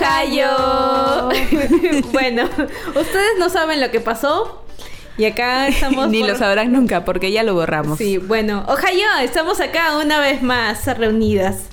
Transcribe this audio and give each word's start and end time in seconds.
Ohio. 0.00 1.28
bueno, 2.12 2.44
ustedes 2.88 3.38
no 3.38 3.48
saben 3.50 3.80
lo 3.80 3.90
que 3.90 4.00
pasó. 4.00 4.64
Y 5.18 5.26
acá 5.26 5.68
estamos. 5.68 6.08
Ni 6.08 6.22
lo 6.22 6.34
sabrán 6.36 6.72
nunca 6.72 7.04
porque 7.04 7.30
ya 7.30 7.42
lo 7.42 7.54
borramos. 7.54 7.98
Sí, 7.98 8.16
bueno, 8.16 8.64
Ohio, 8.68 9.06
estamos 9.22 9.60
acá 9.60 9.98
una 9.98 10.18
vez 10.18 10.42
más 10.42 10.86
reunidas. 10.96 11.64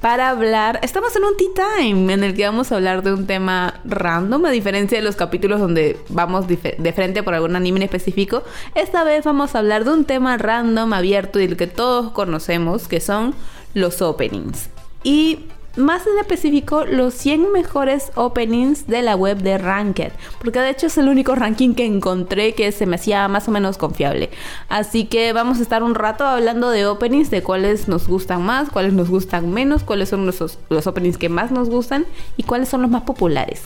Para 0.00 0.28
hablar, 0.28 0.78
estamos 0.84 1.16
en 1.16 1.24
un 1.24 1.36
tea 1.36 1.66
time 1.76 2.12
en 2.12 2.22
el 2.22 2.34
que 2.34 2.46
vamos 2.46 2.70
a 2.70 2.76
hablar 2.76 3.02
de 3.02 3.12
un 3.12 3.26
tema 3.26 3.80
random, 3.84 4.44
a 4.44 4.50
diferencia 4.50 4.96
de 4.96 5.02
los 5.02 5.16
capítulos 5.16 5.58
donde 5.58 5.98
vamos 6.08 6.46
de 6.46 6.92
frente 6.92 7.24
por 7.24 7.34
algún 7.34 7.56
anime 7.56 7.78
en 7.78 7.82
específico. 7.82 8.44
Esta 8.76 9.02
vez 9.02 9.24
vamos 9.24 9.56
a 9.56 9.58
hablar 9.58 9.84
de 9.84 9.90
un 9.90 10.04
tema 10.04 10.38
random, 10.38 10.92
abierto 10.92 11.40
y 11.40 11.46
el 11.46 11.56
que 11.56 11.66
todos 11.66 12.12
conocemos, 12.12 12.86
que 12.86 13.00
son 13.00 13.34
los 13.74 14.00
openings. 14.00 14.70
Y 15.02 15.46
más 15.76 16.06
en 16.06 16.18
específico 16.18 16.84
los 16.84 17.14
100 17.14 17.52
mejores 17.52 18.10
openings 18.14 18.86
de 18.86 19.02
la 19.02 19.16
web 19.16 19.38
de 19.38 19.58
Ranked, 19.58 20.12
porque 20.40 20.60
de 20.60 20.70
hecho 20.70 20.86
es 20.86 20.98
el 20.98 21.08
único 21.08 21.34
ranking 21.34 21.74
que 21.74 21.84
encontré 21.84 22.54
que 22.54 22.72
se 22.72 22.86
me 22.86 22.96
hacía 22.96 23.28
más 23.28 23.48
o 23.48 23.50
menos 23.50 23.78
confiable. 23.78 24.30
Así 24.68 25.04
que 25.04 25.32
vamos 25.32 25.58
a 25.58 25.62
estar 25.62 25.82
un 25.82 25.94
rato 25.94 26.26
hablando 26.26 26.70
de 26.70 26.86
openings, 26.86 27.30
de 27.30 27.42
cuáles 27.42 27.88
nos 27.88 28.08
gustan 28.08 28.42
más, 28.42 28.70
cuáles 28.70 28.92
nos 28.92 29.08
gustan 29.08 29.52
menos, 29.52 29.84
cuáles 29.84 30.08
son 30.08 30.26
los, 30.26 30.58
los 30.68 30.86
openings 30.86 31.18
que 31.18 31.28
más 31.28 31.50
nos 31.50 31.70
gustan 31.70 32.06
y 32.36 32.42
cuáles 32.42 32.68
son 32.68 32.82
los 32.82 32.90
más 32.90 33.02
populares. 33.02 33.62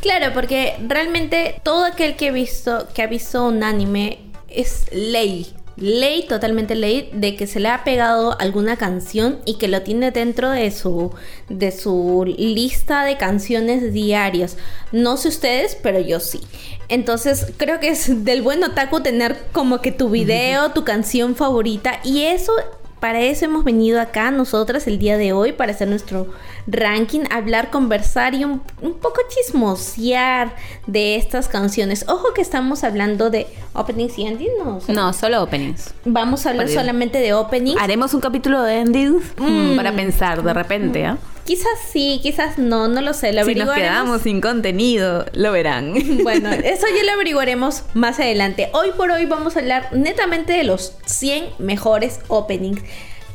Claro, 0.00 0.34
porque 0.34 0.76
realmente 0.86 1.60
todo 1.62 1.84
aquel 1.84 2.16
que 2.16 2.30
visto 2.30 2.88
que 2.94 3.02
ha 3.02 3.06
visto 3.06 3.46
un 3.46 3.62
anime 3.62 4.18
es 4.48 4.86
ley 4.92 5.54
ley, 5.76 6.26
totalmente 6.26 6.74
ley, 6.74 7.10
de 7.12 7.36
que 7.36 7.46
se 7.46 7.60
le 7.60 7.68
ha 7.68 7.84
pegado 7.84 8.38
alguna 8.40 8.76
canción 8.76 9.40
y 9.44 9.54
que 9.54 9.68
lo 9.68 9.82
tiene 9.82 10.10
dentro 10.10 10.50
de 10.50 10.70
su, 10.70 11.12
de 11.48 11.72
su 11.72 12.24
lista 12.26 13.04
de 13.04 13.16
canciones 13.16 13.92
diarias. 13.92 14.56
No 14.92 15.16
sé 15.16 15.28
ustedes, 15.28 15.76
pero 15.82 15.98
yo 15.98 16.20
sí. 16.20 16.40
Entonces 16.88 17.52
creo 17.56 17.80
que 17.80 17.88
es 17.88 18.24
del 18.24 18.42
buen 18.42 18.62
otaku 18.62 19.00
tener 19.00 19.36
como 19.52 19.80
que 19.80 19.92
tu 19.92 20.10
video, 20.10 20.70
tu 20.74 20.84
canción 20.84 21.34
favorita 21.34 22.00
y 22.04 22.22
eso 22.22 22.52
para 23.00 23.20
eso 23.20 23.44
hemos 23.44 23.64
venido 23.64 24.00
acá 24.00 24.30
nosotras 24.30 24.86
el 24.86 24.98
día 24.98 25.16
de 25.18 25.32
hoy, 25.32 25.52
para 25.52 25.72
hacer 25.72 25.88
nuestro 25.88 26.28
ranking, 26.66 27.20
hablar, 27.30 27.70
conversar 27.70 28.34
y 28.34 28.44
un, 28.44 28.60
poco 28.60 29.20
chismosear 29.28 30.54
de 30.86 31.16
estas 31.16 31.48
canciones. 31.48 32.06
Ojo 32.08 32.32
que 32.34 32.40
estamos 32.40 32.84
hablando 32.84 33.30
de 33.30 33.46
openings 33.74 34.18
y 34.18 34.26
endings, 34.26 34.52
¿no? 34.58 34.80
no, 34.88 35.12
solo 35.12 35.42
openings. 35.42 35.94
Vamos 36.04 36.46
a 36.46 36.50
hablar 36.50 36.68
solamente 36.68 37.18
de 37.18 37.34
openings. 37.34 37.80
Haremos 37.80 38.14
un 38.14 38.20
capítulo 38.20 38.62
de 38.62 38.80
endings 38.80 39.22
mm, 39.38 39.76
para 39.76 39.92
pensar 39.92 40.42
de 40.42 40.54
repente, 40.54 41.04
¿ah? 41.04 41.18
Quizás 41.44 41.78
sí, 41.92 42.20
quizás 42.22 42.58
no, 42.58 42.88
no 42.88 43.02
lo 43.02 43.12
sé. 43.12 43.32
Lo 43.32 43.44
si 43.44 43.54
nos 43.54 43.74
quedamos 43.74 44.22
sin 44.22 44.40
contenido, 44.40 45.26
lo 45.32 45.52
verán. 45.52 45.94
Bueno, 46.24 46.50
eso 46.64 46.86
ya 46.96 47.04
lo 47.04 47.12
averiguaremos 47.12 47.82
más 47.92 48.18
adelante. 48.18 48.70
Hoy 48.72 48.92
por 48.96 49.10
hoy 49.10 49.26
vamos 49.26 49.56
a 49.56 49.60
hablar 49.60 49.88
netamente 49.92 50.54
de 50.54 50.64
los 50.64 50.96
100 51.04 51.50
mejores 51.58 52.20
openings. 52.28 52.80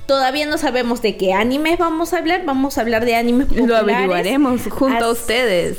Todavía 0.08 0.48
no 0.48 0.58
sabemos 0.58 1.04
de 1.04 1.18
qué 1.18 1.34
animes 1.34 1.78
vamos 1.78 2.14
a 2.14 2.18
hablar. 2.18 2.42
Vamos 2.46 2.80
a 2.80 2.82
hablar 2.82 3.06
de 3.06 3.16
animes 3.16 3.46
populares. 3.46 3.70
Lo 3.70 3.78
averiguaremos 3.78 4.62
junto 4.70 5.06
a 5.06 5.12
ustedes. 5.12 5.78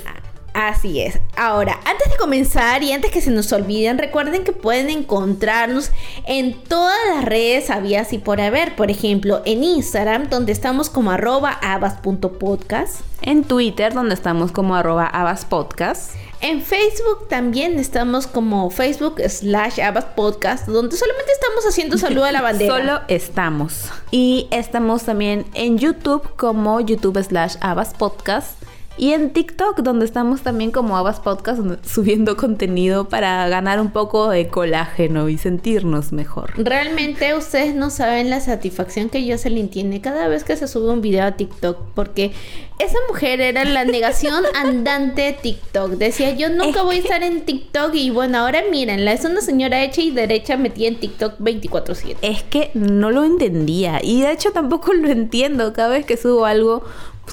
Así 0.54 1.00
es. 1.00 1.18
Ahora, 1.36 1.78
antes 1.84 2.10
de 2.10 2.16
comenzar 2.16 2.82
y 2.82 2.92
antes 2.92 3.10
que 3.10 3.20
se 3.20 3.30
nos 3.30 3.52
olviden, 3.52 3.98
recuerden 3.98 4.44
que 4.44 4.52
pueden 4.52 4.90
encontrarnos 4.90 5.90
en 6.26 6.54
todas 6.64 6.98
las 7.14 7.24
redes 7.24 7.70
habías 7.70 8.12
y 8.12 8.18
por 8.18 8.40
haber. 8.40 8.76
Por 8.76 8.90
ejemplo, 8.90 9.42
en 9.44 9.62
Instagram, 9.64 10.28
donde 10.28 10.52
estamos 10.52 10.90
como 10.90 11.10
arroba 11.12 11.52
abas.podcast. 11.62 13.00
En 13.22 13.44
Twitter, 13.44 13.92
donde 13.92 14.14
estamos 14.14 14.50
como 14.50 14.74
arroba 14.74 15.06
abaspodcast. 15.06 16.14
En 16.42 16.62
Facebook 16.62 17.28
también 17.28 17.78
estamos 17.78 18.26
como 18.26 18.70
Facebook 18.70 19.20
slash 19.28 19.78
Podcast, 20.16 20.66
donde 20.66 20.96
solamente 20.96 21.32
estamos 21.32 21.66
haciendo 21.68 21.98
saludo 21.98 22.24
a 22.24 22.32
la 22.32 22.40
bandera. 22.42 22.76
Solo 22.76 23.00
estamos. 23.08 23.90
Y 24.10 24.48
estamos 24.50 25.02
también 25.02 25.44
en 25.52 25.76
YouTube 25.76 26.22
como 26.36 26.80
YouTube 26.80 27.22
slash 27.22 27.56
Podcast 27.98 28.60
y 28.96 29.12
en 29.12 29.30
TikTok, 29.30 29.80
donde 29.80 30.04
estamos 30.04 30.42
también 30.42 30.70
como 30.70 30.96
Abas 30.96 31.20
Podcast, 31.20 31.60
subiendo 31.86 32.36
contenido 32.36 33.08
para 33.08 33.48
ganar 33.48 33.80
un 33.80 33.90
poco 33.90 34.30
de 34.30 34.48
colágeno 34.48 35.28
y 35.28 35.38
sentirnos 35.38 36.12
mejor. 36.12 36.52
Realmente 36.56 37.34
ustedes 37.34 37.74
no 37.74 37.90
saben 37.90 38.30
la 38.30 38.40
satisfacción 38.40 39.08
que 39.08 39.24
yo 39.24 39.38
se 39.38 39.50
le 39.50 39.60
entiende 39.60 40.00
cada 40.00 40.28
vez 40.28 40.44
que 40.44 40.56
se 40.56 40.68
sube 40.68 40.90
un 40.90 41.00
video 41.00 41.24
a 41.24 41.32
TikTok, 41.32 41.78
porque 41.94 42.32
esa 42.78 42.98
mujer 43.08 43.40
era 43.40 43.64
la 43.64 43.84
negación 43.84 44.44
andante 44.54 45.22
de 45.22 45.32
TikTok. 45.32 45.92
Decía, 45.92 46.34
yo 46.34 46.50
nunca 46.50 46.82
voy 46.82 46.96
a 46.96 47.00
estar 47.00 47.22
en 47.22 47.44
TikTok 47.44 47.94
y 47.94 48.10
bueno, 48.10 48.38
ahora 48.38 48.62
mírenla, 48.70 49.12
es 49.12 49.24
una 49.24 49.40
señora 49.40 49.82
hecha 49.82 50.00
y 50.02 50.10
derecha 50.10 50.56
metida 50.56 50.88
en 50.88 51.00
TikTok 51.00 51.38
24/7. 51.38 52.16
Es 52.22 52.42
que 52.42 52.70
no 52.74 53.10
lo 53.10 53.24
entendía 53.24 54.00
y 54.02 54.22
de 54.22 54.32
hecho 54.32 54.50
tampoco 54.52 54.92
lo 54.92 55.08
entiendo 55.08 55.72
cada 55.72 55.88
vez 55.88 56.04
que 56.04 56.16
subo 56.16 56.44
algo 56.44 56.82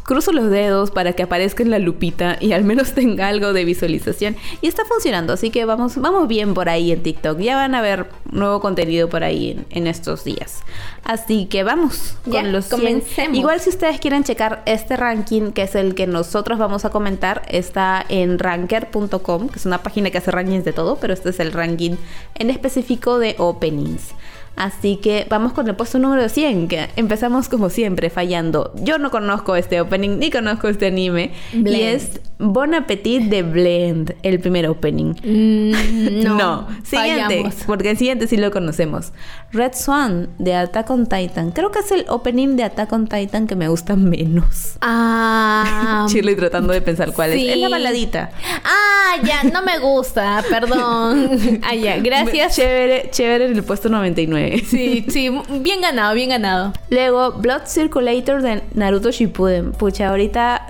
cruzo 0.02 0.32
los 0.32 0.50
dedos 0.50 0.92
para 0.92 1.14
que 1.14 1.24
aparezca 1.24 1.64
en 1.64 1.72
la 1.72 1.80
lupita 1.80 2.38
y 2.40 2.54
al 2.54 2.64
menos 2.64 2.94
tenga 2.94 3.28
algo 3.28 3.54
de 3.54 3.66
visualización. 3.66 4.36
Y 4.62 4.68
está 4.68 4.86
funcionando, 4.86 5.34
así 5.34 5.50
que 5.50 5.66
vamos, 5.66 5.98
vamos 5.98 6.28
bien 6.28 6.54
por 6.54 6.70
ahí 6.70 6.92
en 6.92 7.04
TikTok. 7.04 7.40
Ya 7.40 7.56
van 7.56 7.76
a 7.76 7.82
ver 7.82 8.10
nuevo 8.32 8.60
contenido 8.60 9.10
por 9.10 9.24
ahí 9.24 9.64
en, 9.70 9.88
estos 9.88 10.24
días. 10.24 10.64
Así 11.04 11.46
que 11.46 11.64
vamos 11.64 12.16
con 12.30 12.52
los 12.52 12.68
comencemos. 12.68 13.38
Igual 13.38 13.60
si 13.60 13.70
ustedes 13.70 14.00
quieren 14.00 14.24
checar 14.24 14.64
este 14.66 14.98
ranking, 14.98 15.52
que 15.52 15.64
es 15.64 15.76
el 15.76 15.96
que 15.96 16.08
nosotros 16.08 16.60
vamos 16.60 16.84
a 16.86 16.90
comentar, 16.90 17.44
está 17.48 18.06
en 18.10 18.40
ranker.com, 18.40 19.50
que 19.50 19.60
es 19.60 19.66
una 19.66 19.84
página 19.84 20.10
que 20.10 20.18
hace 20.18 20.32
rankings 20.32 20.66
de 20.66 20.74
todo, 20.74 20.98
pero 20.98 21.14
este 21.14 21.30
es 21.30 21.40
el 21.40 21.54
ranking 21.54 21.96
en 22.36 22.50
específico 22.50 23.20
de 23.20 23.36
openings. 23.38 24.14
Así 24.58 24.98
que 24.98 25.28
vamos 25.30 25.54
con 25.54 25.68
el 25.68 25.76
puesto 25.76 26.00
número 26.00 26.28
100, 26.28 26.68
que 26.68 26.90
empezamos 26.96 27.48
como 27.48 27.70
siempre 27.70 28.10
fallando. 28.10 28.74
Yo 28.82 28.98
no 28.98 29.12
conozco 29.12 29.56
este 29.56 29.80
opening 29.80 30.18
ni 30.18 30.32
conozco 30.32 30.68
este 30.68 30.88
anime. 30.88 31.32
Y 31.54 31.82
es 31.82 32.20
Bon 32.40 32.74
Appetit 32.76 33.24
de 33.24 33.44
Blend, 33.44 34.16
el 34.24 34.40
primer 34.40 34.68
opening. 34.68 35.14
Mm, 35.24 36.24
no, 36.24 36.68
siguiente, 36.84 37.50
porque 37.66 37.92
el 37.92 37.98
siguiente 37.98 38.28
sí 38.28 38.38
lo 38.38 38.52
conocemos. 38.52 39.12
Red 39.52 39.74
Swan 39.74 40.30
de 40.38 40.54
Attack 40.54 40.90
on 40.90 41.08
Titan. 41.08 41.52
Creo 41.52 41.72
que 41.72 41.80
es 41.80 41.92
el 41.92 42.06
opening 42.10 42.56
de 42.56 42.64
Attack 42.64 42.92
on 42.94 43.08
Titan 43.08 43.48
que 43.48 43.56
me 43.56 43.68
gusta 43.68 43.96
menos. 43.96 44.78
Ah. 44.82 46.06
Shirley 46.10 46.36
tratando 46.36 46.74
de 46.74 46.82
pensar 46.82 47.12
cuál 47.14 47.32
es. 47.32 47.42
Es 47.42 47.58
la 47.58 47.70
baladita. 47.70 48.32
Ah, 48.64 49.16
ya, 49.24 49.44
no 49.44 49.62
me 49.62 49.80
gusta, 49.80 50.44
perdón. 50.50 51.30
Ah, 51.64 51.76
ya, 51.76 51.98
gracias. 51.98 52.56
Chévere, 52.56 53.10
chévere 53.12 53.46
en 53.46 53.56
el 53.56 53.64
puesto 53.64 53.90
99. 53.90 54.47
Sí, 54.68 55.06
sí, 55.10 55.30
bien 55.62 55.82
ganado, 55.82 56.14
bien 56.14 56.30
ganado. 56.30 56.74
Luego, 56.90 57.34
Blood 57.34 57.64
Circulator 57.66 58.42
de 58.42 58.62
Naruto 58.74 59.12
Shippuden. 59.12 59.72
Pucha, 59.72 60.10
ahorita 60.10 60.68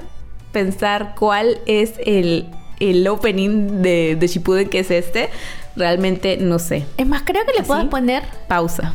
pensar 0.51 1.15
cuál 1.17 1.59
es 1.65 1.93
el, 2.05 2.47
el 2.79 3.07
opening 3.07 3.81
de, 3.81 4.15
de 4.19 4.27
Shippuden 4.27 4.69
que 4.69 4.79
es 4.79 4.91
este, 4.91 5.29
realmente 5.75 6.37
no 6.37 6.59
sé. 6.59 6.85
Es 6.97 7.07
más, 7.07 7.23
creo 7.23 7.45
que 7.45 7.53
le 7.53 7.63
puedo 7.63 7.89
poner 7.89 8.23
pausa. 8.47 8.93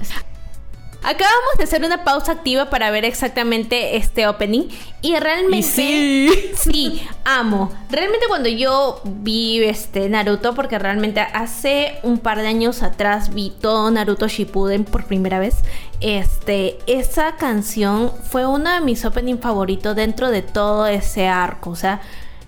Acabamos 1.05 1.59
de 1.59 1.65
hacer 1.65 1.85
una 1.85 2.05
pausa 2.05 2.33
activa 2.33 2.71
para 2.71 2.91
ver 2.93 3.05
exactamente 3.05 3.97
este 3.97 4.29
opening 4.29 4.69
y 5.01 5.17
realmente 5.17 5.67
sí. 5.67 6.53
sí, 6.55 7.03
amo. 7.25 7.73
Realmente 7.91 8.27
cuando 8.29 8.49
yo 8.49 9.01
vi 9.05 9.65
este 9.65 10.09
Naruto 10.09 10.55
porque 10.55 10.79
realmente 10.79 11.21
hace 11.21 11.99
un 12.05 12.19
par 12.19 12.41
de 12.41 12.47
años 12.47 12.85
atrás 12.85 13.35
vi 13.35 13.51
todo 13.51 13.91
Naruto 13.91 14.29
Shippuden 14.29 14.85
por 14.85 15.05
primera 15.07 15.41
vez. 15.41 15.57
Este, 16.01 16.79
esa 16.87 17.35
canción 17.35 18.13
fue 18.31 18.47
uno 18.47 18.71
de 18.71 18.81
mis 18.81 19.05
openings 19.05 19.41
favoritos 19.41 19.97
dentro 19.97 20.31
de 20.31 20.43
todo 20.43 20.87
ese 20.87 21.27
arco, 21.27 21.71
o 21.71 21.77
sea, 21.77 22.01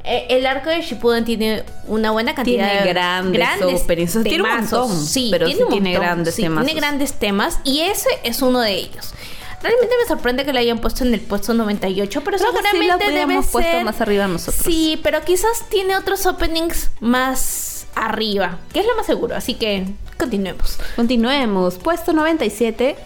eh, 0.05 0.27
el 0.29 0.47
arco 0.47 0.69
de 0.69 0.83
Shippuden 0.83 1.25
tiene 1.25 1.65
una 1.87 2.11
buena 2.11 2.35
cantidad 2.35 2.69
tiene 2.69 2.85
de 2.85 2.93
grandes, 2.93 3.33
grandes 3.33 3.87
temas. 3.87 4.25
Tiene 4.25 4.43
un 4.43 4.51
montón, 4.51 5.07
sí, 5.07 5.29
pero 5.31 5.47
tiene, 5.47 5.65
tiene 5.67 5.93
grandes 5.95 6.37
temas. 6.37 6.65
Tiene 6.67 6.79
grandes 6.79 7.15
temas 7.15 7.59
y 7.65 7.81
ese 7.81 8.09
es 8.23 8.43
uno 8.43 8.61
de 8.61 8.73
ellos. 8.75 9.15
Realmente 9.63 9.95
me 9.99 10.07
sorprende 10.07 10.45
que 10.45 10.53
lo 10.53 10.59
hayan 10.59 10.79
puesto 10.79 11.05
en 11.05 11.15
el 11.15 11.21
puesto 11.21 11.55
98, 11.55 12.21
pero 12.23 12.37
seguramente 12.37 13.03
sí 13.07 13.13
debe 13.15 13.41
puesto 13.51 13.81
más 13.83 13.99
arriba 14.03 14.29
nosotros. 14.29 14.63
Sí, 14.63 15.01
pero 15.03 15.23
quizás 15.23 15.71
tiene 15.71 15.97
otros 15.97 16.27
openings 16.27 16.91
más 17.01 17.87
arriba, 17.95 18.59
que 18.75 18.81
es 18.81 18.87
lo 18.87 18.95
más 18.97 19.07
seguro, 19.07 19.35
así 19.35 19.55
que 19.55 19.87
continuemos. 20.19 20.79
Continuemos. 20.97 21.79
Puesto 21.79 22.13
97 22.13 22.97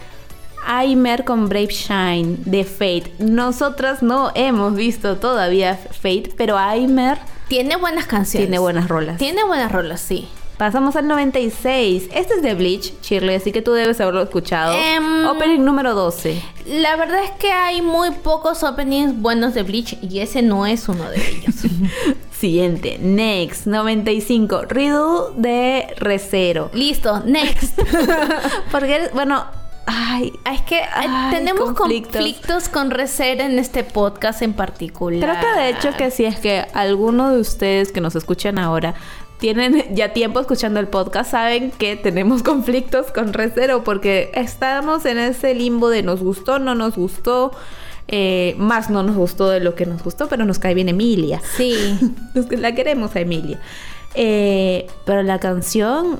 Aimer 0.65 1.23
con 1.23 1.49
Brave 1.49 1.67
Shine 1.67 2.37
de 2.45 2.63
Fate. 2.63 3.13
Nosotras 3.19 4.01
no 4.03 4.31
hemos 4.35 4.75
visto 4.75 5.17
todavía 5.17 5.75
Fate, 5.75 6.33
pero 6.37 6.57
Aimer 6.57 7.17
tiene 7.47 7.75
buenas 7.77 8.05
canciones. 8.05 8.47
Tiene 8.47 8.59
buenas 8.59 8.87
rolas. 8.87 9.17
Tiene 9.17 9.43
buenas 9.43 9.71
rolas, 9.71 10.01
sí. 10.01 10.27
Pasamos 10.59 10.97
al 10.97 11.07
96. 11.07 12.09
Este 12.13 12.33
es 12.33 12.41
de 12.41 12.53
Bleach, 12.53 12.93
Shirley, 13.01 13.35
así 13.35 13.53
que 13.53 13.61
tú 13.61 13.71
debes 13.71 14.01
haberlo 14.01 14.21
escuchado. 14.21 14.73
Em, 14.73 15.25
Opening 15.25 15.63
número 15.63 15.95
12. 15.95 16.41
La 16.67 16.97
verdad 16.97 17.23
es 17.23 17.31
que 17.39 17.49
hay 17.49 17.81
muy 17.81 18.11
pocos 18.11 18.61
openings 18.63 19.19
buenos 19.21 19.53
de 19.53 19.63
Bleach 19.63 19.97
y 20.01 20.19
ese 20.19 20.41
no 20.41 20.65
es 20.65 20.89
uno 20.89 21.09
de 21.09 21.15
ellos. 21.15 21.55
Siguiente, 22.37 22.97
Next, 23.01 23.67
95. 23.67 24.63
Riddle 24.67 25.33
de 25.37 25.93
Recero. 25.97 26.69
Listo, 26.73 27.21
next. 27.21 27.79
Porque, 28.71 29.09
bueno, 29.13 29.45
ay, 29.89 30.33
Es 30.51 30.61
que 30.61 30.77
eh, 30.77 30.85
Ay, 30.93 31.31
tenemos 31.31 31.71
conflictos. 31.73 32.13
conflictos. 32.13 32.69
con 32.69 32.91
Reser 32.91 33.41
en 33.41 33.57
este 33.57 33.83
podcast 33.83 34.41
en 34.41 34.53
particular. 34.53 35.19
Creo 35.19 35.53
que 35.55 35.59
de 35.59 35.69
hecho 35.69 35.97
que 35.97 36.11
si 36.11 36.25
es 36.25 36.39
que 36.39 36.65
alguno 36.73 37.31
de 37.31 37.39
ustedes 37.39 37.91
que 37.91 37.99
nos 37.99 38.15
escuchan 38.15 38.59
ahora 38.59 38.93
tienen 39.39 39.95
ya 39.95 40.13
tiempo 40.13 40.39
escuchando 40.39 40.79
el 40.79 40.87
podcast, 40.87 41.31
saben 41.31 41.71
que 41.71 41.95
tenemos 41.95 42.43
conflictos 42.43 43.11
con 43.11 43.33
Recero 43.33 43.83
porque 43.83 44.31
estamos 44.35 45.05
en 45.05 45.17
ese 45.17 45.55
limbo 45.55 45.89
de 45.89 46.03
nos 46.03 46.21
gustó, 46.21 46.59
no 46.59 46.75
nos 46.75 46.95
gustó, 46.95 47.51
eh, 48.07 48.55
más 48.57 48.89
no 48.89 49.01
nos 49.01 49.15
gustó 49.15 49.49
de 49.49 49.59
lo 49.59 49.75
que 49.75 49.85
nos 49.85 50.03
gustó, 50.03 50.27
pero 50.27 50.45
nos 50.45 50.59
cae 50.59 50.73
bien 50.75 50.89
Emilia. 50.89 51.41
Sí. 51.57 51.73
La 52.51 52.75
queremos 52.75 53.15
a 53.15 53.21
Emilia. 53.21 53.59
Eh, 54.13 54.87
pero 55.05 55.23
la 55.23 55.39
canción... 55.39 56.19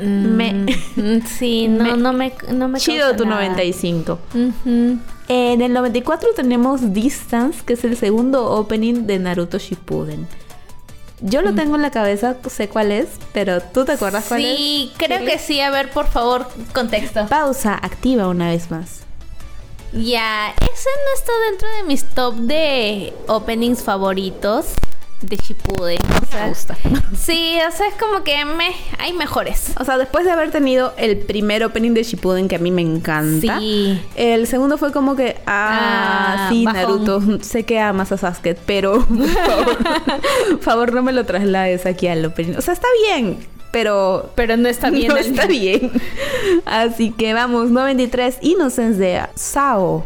Me- 0.00 0.52
Mm, 0.96 1.20
sí, 1.38 1.68
no, 1.68 1.84
me- 1.84 1.96
no 1.96 2.12
me, 2.12 2.32
no 2.52 2.68
me 2.68 2.78
Chido 2.78 3.14
tu 3.16 3.24
nada. 3.24 3.42
95. 3.42 4.18
Ujú. 4.34 4.98
En 5.28 5.62
el 5.62 5.72
94 5.72 6.30
tenemos 6.36 6.92
Distance, 6.92 7.62
que 7.64 7.74
es 7.74 7.84
el 7.84 7.96
segundo 7.96 8.50
opening 8.50 9.06
de 9.06 9.18
Naruto 9.18 9.58
Shippuden. 9.58 10.26
Yo 11.20 11.40
Mm. 11.40 11.44
lo 11.44 11.54
tengo 11.54 11.76
en 11.76 11.82
la 11.82 11.90
cabeza, 11.90 12.36
sé 12.48 12.68
cuál 12.68 12.90
es, 12.92 13.06
pero 13.32 13.60
¿tú 13.60 13.84
te 13.84 13.92
acuerdas 13.92 14.24
cuál 14.28 14.44
es? 14.44 14.56
Sí, 14.58 14.92
creo 14.98 15.24
que 15.24 15.38
sí. 15.38 15.60
A 15.60 15.70
ver, 15.70 15.90
por 15.90 16.08
favor, 16.08 16.48
contexto. 16.74 17.26
Pausa, 17.28 17.74
activa 17.80 18.26
una 18.28 18.48
vez 18.50 18.70
más. 18.70 19.00
Ya, 19.92 20.48
ese 20.52 20.88
no 21.04 21.14
está 21.14 21.32
dentro 21.50 21.68
de 21.76 21.82
mis 21.84 22.04
top 22.14 22.34
de 22.36 23.12
openings 23.28 23.82
favoritos 23.82 24.66
de 25.22 25.36
Shippuden. 25.36 25.98
O 26.22 26.26
sea, 26.30 26.42
Me 26.44 26.48
gusta. 26.48 26.76
Sí, 27.16 27.56
o 27.68 27.70
sea, 27.76 27.86
es 27.88 27.94
como 27.94 28.24
que 28.24 28.44
me, 28.44 28.70
hay 28.98 29.12
mejores. 29.12 29.72
O 29.78 29.84
sea, 29.84 29.98
después 29.98 30.24
de 30.24 30.30
haber 30.32 30.50
tenido 30.50 30.92
el 30.96 31.18
primer 31.18 31.62
opening 31.64 31.92
de 31.94 32.02
Shippuden 32.02 32.48
que 32.48 32.56
a 32.56 32.58
mí 32.58 32.70
me 32.70 32.82
encanta, 32.82 33.58
Sí. 33.60 34.00
el 34.16 34.46
segundo 34.46 34.78
fue 34.78 34.92
como 34.92 35.14
que, 35.16 35.36
ah, 35.46 36.46
Ah, 36.46 36.48
sí, 36.50 36.64
bajón. 36.64 36.80
Naruto, 37.06 37.22
sé 37.42 37.64
que 37.64 37.78
amas 37.80 38.10
a 38.12 38.16
Sasuke, 38.18 38.56
pero 38.66 39.06
por 40.50 40.60
favor, 40.60 40.92
no 40.92 41.02
me 41.02 41.12
lo 41.12 41.24
traslades 41.24 41.86
aquí 41.86 42.06
al 42.08 42.24
opening. 42.24 42.56
O 42.56 42.60
sea, 42.62 42.74
está 42.74 42.88
bien, 43.06 43.38
pero 43.70 44.30
Pero 44.34 44.56
no 44.56 44.68
está 44.68 44.90
bien. 44.90 45.08
No 45.08 45.16
el- 45.16 45.26
está 45.26 45.46
bien. 45.46 45.90
Así 46.64 47.10
que 47.10 47.34
vamos, 47.34 47.70
93 47.70 48.38
Innocence 48.42 48.98
de 48.98 49.22
Sao. 49.34 50.04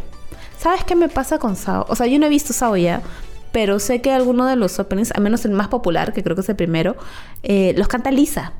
¿Sabes 0.59 0.83
qué 0.83 0.95
me 0.95 1.07
pasa 1.09 1.37
con 1.39 1.55
Sao? 1.55 1.85
O 1.89 1.95
sea, 1.95 2.07
yo 2.07 2.17
no 2.19 2.25
he 2.25 2.29
visto 2.29 2.51
Sao 2.53 2.75
ya, 2.77 3.01
pero 3.57 3.79
sé 3.79 4.01
que 4.01 4.11
alguno 4.11 4.45
de 4.45 4.55
los 4.55 4.77
openings, 4.77 5.11
al 5.13 5.23
menos 5.23 5.43
el 5.43 5.49
más 5.49 5.67
popular, 5.67 6.13
que 6.13 6.21
creo 6.21 6.35
que 6.35 6.43
es 6.43 6.49
el 6.49 6.55
primero, 6.55 6.95
eh, 7.41 7.73
los 7.75 7.87
canta 7.87 8.11
Lisa. 8.11 8.53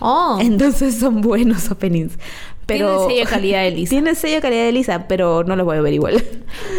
Oh, 0.00 0.38
Entonces 0.40 0.96
son 0.96 1.20
buenos 1.20 1.70
openings. 1.70 2.18
Pero 2.66 2.88
Tiene 2.88 3.06
sello 3.06 3.24
de 3.24 3.30
calidad 3.30 3.62
de 3.62 3.70
Lisa. 3.70 3.90
Tiene 3.90 4.16
sello 4.16 4.34
de 4.34 4.40
calidad 4.40 4.64
de 4.64 4.72
Lisa, 4.72 5.06
pero 5.06 5.44
no 5.44 5.54
los 5.54 5.64
voy 5.64 5.76
a 5.76 5.80
ver 5.80 5.92
igual. 5.92 6.24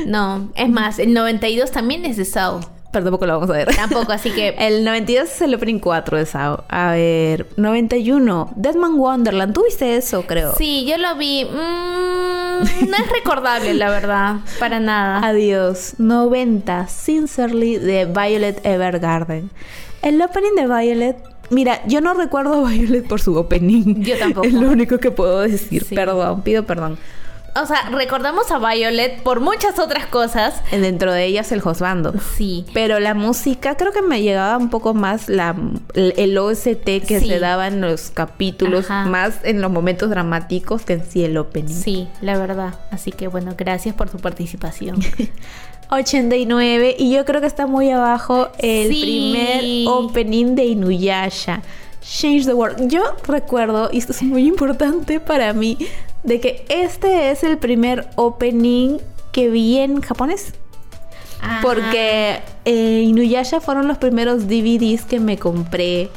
no. 0.07 0.51
Es 0.55 0.67
más, 0.67 0.99
el 0.99 1.13
92 1.13 1.71
también 1.71 2.03
es 2.03 2.17
de 2.17 2.25
Sao. 2.25 2.59
Pero 2.91 3.05
tampoco 3.05 3.25
lo 3.25 3.33
vamos 3.33 3.49
a 3.49 3.53
ver. 3.53 3.75
Tampoco, 3.75 4.11
así 4.11 4.31
que... 4.31 4.49
El 4.57 4.83
92 4.83 5.29
es 5.29 5.41
el 5.41 5.53
opening 5.53 5.79
4 5.79 6.17
de 6.17 6.25
Sao. 6.25 6.63
A 6.69 6.91
ver, 6.91 7.47
91. 7.57 8.53
Deadman 8.55 8.95
Wonderland. 8.95 9.53
¿Tú 9.53 9.63
viste 9.65 9.97
eso, 9.97 10.23
creo? 10.23 10.55
Sí, 10.55 10.85
yo 10.85 10.97
lo 10.97 11.15
vi. 11.15 11.45
Mm, 11.45 12.89
no 12.89 12.97
es 12.97 13.11
recordable, 13.13 13.73
la 13.73 13.89
verdad. 13.89 14.37
Para 14.59 14.79
nada. 14.79 15.27
Adiós. 15.27 15.95
90. 15.97 16.87
Sincerely 16.87 17.77
de 17.77 18.05
Violet 18.05 18.65
Evergarden. 18.65 19.51
El 20.01 20.21
opening 20.21 20.55
de 20.55 20.67
Violet. 20.67 21.17
Mira, 21.49 21.81
yo 21.87 22.01
no 22.01 22.13
recuerdo 22.13 22.65
a 22.65 22.69
Violet 22.69 23.07
por 23.07 23.21
su 23.21 23.35
opening. 23.35 24.01
Yo 24.03 24.17
tampoco. 24.17 24.47
Es 24.47 24.53
lo 24.53 24.69
único 24.69 24.97
que 24.97 25.11
puedo 25.11 25.41
decir. 25.41 25.83
Sí. 25.83 25.95
Perdón, 25.95 26.41
pido 26.41 26.63
perdón. 26.65 26.97
O 27.61 27.65
sea, 27.65 27.89
recordamos 27.91 28.51
a 28.51 28.59
Violet 28.59 29.21
por 29.23 29.39
muchas 29.39 29.79
otras 29.79 30.05
cosas. 30.07 30.61
Dentro 30.71 31.11
de 31.11 31.25
ellas 31.25 31.51
el 31.51 31.61
Josbando. 31.61 32.13
Sí. 32.35 32.65
Pero 32.73 32.99
la 32.99 33.13
música, 33.13 33.75
creo 33.75 33.91
que 33.91 34.01
me 34.01 34.21
llegaba 34.21 34.57
un 34.57 34.69
poco 34.69 34.93
más 34.93 35.27
la, 35.29 35.55
el 35.95 36.37
OST 36.37 36.83
que 37.05 37.19
Sí. 37.19 37.27
se 37.27 37.39
daba 37.39 37.67
en 37.67 37.81
los 37.81 38.11
capítulos, 38.11 38.85
Ajá. 38.91 39.05
más 39.09 39.39
en 39.43 39.61
los 39.61 39.71
momentos 39.71 40.09
dramáticos 40.09 40.83
que 40.83 40.93
en 40.93 41.05
sí 41.05 41.23
el 41.23 41.37
opening. 41.37 41.73
Sí, 41.73 42.07
la 42.21 42.37
verdad. 42.37 42.75
Así 42.91 43.11
que 43.11 43.27
bueno, 43.27 43.53
gracias 43.57 43.95
por 43.95 44.09
tu 44.09 44.17
participación. 44.17 44.99
89 45.89 46.95
y 46.99 47.11
yo 47.13 47.25
creo 47.25 47.41
que 47.41 47.47
está 47.47 47.65
muy 47.65 47.89
abajo 47.91 48.49
el 48.59 48.89
Sí. 48.89 49.01
primer 49.01 49.87
opening 49.87 50.55
de 50.55 50.65
Inuyasha. 50.65 51.61
Change 52.01 52.45
the 52.45 52.53
World. 52.53 52.87
Yo 52.89 53.01
recuerdo, 53.27 53.89
y 53.91 53.97
esto 53.97 54.13
es 54.13 54.21
muy 54.23 54.45
importante 54.47 55.19
para 55.19 55.51
mí, 55.53 55.77
de 56.27 56.41
que 56.41 56.65
este 56.67 57.31
es 57.31 57.43
el 57.43 57.57
primer 57.57 58.05
opening 58.15 58.97
que 59.31 59.49
vi 59.49 59.79
en 59.79 60.01
japonés. 60.01 60.53
Ajá. 61.39 61.61
Porque 61.61 62.41
eh, 62.65 63.03
Inuyasha 63.05 63.61
fueron 63.61 63.87
los 63.87 63.97
primeros 63.97 64.47
DVDs 64.47 65.05
que 65.05 65.19
me 65.21 65.37
compré 65.37 66.09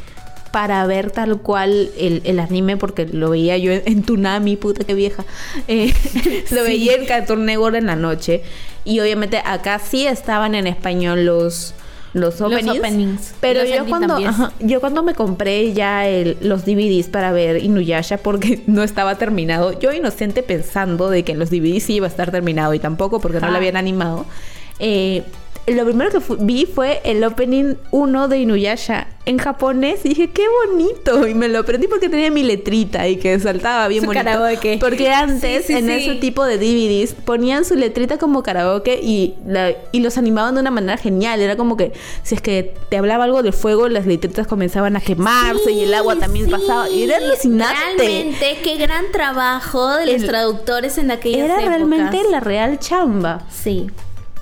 para 0.51 0.85
ver 0.87 1.13
tal 1.13 1.41
cual 1.41 1.91
el, 1.97 2.23
el 2.25 2.41
anime, 2.41 2.77
porque 2.77 3.07
lo 3.07 3.31
veía 3.31 3.57
yo 3.57 3.71
en, 3.71 3.83
en 3.87 4.03
Toonami, 4.03 4.57
puta 4.57 4.85
que 4.85 4.95
vieja. 4.95 5.25
Eh, 5.69 5.95
lo 6.51 6.65
veía 6.65 6.95
en 6.95 7.07
Cartoon 7.07 7.47
Network 7.47 7.77
en 7.77 7.87
la 7.87 7.97
noche. 7.97 8.43
Y 8.85 8.99
obviamente 8.99 9.41
acá 9.45 9.79
sí 9.79 10.07
estaban 10.07 10.57
en 10.57 10.67
español 10.67 11.25
los, 11.25 11.73
los 12.13 12.41
Los 12.41 12.53
openings. 12.53 12.79
openings. 12.79 13.35
Pero 13.41 13.61
Los 13.61 13.71
yo 13.71 13.87
cuando, 13.87 14.17
ajá, 14.17 14.53
yo 14.61 14.81
cuando 14.81 15.03
me 15.03 15.15
compré 15.15 15.73
ya 15.73 16.09
el- 16.09 16.37
los 16.41 16.65
DVDs 16.65 17.09
para 17.09 17.33
ver 17.33 17.63
Inuyasha 17.63 18.19
porque 18.19 18.63
no 18.67 18.83
estaba 18.83 19.17
terminado, 19.17 19.79
yo 19.79 19.93
inocente 19.93 20.43
pensando 20.43 21.09
de 21.09 21.23
que 21.23 21.33
en 21.33 21.39
los 21.39 21.51
DVDs 21.51 21.85
sí 21.85 21.95
iba 21.95 22.07
a 22.07 22.11
estar 22.11 22.31
terminado 22.31 22.75
y 22.75 22.79
tampoco 22.79 23.21
porque 23.21 23.41
no 23.41 23.47
Ah. 23.47 23.51
lo 23.51 23.57
habían 23.57 23.77
animado. 23.77 24.27
eh, 24.83 25.23
lo 25.67 25.85
primero 25.85 26.11
que 26.11 26.19
vi 26.41 26.67
fue 26.67 27.01
el 27.05 27.23
opening 27.23 27.75
1 27.93 28.29
de 28.29 28.39
Inuyasha 28.39 29.07
en 29.27 29.39
japonés 29.39 30.01
y 30.05 30.09
dije, 30.09 30.31
qué 30.31 30.45
bonito. 30.67 31.29
Y 31.29 31.35
me 31.35 31.47
lo 31.49 31.61
aprendí 31.61 31.87
porque 31.87 32.09
tenía 32.09 32.31
mi 32.31 32.43
letrita 32.43 33.07
y 33.07 33.17
que 33.17 33.39
saltaba 33.39 33.87
bien 33.87 34.01
Su 34.03 34.07
bonito. 34.09 34.25
karaoke. 34.25 34.79
Porque 34.81 35.11
antes, 35.11 35.67
Sí, 35.67 35.73
sí, 35.75 35.79
en 35.79 35.87
sí. 35.87 35.93
ese 35.93 36.15
tipo 36.17 36.45
de 36.45 36.59
DVDs, 36.59 37.15
ponían 37.15 37.65
su 37.65 37.77
letrita 37.77 38.19
como 38.19 38.43
karaoke 38.43 38.99
y, 39.01 39.35
la- 39.47 39.73
y 39.93 40.01
los 40.01 40.19
animaban 40.19 40.55
de 40.55 40.63
una 40.63 40.71
manera 40.73 40.97
genial. 40.97 41.41
Era 41.41 41.57
como 41.57 41.77
que 41.77 41.93
si 42.25 42.35
es 42.35 42.41
que 42.43 42.75
te 42.89 42.97
hablaba 42.97 43.25
algo 43.25 43.43
de 43.45 43.53
fuego, 43.53 43.89
las 43.89 44.07
letritas 44.07 44.47
comenzaban 44.49 44.97
a 44.97 45.01
quemarse 45.01 45.71
y 45.71 45.83
el 45.85 45.95
agua 45.95 46.17
también 46.17 46.51
pasaba. 46.51 46.89
Y 46.91 47.05
era 47.05 47.19
alucinante. 47.19 47.77
Realmente, 47.99 48.59
qué 48.65 48.77
gran 48.79 49.05
trabajo 49.13 49.95
de 49.97 50.07
los 50.07 50.23
El- 50.23 50.27
traductores 50.27 50.99
en 50.99 51.11
aquellas 51.13 51.45
Era 51.45 51.55
épocas. 51.61 51.69
realmente 51.77 52.19
la 52.31 52.41
real 52.41 52.79
chamba. 52.81 53.43
Sí. 53.51 53.87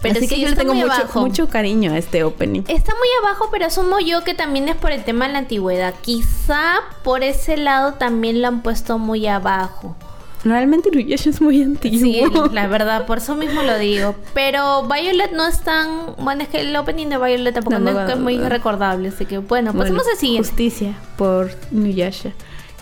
Pero 0.01 0.17
Así 0.17 0.29
sí, 0.29 0.35
que 0.37 0.41
yo 0.41 0.49
le 0.49 0.57
tengo 0.57 0.75
mucho, 0.75 0.93
mucho 1.21 1.49
cariño 1.49 1.93
a 1.93 1.99
este 1.99 2.23
opening. 2.23 2.63
Está 2.69 2.93
muy 2.95 3.09
abajo, 3.25 3.49
pero 3.51 3.67
asumo 3.67 3.99
yo 3.99 4.23
que 4.23 4.33
también 4.35 4.69
es 4.69 4.77
por 4.77 4.93
el 4.93 5.03
tema 5.05 5.27
de 5.27 5.33
la 5.33 5.39
antigüedad. 5.41 5.93
Quizá 6.03 6.75
por 7.03 7.25
ese 7.25 7.57
lado 7.57 7.95
también 7.95 8.41
lo 8.41 8.49
han 8.49 8.63
puesto 8.63 8.99
muy 8.99 9.27
abajo. 9.27 9.97
Realmente 10.45 10.89
Inuyasha 10.93 11.31
es 11.31 11.41
muy 11.41 11.61
antiguo. 11.63 11.99
Sí, 11.99 12.23
la 12.53 12.69
verdad, 12.69 13.07
por 13.07 13.19
eso 13.19 13.35
mismo 13.35 13.63
lo 13.63 13.77
digo. 13.77 14.15
Pero 14.35 14.85
Violet 14.87 15.33
no 15.33 15.45
es 15.49 15.61
tan. 15.63 16.15
Bueno, 16.17 16.43
es 16.43 16.49
que 16.49 16.61
el 16.61 16.77
opening 16.77 17.09
de 17.09 17.19
Violet 17.19 17.53
tampoco 17.55 17.81
no, 17.81 17.87
Tampoco- 17.93 18.13
es 18.13 18.19
muy 18.21 18.39
recordable. 18.39 19.09
Así 19.09 19.27
que 19.27 19.39
bueno, 19.39 19.73
Bueno, 19.73 19.81
pasemos 19.81 20.07
al 20.13 20.17
siguiente. 20.17 20.49
Justicia 20.49 20.95
por 21.17 21.51
Inuyasha. 21.73 22.31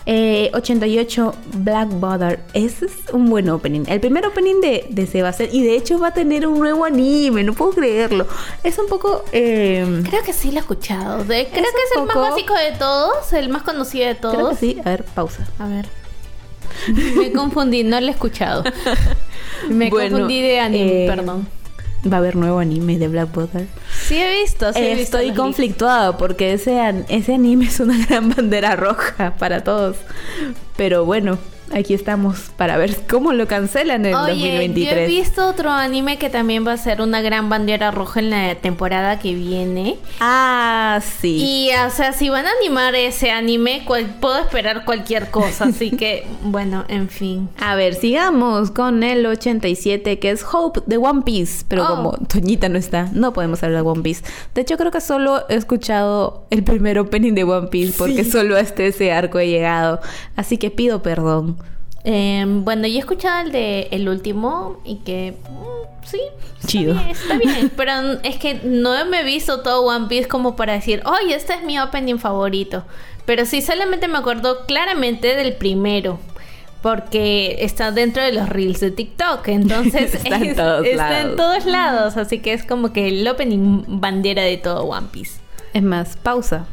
Eh, 0.09 0.49
88 0.53 1.33
Black 1.57 1.89
Butter. 1.89 2.39
Ese 2.53 2.85
es 2.85 2.93
un 3.11 3.29
buen 3.29 3.49
opening. 3.49 3.83
El 3.87 3.99
primer 3.99 4.25
opening 4.25 4.61
de, 4.61 4.85
de 4.89 5.05
Sebastián. 5.05 5.49
Y 5.51 5.63
de 5.63 5.75
hecho 5.75 5.99
va 5.99 6.07
a 6.07 6.13
tener 6.13 6.47
un 6.47 6.57
nuevo 6.59 6.85
anime. 6.85 7.43
No 7.43 7.51
puedo 7.53 7.71
creerlo. 7.71 8.25
Es 8.63 8.79
un 8.79 8.87
poco. 8.87 9.25
eh, 9.33 10.01
Creo 10.09 10.23
que 10.23 10.31
sí 10.31 10.51
lo 10.51 10.57
he 10.57 10.59
escuchado. 10.61 11.25
De- 11.25 11.47
creo 11.47 11.63
Es 11.65 11.71
que 11.71 11.81
es 11.91 11.97
el 11.97 12.05
más 12.05 12.15
básico 12.15 12.53
de 12.53 12.71
todos, 12.79 13.33
el 13.33 13.49
más 13.49 13.63
conocido 13.63 14.07
de 14.07 14.15
todos. 14.15 14.35
creo 14.35 14.49
que 14.51 14.55
sí. 14.55 14.77
A 14.85 14.89
ver, 14.91 15.03
pausa. 15.03 15.45
A 15.59 15.67
ver. 15.67 15.87
Me 17.17 17.31
confundí, 17.33 17.83
no 17.83 17.99
lo 17.99 18.07
he 18.07 18.11
escuchado. 18.11 18.63
Me 19.69 19.89
Bueno, 19.89 20.11
confundí 20.19 20.41
de 20.41 20.59
anime, 20.61 21.03
eh, 21.05 21.07
perdón. 21.09 21.47
Va 22.05 22.17
a 22.17 22.19
haber 22.19 22.35
nuevo 22.35 22.59
anime 22.59 22.97
de 22.97 23.07
Black 23.07 23.33
Butter. 23.33 23.67
Sí 23.91 24.17
he 24.17 24.41
visto, 24.41 24.71
sí 24.71 24.79
he 24.79 24.95
visto. 24.95 25.17
Estoy 25.17 25.29
los 25.29 25.37
conflictuada 25.37 26.17
porque 26.17 26.53
ese 26.53 26.79
anime 26.79 27.65
es 27.65 27.79
una 27.79 27.97
gran 28.07 28.29
bandera 28.29 28.75
roja 28.75 29.35
para 29.37 29.63
todos. 29.63 29.97
Pero 30.75 31.05
bueno, 31.05 31.39
aquí 31.73 31.93
estamos 31.93 32.51
para 32.57 32.77
ver 32.77 32.95
cómo 33.09 33.33
lo 33.33 33.47
cancelan 33.47 34.05
en 34.05 34.15
Oye, 34.15 34.33
2023. 34.33 34.93
Yo 34.95 34.99
he 35.01 35.07
visto 35.07 35.47
otro 35.47 35.69
anime 35.71 36.17
que 36.17 36.29
también 36.29 36.65
va 36.65 36.73
a 36.73 36.77
ser 36.77 37.01
una 37.01 37.21
gran 37.21 37.49
bandera 37.49 37.91
roja 37.91 38.19
en 38.19 38.29
la 38.29 38.55
temporada 38.55 39.19
que 39.19 39.33
viene. 39.35 39.97
Ah, 40.19 40.99
sí. 41.19 41.37
Y, 41.69 41.69
o 41.85 41.89
sea, 41.89 42.13
si 42.13 42.29
van 42.29 42.45
a 42.45 42.49
animar 42.61 42.95
ese 42.95 43.31
anime, 43.31 43.83
cual- 43.85 44.15
puedo 44.19 44.37
esperar 44.39 44.85
cualquier 44.85 45.29
cosa. 45.29 45.65
Así 45.65 45.91
que, 45.97 46.25
bueno, 46.43 46.85
en 46.87 47.09
fin. 47.09 47.49
A 47.59 47.75
ver, 47.75 47.95
sigamos 47.95 48.71
con 48.71 49.03
el 49.03 49.25
87, 49.25 50.19
que 50.19 50.31
es 50.31 50.45
Hope 50.51 50.81
de 50.85 50.97
One 50.97 51.21
Piece. 51.23 51.65
Pero 51.67 51.83
Oh. 51.83 51.87
como 51.87 52.11
Toñita 52.27 52.69
no 52.69 52.77
está, 52.77 53.09
no 53.13 53.33
podemos 53.33 53.61
hablar 53.63 53.83
de 53.83 53.89
One 53.89 54.01
Piece. 54.01 54.23
De 54.55 54.61
hecho, 54.61 54.77
creo 54.77 54.91
que 54.91 55.01
solo 55.01 55.43
he 55.49 55.55
escuchado 55.55 56.45
el 56.49 56.63
primer 56.63 56.99
opening 56.99 57.33
de 57.33 57.43
One 57.43 57.67
Piece, 57.67 57.93
porque 57.97 58.23
Sí. 58.23 58.31
solo 58.31 58.57
hasta 58.57 58.83
ese 58.83 59.11
arco 59.11 59.39
he 59.39 59.47
llegado. 59.47 59.99
Así 60.35 60.57
que 60.57 60.71
pido 60.71 61.01
perdón. 61.01 61.56
Eh, 62.09 62.45
bueno, 62.47 62.87
yo 62.87 62.95
he 62.95 62.99
escuchado 62.99 63.41
el 63.45 63.51
de 63.51 63.89
el 63.91 64.07
último 64.07 64.79
y 64.85 64.97
que 64.99 65.33
mm, 65.49 66.05
sí, 66.05 66.21
está 66.61 66.67
Chido. 66.67 66.93
bien, 66.93 67.09
está 67.09 67.37
bien, 67.37 67.69
pero 67.75 67.91
es 68.23 68.37
que 68.37 68.61
no 68.63 69.05
me 69.07 69.21
he 69.21 69.23
visto 69.25 69.61
todo 69.61 69.83
One 69.85 70.07
Piece 70.07 70.29
como 70.29 70.55
para 70.55 70.71
decir, 70.73 71.01
oye, 71.05 71.35
este 71.35 71.53
es 71.55 71.63
mi 71.63 71.77
opening 71.79 72.17
favorito. 72.17 72.85
Pero 73.25 73.45
sí, 73.45 73.61
solamente 73.61 74.07
me 74.07 74.17
acuerdo 74.19 74.65
claramente 74.65 75.35
del 75.35 75.53
primero. 75.57 76.17
Porque 76.81 77.57
está 77.59 77.91
dentro 77.91 78.23
de 78.23 78.31
los 78.31 78.47
reels 78.47 78.79
de 78.79 78.91
TikTok. 78.91 79.45
Entonces 79.49 80.13
Está 80.23 80.37
en 80.37 80.55
todos 80.55 80.85
está 80.85 81.21
en 81.21 81.35
lados. 81.35 81.35
todos 81.35 81.65
lados. 81.65 82.17
Así 82.17 82.39
que 82.39 82.53
es 82.53 82.63
como 82.63 82.93
que 82.93 83.09
el 83.09 83.27
opening 83.27 83.83
bandera 83.99 84.43
de 84.43 84.55
todo 84.57 84.83
One 84.83 85.07
Piece. 85.11 85.41
Es 85.73 85.83
más, 85.83 86.15
pausa. 86.15 86.67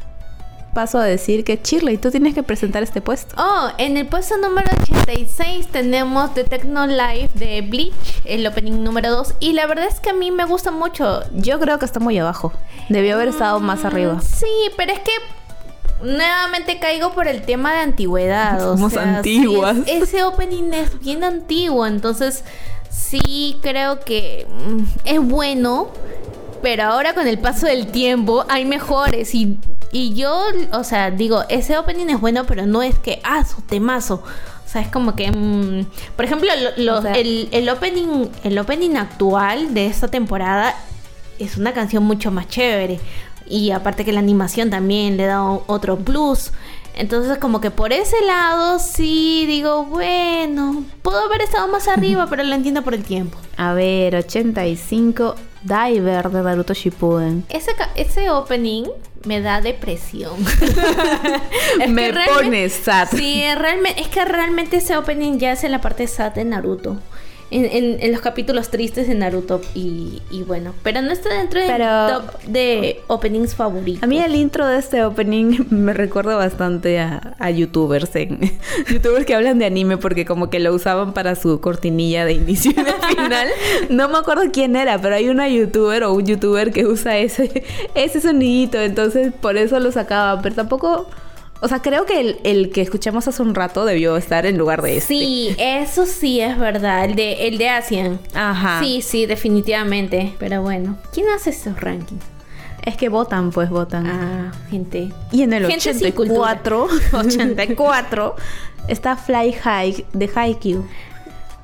Paso 0.74 0.98
a 0.98 1.04
decir 1.04 1.44
que 1.44 1.60
Shirley, 1.62 1.98
tú 1.98 2.10
tienes 2.10 2.34
que 2.34 2.42
presentar 2.42 2.82
este 2.82 3.00
puesto. 3.00 3.34
Oh, 3.38 3.68
en 3.78 3.96
el 3.96 4.06
puesto 4.08 4.36
número 4.38 4.68
86 4.82 5.68
tenemos 5.68 6.34
The 6.34 6.44
Techno 6.44 6.86
Life 6.86 7.30
de 7.38 7.60
Bleach, 7.62 7.94
el 8.24 8.44
opening 8.46 8.82
número 8.82 9.10
2. 9.12 9.34
Y 9.40 9.52
la 9.52 9.66
verdad 9.66 9.86
es 9.88 10.00
que 10.00 10.10
a 10.10 10.14
mí 10.14 10.30
me 10.32 10.44
gusta 10.44 10.70
mucho. 10.72 11.22
Yo 11.32 11.60
creo 11.60 11.78
que 11.78 11.84
está 11.84 12.00
muy 12.00 12.18
abajo. 12.18 12.52
Debió 12.88 13.14
haber 13.14 13.28
estado 13.28 13.60
más 13.60 13.82
Mm, 13.82 13.86
arriba. 13.86 14.20
Sí, 14.20 14.46
pero 14.76 14.92
es 14.92 14.98
que 15.00 15.12
nuevamente 16.02 16.78
caigo 16.80 17.12
por 17.14 17.28
el 17.28 17.42
tema 17.42 17.72
de 17.72 17.78
antigüedad. 17.80 18.56
o 18.68 18.74
Somos 18.76 18.92
sea, 18.92 19.02
sí, 19.22 19.36
antiguas. 19.38 19.76
es- 19.86 20.02
ese 20.08 20.24
opening 20.24 20.72
es 20.72 20.98
bien 21.00 21.22
antiguo, 21.24 21.86
entonces 21.86 22.44
sí 22.90 23.58
creo 23.62 24.00
que 24.00 24.46
mm, 24.50 24.82
es 25.04 25.20
bueno, 25.20 25.88
pero 26.64 26.84
ahora 26.84 27.12
con 27.14 27.28
el 27.28 27.38
paso 27.38 27.66
del 27.66 27.88
tiempo 27.88 28.44
hay 28.48 28.64
mejores 28.64 29.34
y, 29.34 29.58
y 29.92 30.14
yo, 30.14 30.44
o 30.72 30.82
sea, 30.82 31.10
digo, 31.10 31.42
ese 31.50 31.76
opening 31.76 32.06
es 32.08 32.18
bueno, 32.20 32.44
pero 32.46 32.64
no 32.64 32.82
es 32.82 32.98
que, 32.98 33.20
ah, 33.22 33.44
su 33.44 33.60
temazo. 33.60 34.22
O 34.66 34.68
sea, 34.68 34.80
es 34.80 34.88
como 34.88 35.14
que, 35.14 35.30
mm, 35.30 35.84
por 36.16 36.24
ejemplo, 36.24 36.48
lo- 36.76 36.82
lo- 36.84 36.98
O 37.00 37.02
sea- 37.02 37.12
el, 37.12 37.48
el 37.52 37.68
opening, 37.68 38.28
el 38.44 38.58
opening 38.58 38.96
actual 38.96 39.74
de 39.74 39.86
esta 39.86 40.08
temporada 40.08 40.74
es 41.38 41.58
una 41.58 41.72
canción 41.74 42.02
mucho 42.02 42.30
más 42.30 42.48
chévere. 42.48 42.98
Y 43.46 43.70
aparte 43.70 44.06
que 44.06 44.12
la 44.12 44.20
animación 44.20 44.70
también 44.70 45.18
le 45.18 45.26
da 45.26 45.42
otro 45.44 45.98
plus. 45.98 46.50
Entonces 46.96 47.36
como 47.38 47.60
que 47.60 47.70
por 47.70 47.92
ese 47.92 48.16
lado 48.24 48.78
sí 48.78 49.44
digo, 49.46 49.84
bueno, 49.84 50.82
puedo 51.02 51.18
haber 51.26 51.42
estado 51.42 51.68
más 51.68 51.88
arriba, 51.88 52.26
pero 52.30 52.42
lo 52.42 52.54
entiendo 52.54 52.80
por 52.82 52.94
el 52.94 53.04
tiempo. 53.04 53.36
A 53.58 53.74
ver, 53.74 54.16
85, 54.16 55.34
Diver 55.64 56.30
de 56.30 56.42
Naruto 56.42 56.74
Shippuden. 56.74 57.44
Ese, 57.48 57.72
ese 57.96 58.30
opening 58.30 58.84
me 59.24 59.40
da 59.40 59.60
depresión. 59.60 60.36
Es 61.80 61.90
Me 61.90 62.12
pone 62.12 62.68
sad. 62.68 63.08
Sí, 63.10 63.42
realmente, 63.56 64.00
es 64.00 64.08
que 64.08 64.24
realmente 64.24 64.76
ese 64.76 64.96
opening 64.96 65.38
ya 65.38 65.52
es 65.52 65.64
en 65.64 65.72
la 65.72 65.80
parte 65.80 66.06
sad 66.06 66.32
de 66.32 66.44
Naruto. 66.44 66.98
En, 67.54 67.66
en- 67.66 67.98
en 68.02 68.10
los 68.12 68.20
capítulos 68.20 68.68
tristes 68.68 69.06
de 69.06 69.14
Naruto. 69.14 69.60
Y, 69.74 70.20
y 70.30 70.42
bueno, 70.42 70.74
pero 70.82 71.00
no 71.02 71.12
está 71.12 71.32
dentro 71.38 71.60
del 71.60 71.70
Pero- 71.70 72.06
top 72.20 72.42
de 72.48 73.00
openings 73.06 73.54
favoritos. 73.54 74.02
A 74.02 74.06
mí 74.06 74.18
el 74.18 74.34
intro 74.34 74.66
de 74.66 74.78
este 74.78 75.04
opening 75.04 75.58
me 75.70 75.92
recuerda 75.92 76.34
bastante 76.36 76.98
a, 76.98 77.34
a 77.38 77.50
youtubers, 77.50 78.14
en, 78.16 78.40
youtubers 78.92 79.24
que 79.24 79.34
hablan 79.36 79.58
de 79.60 79.66
anime 79.66 79.96
porque 79.98 80.24
como 80.24 80.50
que 80.50 80.58
lo 80.58 80.74
usaban 80.74 81.12
para 81.14 81.36
su 81.36 81.60
cortinilla 81.60 82.24
de 82.24 82.32
inicio 82.32 82.72
y 82.72 82.74
de 82.74 82.92
final. 83.16 83.48
No 83.88 84.08
me 84.08 84.18
acuerdo 84.18 84.42
quién 84.52 84.74
era, 84.74 85.00
pero 85.00 85.14
hay 85.14 85.28
una 85.28 85.48
youtuber 85.48 86.02
o 86.04 86.12
un 86.12 86.26
youtuber 86.26 86.72
que 86.72 86.86
usa 86.86 87.18
ese, 87.18 87.62
ese 87.94 88.20
sonidito, 88.20 88.80
entonces 88.80 89.32
por 89.32 89.56
eso 89.56 89.78
lo 89.78 89.92
sacaban, 89.92 90.42
pero 90.42 90.56
tampoco... 90.56 91.08
O 91.64 91.68
sea, 91.68 91.80
creo 91.80 92.04
que 92.04 92.20
el, 92.20 92.40
el 92.44 92.70
que 92.70 92.82
escuchamos 92.82 93.26
hace 93.26 93.40
un 93.40 93.54
rato 93.54 93.86
debió 93.86 94.18
estar 94.18 94.44
en 94.44 94.58
lugar 94.58 94.82
de 94.82 94.98
este. 94.98 95.14
Sí, 95.14 95.56
eso 95.58 96.04
sí 96.04 96.38
es 96.38 96.58
verdad. 96.58 97.06
El 97.06 97.14
de, 97.14 97.48
el 97.48 97.56
de 97.56 97.70
Asian. 97.70 98.20
Ajá. 98.34 98.80
Sí, 98.82 99.00
sí, 99.00 99.24
definitivamente. 99.24 100.34
Pero 100.38 100.60
bueno, 100.60 100.98
¿quién 101.14 101.26
hace 101.34 101.48
esos 101.50 101.80
rankings? 101.80 102.22
Es 102.84 102.98
que 102.98 103.08
votan, 103.08 103.50
pues 103.50 103.70
votan. 103.70 104.06
Ah, 104.06 104.52
gente. 104.68 105.10
Y 105.32 105.40
en 105.40 105.54
el 105.54 105.66
Gente 105.66 105.94
sin 105.94 106.12
cultura. 106.12 106.52
84, 106.52 106.88
84 107.14 108.36
está 108.88 109.16
Fly 109.16 109.52
High 109.54 110.04
de 110.12 110.30
Haikyuu. 110.34 110.84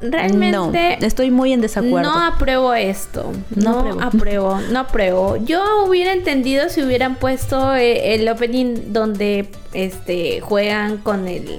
Realmente. 0.00 0.96
no, 1.00 1.06
estoy 1.06 1.30
muy 1.30 1.52
en 1.52 1.60
desacuerdo. 1.60 2.10
No 2.10 2.18
apruebo 2.24 2.74
esto. 2.74 3.32
No 3.54 3.82
No, 3.82 4.00
apruebo. 4.02 4.02
apruebo. 4.02 4.60
No 4.72 4.78
apruebo. 4.80 5.36
Yo 5.44 5.84
hubiera 5.86 6.12
entendido 6.12 6.68
si 6.68 6.82
hubieran 6.82 7.16
puesto 7.16 7.74
eh, 7.74 8.14
el 8.14 8.28
opening 8.28 8.92
donde 8.92 9.48
este 9.74 10.40
juegan 10.40 10.98
con 10.98 11.28
el 11.28 11.58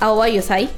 Aoba 0.00 0.28
Yosai. 0.28 0.68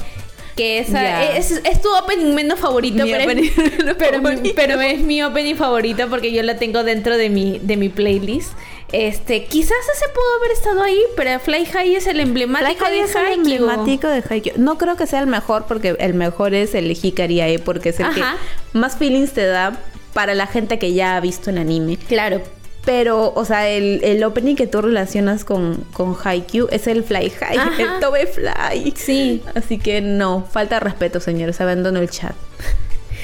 Que 0.57 0.81
esa 0.81 1.37
es, 1.37 1.53
es 1.53 1.81
tu 1.81 1.89
opening 1.97 2.35
menos 2.35 2.59
favorito, 2.59 3.05
Mi 3.05 3.13
pero, 3.13 3.31
es, 3.31 3.53
pero, 3.97 4.21
favorito. 4.21 4.55
pero 4.57 4.81
es 4.81 4.99
mi 5.01 5.23
opening 5.23 5.55
favorita 5.55 6.09
porque 6.09 6.33
yo 6.33 6.43
la 6.43 6.57
tengo 6.57 6.83
dentro 6.83 7.17
de 7.17 7.31
mi, 7.31 7.61
de 7.61 7.77
mi 7.77 7.89
playlist. 7.89 8.55
Este, 8.93 9.45
quizás 9.45 9.77
ese 9.95 10.07
pudo 10.15 10.25
haber 10.39 10.53
estado 10.53 10.83
ahí, 10.83 10.99
pero 11.15 11.39
Fly 11.41 11.67
High 11.67 11.97
es 11.97 12.07
el 12.07 12.13
Fly 12.15 12.23
emblemático 12.23 12.85
High 12.87 12.93
de 12.99 13.01
es 13.03 13.15
el 13.15 13.27
emblemático 13.33 14.09
de 14.09 14.23
Haikyuu. 14.29 14.55
No 14.59 14.79
creo 14.79 14.97
que 14.97 15.07
sea 15.07 15.21
el 15.21 15.27
mejor 15.27 15.67
porque 15.67 15.95
el 15.99 16.15
mejor 16.15 16.55
es 16.55 16.75
el 16.75 16.91
Hikari 16.91 17.41
Ae 17.43 17.59
porque 17.59 17.91
es 17.91 18.01
el 18.01 18.07
Ajá. 18.07 18.15
que 18.73 18.79
más 18.79 18.97
feelings 18.97 19.33
te 19.33 19.45
da 19.45 19.79
para 20.15 20.35
la 20.35 20.47
gente 20.47 20.79
que 20.79 20.95
ya 20.95 21.17
ha 21.17 21.21
visto 21.21 21.51
el 21.51 21.59
anime. 21.59 21.99
Claro, 22.09 22.41
Pero, 22.87 23.35
o 23.37 23.45
sea, 23.45 23.69
el, 23.69 24.01
el 24.03 24.25
opening 24.25 24.57
que 24.57 24.67
tú 24.67 24.81
relacionas 24.81 25.45
con, 25.45 25.85
con 25.93 26.17
Haikyuu 26.25 26.69
es 26.71 26.87
el 26.87 27.05
Fly 27.05 27.29
High, 27.29 27.59
Ajá. 27.59 27.83
el 27.83 28.01
Tobe 28.01 28.27
Fly. 28.27 28.95
Sí. 28.97 29.43
Así 29.55 29.77
que 29.79 30.01
no, 30.01 30.47
falta 30.51 30.77
de 30.77 30.81
respeto, 30.81 31.21
señores. 31.21 31.61
Abandono 31.61 32.01
el 32.01 32.09
chat. 32.09 32.35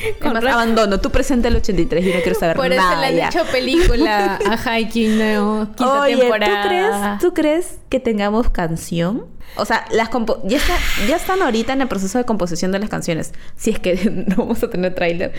Además, 0.20 0.44
abandono. 0.52 1.00
Tú 1.00 1.10
presenta 1.10 1.48
el 1.48 1.56
83 1.56 2.04
y 2.04 2.08
no 2.08 2.20
quiero 2.22 2.38
saber 2.38 2.56
Por 2.56 2.72
eso 2.72 2.80
nada. 2.80 3.10
le 3.10 3.22
han 3.22 3.28
hecho 3.28 3.44
película 3.50 4.38
a 4.48 4.58
Haikyuu, 4.70 5.16
no, 5.16 5.66
quinta 5.76 6.00
Oye, 6.02 6.16
temporada. 6.16 7.18
¿tú 7.20 7.32
crees, 7.34 7.64
¿tú 7.66 7.74
crees 7.74 7.78
que 7.88 8.00
tengamos 8.00 8.50
canción? 8.50 9.26
O 9.56 9.64
sea, 9.64 9.84
las 9.92 10.08
compo- 10.10 10.40
ya, 10.44 10.56
está- 10.56 10.78
ya 11.06 11.14
están 11.16 11.40
ahorita 11.40 11.72
en 11.74 11.80
el 11.82 11.86
proceso 11.86 12.18
de 12.18 12.24
composición 12.24 12.72
de 12.72 12.80
las 12.80 12.88
canciones. 12.90 13.32
Si 13.56 13.70
es 13.70 13.78
que 13.78 13.94
no 14.28 14.36
vamos 14.36 14.62
a 14.64 14.70
tener 14.70 14.94
tráiler 14.94 15.32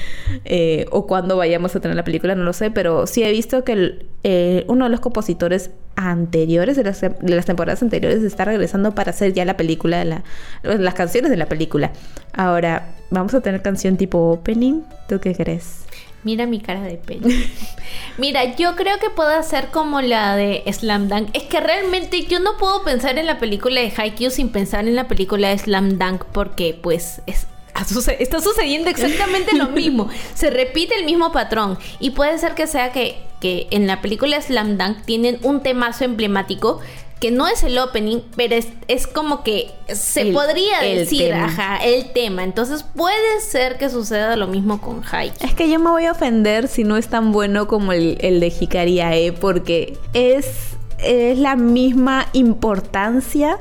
eh, 0.45 0.85
o 0.91 1.05
cuando 1.05 1.35
vayamos 1.35 1.75
a 1.75 1.79
tener 1.81 1.97
la 1.97 2.03
película, 2.05 2.33
no 2.35 2.43
lo 2.43 2.53
sé. 2.53 2.71
Pero 2.71 3.07
sí 3.07 3.23
he 3.23 3.31
visto 3.31 3.63
que 3.65 3.73
el- 3.73 4.05
eh, 4.23 4.63
uno 4.67 4.85
de 4.85 4.91
los 4.91 4.99
compositores 5.01 5.71
anteriores 5.97 6.75
de 6.77 6.83
las, 6.83 7.01
de 7.01 7.15
las 7.35 7.45
temporadas 7.45 7.81
anteriores 7.81 8.23
está 8.23 8.45
regresando 8.45 8.93
para 8.95 9.09
hacer 9.11 9.33
ya 9.33 9.43
la 9.45 9.57
película, 9.57 9.99
de 9.99 10.05
la, 10.05 10.23
las 10.63 10.93
canciones 10.93 11.29
de 11.31 11.37
la 11.37 11.47
película. 11.47 11.91
Ahora, 12.33 12.94
¿vamos 13.09 13.33
a 13.33 13.41
tener 13.41 13.61
canción 13.61 13.97
tipo 13.97 14.31
opening? 14.31 14.81
¿Tú 15.07 15.19
qué 15.19 15.35
crees? 15.35 15.85
Mira 16.23 16.47
mi 16.47 16.59
cara 16.59 16.81
de 16.81 16.95
pena. 16.95 17.27
Mira, 18.17 18.55
yo 18.55 18.75
creo 18.75 18.97
que 18.97 19.11
puede 19.11 19.43
ser 19.43 19.67
como 19.67 20.01
la 20.01 20.35
de 20.35 20.63
Slam 20.73 21.07
Dunk. 21.07 21.29
Es 21.33 21.43
que 21.43 21.59
realmente 21.59 22.25
yo 22.25 22.39
no 22.39 22.57
puedo 22.57 22.83
pensar 22.83 23.19
en 23.19 23.27
la 23.27 23.37
película 23.37 23.79
de 23.79 23.93
Haikyuu 23.95 24.31
sin 24.31 24.49
pensar 24.49 24.87
en 24.87 24.95
la 24.95 25.07
película 25.07 25.49
de 25.49 25.57
Slam 25.59 25.99
Dunk 25.99 26.25
porque 26.25 26.77
pues 26.81 27.21
es 27.27 27.47
está 28.19 28.41
sucediendo 28.41 28.89
exactamente 28.89 29.55
lo 29.55 29.67
mismo. 29.69 30.09
Se 30.33 30.49
repite 30.49 30.97
el 30.97 31.05
mismo 31.05 31.31
patrón. 31.31 31.77
Y 31.99 32.11
puede 32.11 32.37
ser 32.39 32.55
que 32.55 32.67
sea 32.67 32.91
que, 32.91 33.17
que 33.39 33.67
en 33.71 33.85
la 33.85 34.01
película 34.01 34.41
Slam 34.41 34.77
Dunk 34.77 35.03
tienen 35.05 35.39
un 35.43 35.61
temazo 35.61 36.05
emblemático 36.05 36.79
que 37.19 37.31
no 37.31 37.47
es 37.47 37.63
el 37.63 37.77
opening, 37.77 38.19
pero 38.35 38.55
es, 38.55 38.67
es 38.87 39.07
como 39.07 39.41
que 39.43 39.71
se 39.87 40.21
El- 40.21 40.33
podría 40.33 40.85
el 40.85 40.97
decir, 40.99 41.29
tema. 41.29 41.45
ajá, 41.45 41.77
el 41.83 42.11
tema. 42.11 42.43
Entonces 42.43 42.83
puede 42.83 43.39
ser 43.41 43.77
que 43.77 43.89
suceda 43.89 44.35
lo 44.35 44.47
mismo 44.47 44.81
con 44.81 45.01
Haikyuu. 45.09 45.47
Es 45.47 45.55
que 45.55 45.69
yo 45.69 45.79
me 45.79 45.89
voy 45.89 46.05
a 46.05 46.11
ofender 46.11 46.67
si 46.67 46.83
no 46.83 46.97
es 46.97 47.07
tan 47.07 47.31
bueno 47.31 47.67
como 47.67 47.93
el, 47.93 48.17
el 48.19 48.39
de 48.39 48.47
Hikari 48.59 48.99
Ae, 48.99 49.31
porque 49.31 49.97
es, 50.13 50.47
es 50.99 51.37
la 51.39 51.55
misma 51.55 52.27
importancia 52.33 53.57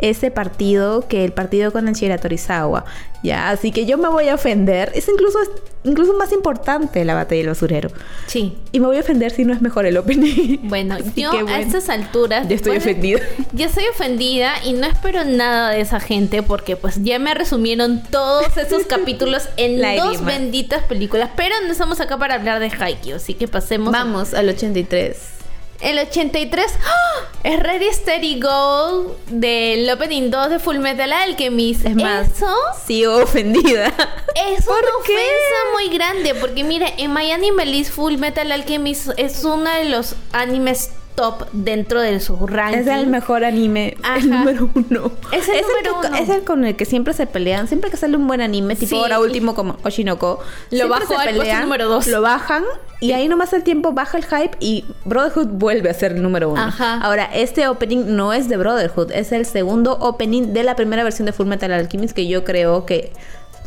ese 0.00 0.30
partido 0.30 1.06
que 1.08 1.24
el 1.24 1.32
partido 1.32 1.72
con 1.72 1.88
el 1.88 1.94
Shira 1.94 2.18
Torizawa. 2.18 2.84
Ya, 3.22 3.50
así 3.50 3.70
que 3.70 3.84
yo 3.84 3.98
me 3.98 4.08
voy 4.08 4.28
a 4.28 4.34
ofender. 4.34 4.90
Es 4.94 5.06
incluso, 5.08 5.38
incluso 5.84 6.14
más 6.14 6.32
importante 6.32 7.04
la 7.04 7.14
batalla 7.14 7.40
del 7.40 7.48
basurero. 7.48 7.90
Sí. 8.26 8.56
Y 8.72 8.80
me 8.80 8.86
voy 8.86 8.96
a 8.96 9.00
ofender 9.00 9.30
si 9.30 9.44
no 9.44 9.52
es 9.52 9.60
mejor 9.60 9.84
el 9.84 9.98
opening. 9.98 10.58
Bueno, 10.62 10.96
yo 11.16 11.30
a 11.48 11.60
estas 11.60 11.90
alturas. 11.90 12.48
Ya 12.48 12.54
estoy 12.54 12.78
ofendida. 12.78 13.20
Ya 13.52 13.66
estoy 13.66 13.84
ofendida 13.88 14.54
y 14.64 14.72
no 14.72 14.86
espero 14.86 15.24
nada 15.24 15.70
de 15.70 15.82
esa 15.82 16.00
gente 16.00 16.42
porque 16.42 16.76
pues 16.76 17.02
ya 17.02 17.18
me 17.18 17.34
resumieron 17.34 18.02
todos 18.02 18.56
esos 18.56 18.84
capítulos 18.88 19.48
en 19.58 19.80
dos 19.98 20.24
benditas 20.24 20.82
películas. 20.84 21.30
Pero 21.36 21.54
no 21.66 21.72
estamos 21.72 22.00
acá 22.00 22.16
para 22.16 22.36
hablar 22.36 22.58
de 22.60 22.70
Haikyuu, 22.70 23.16
así 23.16 23.34
que 23.34 23.48
pasemos. 23.48 23.92
Vamos 23.92 24.32
al 24.32 24.48
83. 24.48 25.39
El 25.80 25.98
83 25.98 26.66
¡oh! 26.66 27.26
es 27.42 27.58
Ready 27.58 27.90
Steady 27.90 28.38
Go 28.38 29.16
del 29.28 29.88
opening 29.88 30.30
2 30.30 30.50
de 30.50 30.58
Full 30.58 30.78
Metal 30.78 31.10
Alchemist. 31.10 31.86
Es 31.86 31.96
más, 31.96 32.28
eso 32.28 32.54
sigo 32.86 33.16
ofendida. 33.22 33.86
Es 34.34 34.66
una 34.66 34.96
ofensa 35.00 35.56
muy 35.72 35.88
grande 35.88 36.34
porque 36.34 36.64
mira, 36.64 36.86
en 36.98 37.12
My 37.14 37.30
Anime 37.30 37.84
Full 37.84 38.16
Metal 38.18 38.52
Alchemist 38.52 39.10
es 39.16 39.42
uno 39.44 39.70
de 39.70 39.86
los 39.86 40.16
animes 40.32 40.90
top 41.20 41.48
dentro 41.52 42.00
de 42.00 42.18
su 42.18 42.46
ranking. 42.46 42.78
Es 42.78 42.86
el 42.86 43.06
mejor 43.06 43.44
anime, 43.44 43.96
el 44.16 44.30
número 44.30 44.70
uno. 44.74 45.12
Es 45.32 45.48
el, 45.48 45.62
número 45.62 45.98
uno. 45.98 46.16
Es 46.16 46.28
el 46.28 46.44
con 46.44 46.64
el 46.64 46.76
que 46.76 46.84
siempre 46.84 47.12
se 47.12 47.26
pelean. 47.26 47.68
Siempre 47.68 47.90
que 47.90 47.96
sale 47.96 48.16
un 48.16 48.26
buen 48.26 48.40
anime, 48.40 48.74
tipo 48.74 48.96
ahora 48.96 49.20
último 49.20 49.54
como 49.54 49.76
Oshinoko, 49.84 50.40
lo 50.70 50.88
bajo 50.88 51.14
pelean, 51.24 51.62
número 51.62 51.88
dos. 51.88 52.06
Lo 52.06 52.22
bajan 52.22 52.64
y 53.00 53.12
ahí 53.12 53.28
nomás 53.28 53.52
el 53.52 53.62
tiempo 53.62 53.92
baja 53.92 54.18
el 54.18 54.24
hype 54.24 54.56
y 54.60 54.84
Brotherhood 55.04 55.48
vuelve 55.48 55.90
a 55.90 55.94
ser 55.94 56.12
el 56.12 56.22
número 56.22 56.50
uno. 56.50 56.72
Ahora, 56.78 57.30
este 57.32 57.68
opening 57.68 58.16
no 58.16 58.32
es 58.32 58.48
de 58.48 58.56
Brotherhood, 58.56 59.12
es 59.12 59.32
el 59.32 59.44
segundo 59.44 59.98
opening 60.00 60.52
de 60.52 60.62
la 60.64 60.74
primera 60.74 61.04
versión 61.04 61.26
de 61.26 61.32
Full 61.32 61.46
Metal 61.46 61.70
Alchemist 61.70 62.14
que 62.14 62.26
yo 62.26 62.44
creo 62.44 62.86
que 62.86 63.12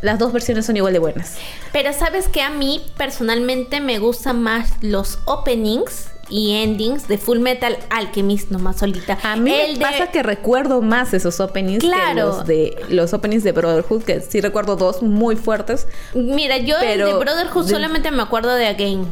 las 0.02 0.18
dos 0.18 0.32
versiones 0.32 0.66
son 0.66 0.76
igual 0.76 0.92
de 0.92 0.98
buenas. 0.98 1.36
Pero 1.72 1.92
sabes 1.92 2.28
que 2.28 2.42
a 2.42 2.50
mí 2.50 2.82
personalmente 2.96 3.80
me 3.80 3.98
gustan 3.98 4.42
más 4.42 4.72
los 4.82 5.18
openings 5.24 6.13
y 6.28 6.52
endings 6.52 7.08
de 7.08 7.18
Full 7.18 7.38
Metal 7.38 7.76
Alchemist 7.90 8.50
nomás 8.50 8.78
solita. 8.78 9.18
A 9.22 9.36
mí 9.36 9.50
me 9.50 9.80
pasa 9.80 10.08
que 10.10 10.22
recuerdo 10.22 10.82
más 10.82 11.14
esos 11.14 11.40
openings 11.40 11.84
que 11.84 12.14
los 12.14 12.46
de 12.46 12.76
los 12.88 13.12
openings 13.12 13.44
de 13.44 13.52
Brotherhood, 13.52 14.02
que 14.02 14.20
sí 14.20 14.40
recuerdo 14.40 14.76
dos 14.76 15.02
muy 15.02 15.36
fuertes. 15.36 15.86
Mira, 16.14 16.58
yo 16.58 16.78
el 16.78 16.98
de 16.98 17.14
Brotherhood 17.14 17.68
solamente 17.68 18.10
me 18.10 18.22
acuerdo 18.22 18.54
de 18.54 18.66
Again, 18.66 19.06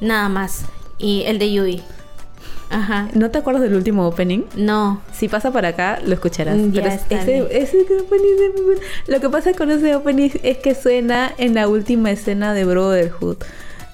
nada 0.00 0.28
más. 0.28 0.64
Y 0.98 1.22
el 1.26 1.38
de 1.38 1.52
Yui. 1.52 1.82
Ajá. 2.70 3.08
¿No 3.14 3.30
te 3.30 3.38
acuerdas 3.38 3.62
del 3.62 3.74
último 3.74 4.06
opening? 4.06 4.42
No. 4.54 5.00
Si 5.12 5.28
pasa 5.28 5.50
por 5.50 5.64
acá, 5.64 6.00
lo 6.04 6.12
escucharás. 6.12 6.56
Pero 6.72 6.86
ese, 6.86 7.48
ese, 7.50 8.00
opening 8.00 8.80
Lo 9.06 9.20
que 9.20 9.30
pasa 9.30 9.52
con 9.54 9.70
ese 9.70 9.94
opening 9.94 10.30
es 10.42 10.58
que 10.58 10.74
suena 10.74 11.32
en 11.38 11.54
la 11.54 11.68
última 11.68 12.10
escena 12.10 12.52
de 12.52 12.64
Brotherhood. 12.64 13.38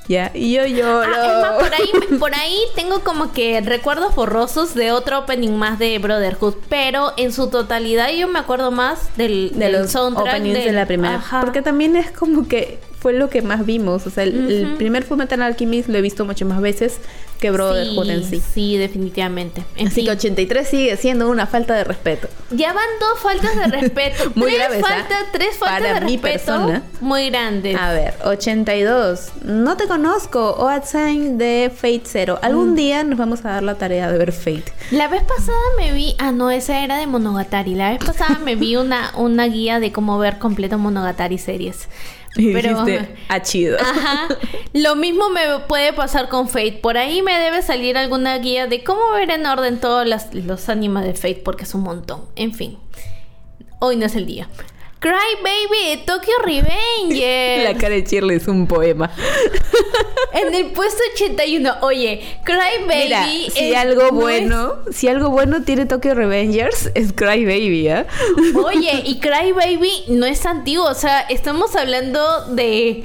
Ya, 0.06 0.30
y 0.34 0.52
yo 0.52 0.66
lloro. 0.66 1.12
Ah, 1.16 1.56
por 1.58 1.72
ahí, 1.72 2.18
por 2.18 2.34
ahí 2.34 2.58
tengo 2.74 3.00
como 3.00 3.32
que 3.32 3.60
recuerdos 3.62 4.14
borrosos 4.14 4.74
de 4.74 4.92
otro 4.92 5.20
opening 5.20 5.52
más 5.52 5.78
de 5.78 5.98
Brotherhood, 5.98 6.56
pero 6.68 7.12
en 7.16 7.32
su 7.32 7.48
totalidad 7.48 8.10
yo 8.10 8.28
me 8.28 8.38
acuerdo 8.38 8.70
más 8.70 9.16
del, 9.16 9.52
de 9.54 9.70
los 9.70 9.94
openings 9.96 10.64
de 10.64 10.72
la 10.72 10.86
primera. 10.86 11.22
Porque 11.40 11.62
también 11.62 11.96
es 11.96 12.10
como 12.10 12.46
que 12.46 12.80
fue 13.04 13.12
lo 13.12 13.28
que 13.28 13.42
más 13.42 13.66
vimos. 13.66 14.06
O 14.06 14.10
sea, 14.10 14.24
el, 14.24 14.76
primer 14.78 15.04
Fullmetal 15.04 15.42
Alchemist 15.42 15.88
lo 15.88 15.98
he 15.98 16.00
visto 16.00 16.24
muchas 16.24 16.48
más 16.48 16.60
veces 16.60 17.00
que 17.44 17.50
Brotherhood 17.50 18.08
en 18.08 18.24
sí. 18.24 18.40
Sí, 18.54 18.78
definitivamente. 18.78 19.62
Así 19.86 20.02
que 20.02 20.12
83 20.12 20.66
sigue 20.66 20.96
siendo 20.96 21.28
una 21.28 21.46
falta 21.46 21.74
de 21.74 21.84
respeto. 21.84 22.26
Ya 22.50 22.72
van 22.72 22.86
dos 22.98 23.20
faltas 23.20 23.54
de 23.54 23.66
respeto. 23.66 24.30
muy 24.34 24.54
tres 24.54 24.68
graves. 24.70 24.84
¿ah? 24.88 25.26
tres 25.30 25.56
faltas 25.58 25.78
Para 25.82 26.00
de 26.00 26.06
mi 26.06 26.16
persona. 26.16 26.82
Muy 27.02 27.28
grandes. 27.28 27.76
A 27.78 27.92
ver, 27.92 28.14
82. 28.24 29.32
No 29.42 29.76
te 29.76 29.86
conozco. 29.86 30.54
O 30.56 30.70
Sign 30.82 31.36
de 31.36 31.70
Fate 31.74 32.04
Zero. 32.06 32.38
Algún 32.40 32.72
mm. 32.72 32.76
día 32.76 33.04
nos 33.04 33.18
vamos 33.18 33.44
a 33.44 33.50
dar 33.50 33.62
la 33.62 33.74
tarea 33.74 34.10
de 34.10 34.16
ver 34.16 34.32
Fate. 34.32 34.72
La 34.90 35.08
vez 35.08 35.22
pasada 35.24 35.58
me 35.76 35.92
vi. 35.92 36.14
Ah, 36.18 36.32
no, 36.32 36.50
esa 36.50 36.82
era 36.82 36.96
de 36.96 37.06
Monogatari. 37.06 37.74
La 37.74 37.90
vez 37.90 38.02
pasada 38.02 38.38
me 38.38 38.56
vi 38.56 38.76
una, 38.76 39.12
una 39.18 39.44
guía 39.48 39.80
de 39.80 39.92
cómo 39.92 40.18
ver 40.18 40.38
completo 40.38 40.78
Monogatari 40.78 41.36
series. 41.36 41.88
Y 42.36 42.52
pero, 42.52 42.84
dijiste, 42.84 43.14
ah, 43.28 43.42
chido. 43.42 43.78
Ajá. 43.80 44.28
Lo 44.72 44.96
mismo 44.96 45.30
me 45.30 45.60
puede 45.68 45.92
pasar 45.92 46.28
con 46.28 46.48
Fate. 46.48 46.80
Por 46.82 46.98
ahí 46.98 47.22
me 47.22 47.38
debe 47.38 47.62
salir 47.62 47.96
alguna 47.96 48.36
guía 48.38 48.66
de 48.66 48.82
cómo 48.82 49.12
ver 49.12 49.30
en 49.30 49.46
orden 49.46 49.78
todos 49.78 50.06
los 50.32 50.68
animes 50.68 51.04
de 51.04 51.14
Fate, 51.14 51.42
porque 51.44 51.62
es 51.62 51.74
un 51.74 51.82
montón. 51.82 52.22
En 52.34 52.52
fin. 52.52 52.78
Hoy 53.78 53.96
no 53.96 54.06
es 54.06 54.16
el 54.16 54.26
día. 54.26 54.48
Cry 55.04 55.36
Baby 55.42 55.90
de 55.90 55.96
Tokyo 55.98 56.32
Revenger. 56.42 57.62
La 57.62 57.78
cara 57.78 57.94
de 57.94 58.04
Shirley 58.04 58.38
es 58.38 58.48
un 58.48 58.66
poema. 58.66 59.10
En 60.32 60.52
el 60.52 60.72
puesto 60.72 61.00
81, 61.14 61.76
oye, 61.82 62.38
Cry 62.42 62.86
Baby. 62.88 63.50
si 63.50 63.72
algo 63.74 64.10
bueno, 64.10 64.72
si 64.90 65.06
algo 65.06 65.28
bueno 65.28 65.62
tiene 65.62 65.86
Tokyo 65.86 66.14
Revengers, 66.14 66.90
es 66.94 67.12
Cry 67.12 67.44
Baby, 67.44 67.86
¿eh? 67.86 68.06
Oye, 68.64 69.02
y 69.04 69.20
Cry 69.20 69.52
Baby 69.52 69.92
no 70.08 70.26
es 70.26 70.44
antiguo, 70.44 70.86
o 70.86 70.94
sea, 70.94 71.20
estamos 71.20 71.76
hablando 71.76 72.46
de 72.46 73.04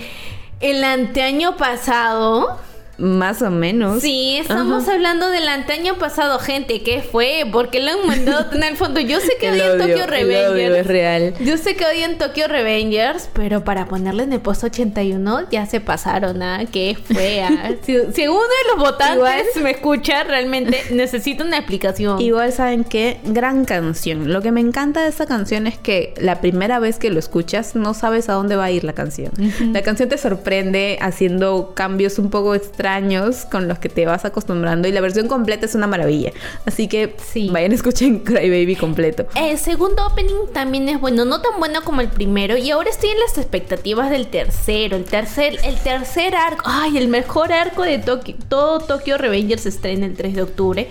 el 0.59 0.83
anteaño 0.83 1.55
pasado. 1.55 2.57
Más 2.99 3.41
o 3.41 3.49
menos. 3.49 4.01
Sí, 4.01 4.37
estamos 4.37 4.87
hablando 4.89 5.29
del 5.29 5.47
antaño 5.47 5.97
pasado, 5.97 6.37
gente. 6.39 6.81
¿Qué 6.81 7.01
fue? 7.01 7.45
¿Por 7.49 7.69
qué 7.69 7.79
lo 7.79 7.91
han 7.91 8.05
mandado 8.05 8.53
en 8.53 8.63
el 8.63 8.75
fondo? 8.75 8.99
Yo 8.99 9.21
sé 9.21 9.37
que 9.39 9.49
odian 9.51 9.77
Tokyo 9.77 10.05
Revengers. 10.05 10.75
es 10.75 10.87
real. 10.87 11.33
Yo 11.39 11.57
sé 11.57 11.75
que 11.75 11.85
odian 11.85 12.17
Tokyo 12.17 12.47
Revengers, 12.47 13.29
pero 13.31 13.63
para 13.63 13.85
ponerle 13.85 14.23
en 14.23 14.33
el 14.33 14.41
puesto 14.41 14.67
81 14.67 15.49
ya 15.49 15.65
se 15.65 15.79
pasaron, 15.79 16.41
¿ah? 16.43 16.65
¿Qué 16.71 16.97
fue? 17.01 17.41
Ah? 17.41 17.71
si, 17.83 17.95
uno 17.95 18.41
de 18.41 18.75
los 18.75 18.77
votantes 18.77 19.61
me 19.61 19.71
escucha, 19.71 20.23
realmente 20.23 20.77
necesito 20.91 21.45
una 21.45 21.57
explicación. 21.57 22.19
Igual 22.19 22.51
saben 22.51 22.83
qué, 22.83 23.19
gran 23.23 23.63
canción. 23.63 24.33
Lo 24.33 24.41
que 24.41 24.51
me 24.51 24.59
encanta 24.59 25.03
de 25.03 25.09
esta 25.09 25.25
canción 25.25 25.67
es 25.67 25.77
que 25.77 26.13
la 26.19 26.41
primera 26.41 26.79
vez 26.79 26.99
que 26.99 27.09
lo 27.09 27.19
escuchas 27.19 27.75
no 27.75 27.93
sabes 27.93 28.27
a 28.27 28.33
dónde 28.33 28.57
va 28.57 28.65
a 28.65 28.71
ir 28.71 28.83
la 28.83 28.93
canción. 28.93 29.31
La 29.71 29.83
canción 29.83 30.09
te 30.09 30.17
sorprende 30.17 30.97
haciendo 31.01 31.73
cambios 31.75 32.19
un 32.19 32.29
poco 32.29 32.55
extraños 32.55 32.88
años 32.93 33.45
con 33.45 33.67
los 33.67 33.79
que 33.79 33.89
te 33.89 34.05
vas 34.05 34.25
acostumbrando 34.25 34.87
y 34.87 34.91
la 34.91 35.01
versión 35.01 35.27
completa 35.27 35.65
es 35.65 35.75
una 35.75 35.87
maravilla. 35.87 36.31
Así 36.65 36.87
que 36.87 37.15
sí. 37.31 37.49
vayan, 37.49 37.71
escuchen 37.79 38.19
Cry 38.19 38.49
Baby 38.49 38.75
completo. 38.75 39.27
El 39.35 39.57
segundo 39.57 40.05
opening 40.05 40.51
también 40.53 40.89
es 40.89 40.99
bueno, 40.99 41.25
no 41.25 41.41
tan 41.41 41.59
bueno 41.59 41.81
como 41.83 42.01
el 42.01 42.09
primero 42.09 42.57
y 42.57 42.71
ahora 42.71 42.89
estoy 42.89 43.09
en 43.09 43.19
las 43.19 43.37
expectativas 43.37 44.09
del 44.09 44.27
tercero, 44.27 44.97
el 44.97 45.05
tercer 45.05 45.59
el 45.63 45.75
tercer 45.77 46.35
arco, 46.35 46.63
ay, 46.65 46.97
el 46.97 47.07
mejor 47.07 47.51
arco 47.51 47.83
de 47.83 47.99
Tokio, 47.99 48.35
todo 48.47 48.79
Tokyo 48.79 49.17
Revengers 49.17 49.63
se 49.63 49.69
estrena 49.69 50.05
el 50.05 50.15
3 50.15 50.35
de 50.35 50.41
octubre. 50.41 50.87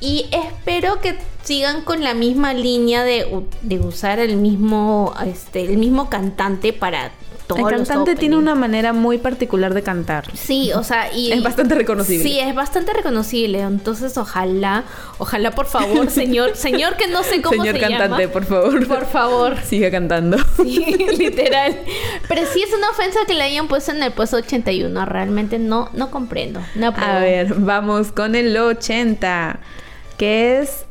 Y 0.00 0.26
espero 0.32 1.00
que 1.00 1.16
sigan 1.44 1.82
con 1.82 2.02
la 2.02 2.12
misma 2.12 2.54
línea 2.54 3.04
de, 3.04 3.24
de 3.62 3.78
usar 3.78 4.18
el 4.18 4.36
mismo, 4.36 5.14
este, 5.24 5.62
el 5.62 5.78
mismo 5.78 6.10
cantante 6.10 6.72
para 6.72 7.12
el 7.56 7.64
cantante 7.64 8.16
tiene 8.16 8.36
una 8.36 8.54
manera 8.54 8.92
muy 8.92 9.18
particular 9.18 9.74
de 9.74 9.82
cantar. 9.82 10.24
Sí, 10.36 10.72
o 10.72 10.82
sea, 10.82 11.12
y 11.14 11.32
es 11.32 11.42
bastante 11.42 11.74
reconocible. 11.74 12.22
Sí, 12.22 12.38
es 12.38 12.54
bastante 12.54 12.92
reconocible. 12.92 13.60
Entonces, 13.60 14.16
ojalá, 14.16 14.84
ojalá, 15.18 15.50
por 15.52 15.66
favor, 15.66 16.10
señor, 16.10 16.56
señor 16.56 16.96
que 16.96 17.08
no 17.08 17.22
sé 17.22 17.42
cómo 17.42 17.62
señor 17.62 17.76
se 17.76 17.80
cantante, 17.80 18.28
por 18.28 18.44
favor. 18.44 18.86
Por 18.86 19.06
favor. 19.06 19.56
Siga 19.64 19.90
cantando. 19.90 20.38
Sí, 20.56 20.84
literal. 21.18 21.78
Pero 22.28 22.42
sí 22.52 22.62
es 22.62 22.72
una 22.72 22.90
ofensa 22.90 23.20
que 23.26 23.34
le 23.34 23.42
hayan 23.42 23.68
puesto 23.68 23.92
en 23.92 24.02
el 24.02 24.12
puesto 24.12 24.36
81. 24.36 25.04
Realmente 25.04 25.58
no, 25.58 25.90
no 25.92 26.10
comprendo. 26.10 26.60
A 26.96 27.18
ver, 27.18 27.54
vamos 27.54 28.12
con 28.12 28.34
el 28.34 28.56
80, 28.56 29.60
que 30.16 30.60
es 30.60 30.84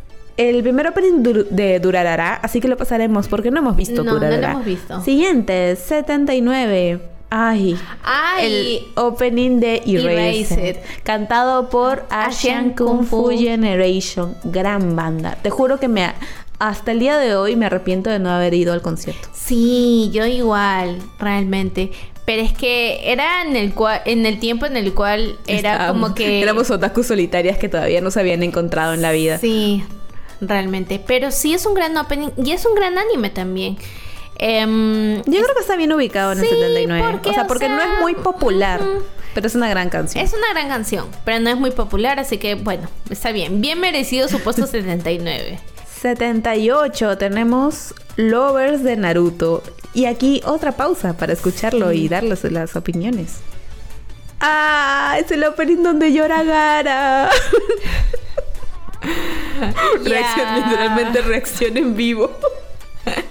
el 0.50 0.62
primer 0.64 0.88
opening 0.88 1.24
de 1.50 1.80
Durarara, 1.80 2.36
así 2.36 2.60
que 2.60 2.68
lo 2.68 2.78
pasaremos 2.78 3.28
porque 3.28 3.52
no 3.52 3.60
hemos 3.60 3.76
visto 3.76 4.04
no, 4.04 4.14
Durarara. 4.14 4.36
No 4.36 4.48
lo 4.48 4.54
hemos 4.54 4.66
visto. 4.66 5.02
Siguiente, 5.02 5.76
79. 5.76 7.00
Ay, 7.34 7.78
Ay, 8.04 8.46
el 8.46 9.02
opening 9.02 9.62
de 9.62 9.82
Erased, 9.86 10.76
cantado 11.04 11.70
por 11.70 12.06
Asian 12.10 12.72
Kung 12.72 13.06
Fu 13.06 13.30
Generation, 13.30 14.36
gran 14.44 14.98
banda. 14.98 15.38
Te 15.42 15.50
juro 15.50 15.80
que 15.80 15.88
me 15.88 16.12
hasta 16.60 16.92
el 16.92 17.00
día 17.00 17.18
de 17.18 17.36
hoy 17.36 17.56
me 17.56 17.66
arrepiento 17.66 18.10
de 18.10 18.20
no 18.20 18.30
haber 18.30 18.54
ido 18.54 18.74
al 18.74 18.82
concierto. 18.82 19.30
Sí, 19.34 20.12
yo 20.14 20.26
igual, 20.26 21.00
realmente. 21.20 21.92
Pero 22.26 22.44
es 22.44 22.54
que 22.54 23.12
era 23.12 23.44
en 23.44 23.56
el 23.56 23.74
cual, 23.74 24.02
en 24.06 24.26
el 24.26 24.40
tiempo 24.40 24.66
en 24.66 24.78
el 24.78 24.94
cual 24.94 25.40
era 25.48 25.88
como 25.88 26.14
que 26.14 26.42
éramos 26.44 26.70
otakus 26.70 27.08
solitarias 27.08 27.58
que 27.58 27.68
todavía 27.68 28.00
no 28.02 28.12
se 28.12 28.20
habían 28.20 28.44
encontrado 28.44 28.94
en 28.94 29.02
la 29.02 29.12
vida. 29.12 29.40
Sí, 29.40 29.84
realmente. 30.42 31.02
Pero 31.06 31.32
sí 31.32 31.54
es 31.54 31.66
un 31.66 31.74
gran 31.74 31.96
opening 31.98 32.30
y 32.44 32.52
es 32.52 32.66
un 32.66 32.76
gran 32.76 32.98
anime 32.98 33.30
también. 33.30 33.78
Em, 34.38 35.18
Yo 35.18 35.42
creo 35.44 35.54
que 35.56 35.62
está 35.62 35.76
bien 35.76 35.94
ubicado 35.94 36.32
en 36.34 36.40
el 36.40 36.48
79. 36.48 37.20
o 37.24 37.34
sea, 37.34 37.48
porque 37.48 37.70
no 37.70 37.80
es 37.82 38.00
muy 38.02 38.16
popular. 38.16 38.82
Pero 39.34 39.48
es 39.48 39.56
una 39.56 39.70
gran 39.70 39.90
canción. 39.90 40.26
Es 40.26 40.34
una 40.34 40.50
gran 40.52 40.68
canción, 40.68 41.06
pero 41.24 41.40
no 41.40 41.50
es 41.50 41.58
muy 41.58 41.72
popular, 41.72 42.20
así 42.20 42.38
que 42.38 42.56
bueno, 42.56 42.90
está 43.10 43.32
bien. 43.32 43.62
Bien 43.62 43.80
merecido 43.80 44.28
su 44.28 44.40
puesto 44.42 44.68
79. 44.68 45.60
78 46.02 47.18
tenemos 47.18 47.94
Lovers 48.18 48.84
de 48.84 48.98
Naruto. 48.98 49.62
Y 49.94 50.06
aquí 50.06 50.42
otra 50.46 50.72
pausa 50.72 51.14
para 51.14 51.34
escucharlo 51.34 51.92
y 51.92 52.08
darles 52.10 52.44
las 52.46 52.76
opiniones. 52.76 53.38
¡Ah! 54.40 55.18
Es 55.20 55.30
el 55.32 55.44
opening 55.44 55.84
donde 55.84 56.12
llora 56.14 56.44
Gara. 56.44 57.30
Reacción, 60.04 60.56
literalmente 60.56 61.22
reacción 61.22 61.78
en 61.78 61.96
vivo. 61.96 62.32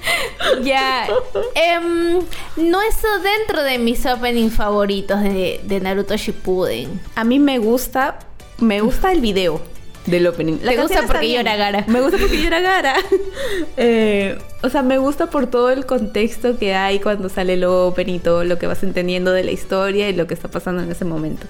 Ya. 0.64 1.06
Em, 1.54 2.18
no 2.56 2.82
está 2.82 3.18
dentro 3.18 3.62
de 3.62 3.78
mis 3.78 4.04
openings 4.04 4.54
favoritos 4.54 5.22
de, 5.22 5.60
de 5.62 5.80
Naruto 5.80 6.16
Shippuden. 6.16 7.00
A 7.14 7.24
mí 7.24 7.38
me 7.38 7.58
gusta, 7.58 8.18
me 8.58 8.80
gusta 8.80 9.12
el 9.12 9.20
video 9.20 9.60
del 10.06 10.26
opening. 10.26 10.58
La 10.62 10.74
canción 10.74 11.02
gusta 11.02 11.06
porque 11.06 11.32
llora 11.32 11.56
Gara. 11.56 11.84
Me 11.86 12.00
gusta 12.00 12.18
porque 12.18 12.42
llora 12.42 12.60
Gara. 12.60 12.94
Eh, 13.76 14.38
o 14.62 14.68
sea, 14.68 14.82
me 14.82 14.98
gusta 14.98 15.26
por 15.26 15.46
todo 15.46 15.70
el 15.70 15.86
contexto 15.86 16.58
que 16.58 16.74
hay 16.74 16.98
cuando 16.98 17.28
sale 17.28 17.54
el 17.54 17.64
opening 17.64 18.14
y 18.14 18.18
todo 18.18 18.44
lo 18.44 18.58
que 18.58 18.66
vas 18.66 18.82
entendiendo 18.82 19.32
de 19.32 19.44
la 19.44 19.50
historia 19.52 20.08
y 20.08 20.12
lo 20.12 20.26
que 20.26 20.34
está 20.34 20.48
pasando 20.48 20.82
en 20.82 20.90
ese 20.90 21.04
momento. 21.04 21.46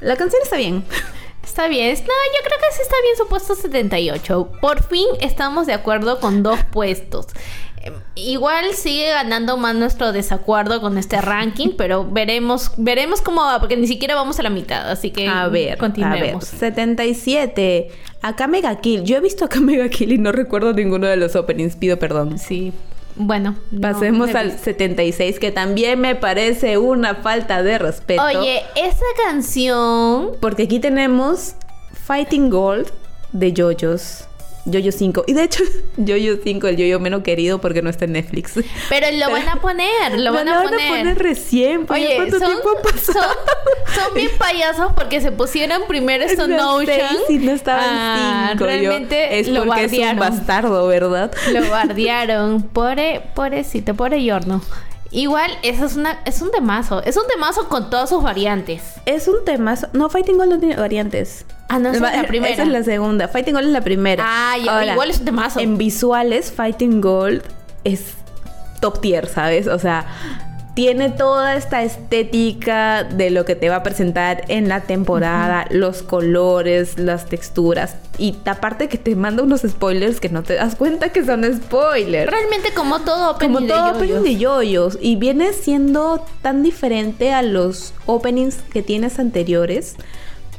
La 0.00 0.16
canción 0.16 0.40
está 0.42 0.56
bien. 0.56 0.84
Está 1.44 1.68
bien. 1.68 1.90
No, 1.92 2.00
yo 2.00 2.44
creo 2.44 2.58
que 2.58 2.76
sí 2.76 2.82
está 2.82 2.96
bien 3.02 3.16
su 3.16 3.28
puesto 3.28 3.54
78. 3.54 4.50
Por 4.60 4.82
fin 4.82 5.06
estamos 5.20 5.66
de 5.66 5.74
acuerdo 5.74 6.18
con 6.20 6.42
dos 6.42 6.58
puestos. 6.72 7.26
Em, 7.82 7.94
Igual 8.14 8.72
sigue 8.74 9.10
ganando 9.10 9.56
más 9.56 9.74
nuestro 9.74 10.12
desacuerdo 10.12 10.80
con 10.80 10.96
este 10.98 11.20
ranking, 11.20 11.70
pero 11.78 12.04
veremos 12.10 12.72
veremos 12.78 13.20
cómo 13.20 13.42
va, 13.42 13.60
porque 13.60 13.76
ni 13.76 13.86
siquiera 13.86 14.14
vamos 14.14 14.38
a 14.38 14.42
la 14.42 14.50
mitad, 14.50 14.90
así 14.90 15.10
que 15.10 15.28
A 15.28 15.48
ver, 15.48 15.66
a 15.68 15.70
ver. 15.72 15.78
continuemos. 15.78 16.44
77. 16.46 17.90
Acá 18.22 18.46
Mega 18.46 18.80
Kill. 18.80 19.04
Yo 19.04 19.16
he 19.18 19.20
visto 19.20 19.44
acá 19.44 19.60
Mega 19.60 19.88
Kill 19.90 20.12
y 20.12 20.18
no 20.18 20.32
recuerdo 20.32 20.72
ninguno 20.72 21.06
de 21.06 21.16
los 21.16 21.36
openings. 21.36 21.76
Pido 21.76 21.98
perdón. 21.98 22.38
Sí. 22.38 22.72
Bueno, 23.16 23.56
no, 23.70 23.80
Pasemos 23.80 24.30
no 24.30 24.38
al 24.38 24.46
visto. 24.48 24.64
76, 24.64 25.38
que 25.38 25.52
también 25.52 26.00
me 26.00 26.16
parece 26.16 26.78
una 26.78 27.14
falta 27.16 27.62
de 27.62 27.78
respeto. 27.78 28.22
Oye, 28.24 28.62
esa 28.74 29.04
canción 29.24 30.32
Porque 30.40 30.64
aquí 30.64 30.80
tenemos 30.80 31.54
Fighting 32.06 32.50
Gold 32.50 32.88
de 33.32 33.52
Yoyos. 33.52 34.26
Yoyo 34.66 34.92
5. 34.92 35.24
Y 35.26 35.34
de 35.34 35.44
hecho, 35.44 35.62
Yoyo 35.96 36.38
5, 36.42 36.66
el 36.68 36.76
Yoyo 36.76 36.98
menos 37.00 37.22
querido 37.22 37.60
porque 37.60 37.82
no 37.82 37.90
está 37.90 38.04
en 38.06 38.12
Netflix. 38.12 38.54
Pero 38.88 39.06
lo 39.16 39.30
van 39.30 39.48
a 39.48 39.56
poner, 39.56 40.18
lo 40.18 40.32
van 40.32 40.48
a 40.48 40.62
poner. 40.62 41.18
recién. 41.18 41.86
pues, 41.86 42.02
Oye, 42.02 42.16
¿cuánto 42.16 42.38
son, 42.38 42.48
tiempo 42.48 42.68
ha 42.70 42.82
pasado? 42.82 43.20
son, 43.20 43.94
son 44.04 44.14
bien 44.14 44.30
payasos 44.38 44.92
porque 44.94 45.20
se 45.20 45.32
pusieron 45.32 45.82
primero 45.86 46.24
Ocean. 46.24 47.08
seis 47.10 47.20
y 47.28 47.38
no 47.44 47.52
estaba 47.52 47.82
Ah, 47.84 48.48
en 48.52 48.58
5. 48.58 48.64
realmente 48.64 49.38
es 49.38 49.48
lo 49.48 49.64
porque 49.66 49.84
es 49.84 49.92
un 49.92 49.98
bardearon. 49.98 50.18
bastardo, 50.20 50.86
¿verdad? 50.86 51.32
Lo 51.52 51.64
guardiaron. 51.68 52.62
Pobre, 52.62 53.22
pobrecito, 53.34 53.94
pobre 53.94 54.24
Yorno. 54.24 54.62
Igual, 55.14 55.48
eso 55.62 55.84
es 55.84 55.94
una, 55.94 56.18
es 56.24 56.42
un 56.42 56.50
temazo. 56.50 57.00
Es 57.04 57.16
un 57.16 57.22
temazo 57.28 57.68
con 57.68 57.88
todas 57.88 58.08
sus 58.08 58.20
variantes. 58.20 58.82
Es 59.06 59.28
un 59.28 59.44
tema. 59.44 59.76
No, 59.92 60.08
Fighting 60.08 60.36
Gold 60.36 60.50
no 60.50 60.58
tiene 60.58 60.74
variantes. 60.74 61.46
Ah, 61.68 61.78
no, 61.78 61.90
esa 61.90 62.10
es 62.10 62.22
la 62.22 62.26
primera. 62.26 62.52
Esa 62.52 62.64
es 62.64 62.68
la 62.68 62.82
segunda. 62.82 63.28
Fighting 63.28 63.54
Gold 63.54 63.68
es 63.68 63.72
la 63.72 63.80
primera. 63.80 64.24
Ah, 64.26 64.56
ya, 64.58 64.92
igual 64.92 65.10
es 65.10 65.20
un 65.20 65.24
temazo. 65.24 65.60
En 65.60 65.78
visuales, 65.78 66.50
Fighting 66.50 67.00
Gold 67.00 67.44
es 67.84 68.14
top 68.80 69.00
tier, 69.00 69.28
¿sabes? 69.28 69.68
O 69.68 69.78
sea, 69.78 70.04
tiene 70.74 71.08
toda 71.10 71.54
esta 71.54 71.84
estética 71.84 73.04
de 73.04 73.30
lo 73.30 73.44
que 73.44 73.54
te 73.54 73.68
va 73.68 73.76
a 73.76 73.82
presentar 73.84 74.44
en 74.48 74.68
la 74.68 74.80
temporada, 74.80 75.66
los 75.70 76.02
colores, 76.02 76.98
las 76.98 77.26
texturas. 77.26 77.96
Y 78.18 78.36
aparte 78.44 78.88
que 78.88 78.98
te 78.98 79.14
manda 79.14 79.44
unos 79.44 79.62
spoilers 79.62 80.18
que 80.18 80.28
no 80.28 80.42
te 80.42 80.54
das 80.54 80.74
cuenta 80.74 81.10
que 81.10 81.24
son 81.24 81.44
spoilers. 81.44 82.30
Realmente 82.30 82.72
como 82.74 83.00
todo 83.00 83.30
opening 83.30 83.54
Como 83.54 83.66
todo 83.66 83.84
de 83.84 83.90
opening 83.92 84.08
yoyos. 84.08 84.24
de 84.24 84.36
yoyos. 84.36 84.98
Y 85.00 85.16
viene 85.16 85.52
siendo 85.52 86.24
tan 86.42 86.64
diferente 86.64 87.32
a 87.32 87.42
los 87.42 87.94
openings 88.06 88.56
que 88.72 88.82
tienes 88.82 89.20
anteriores. 89.20 89.94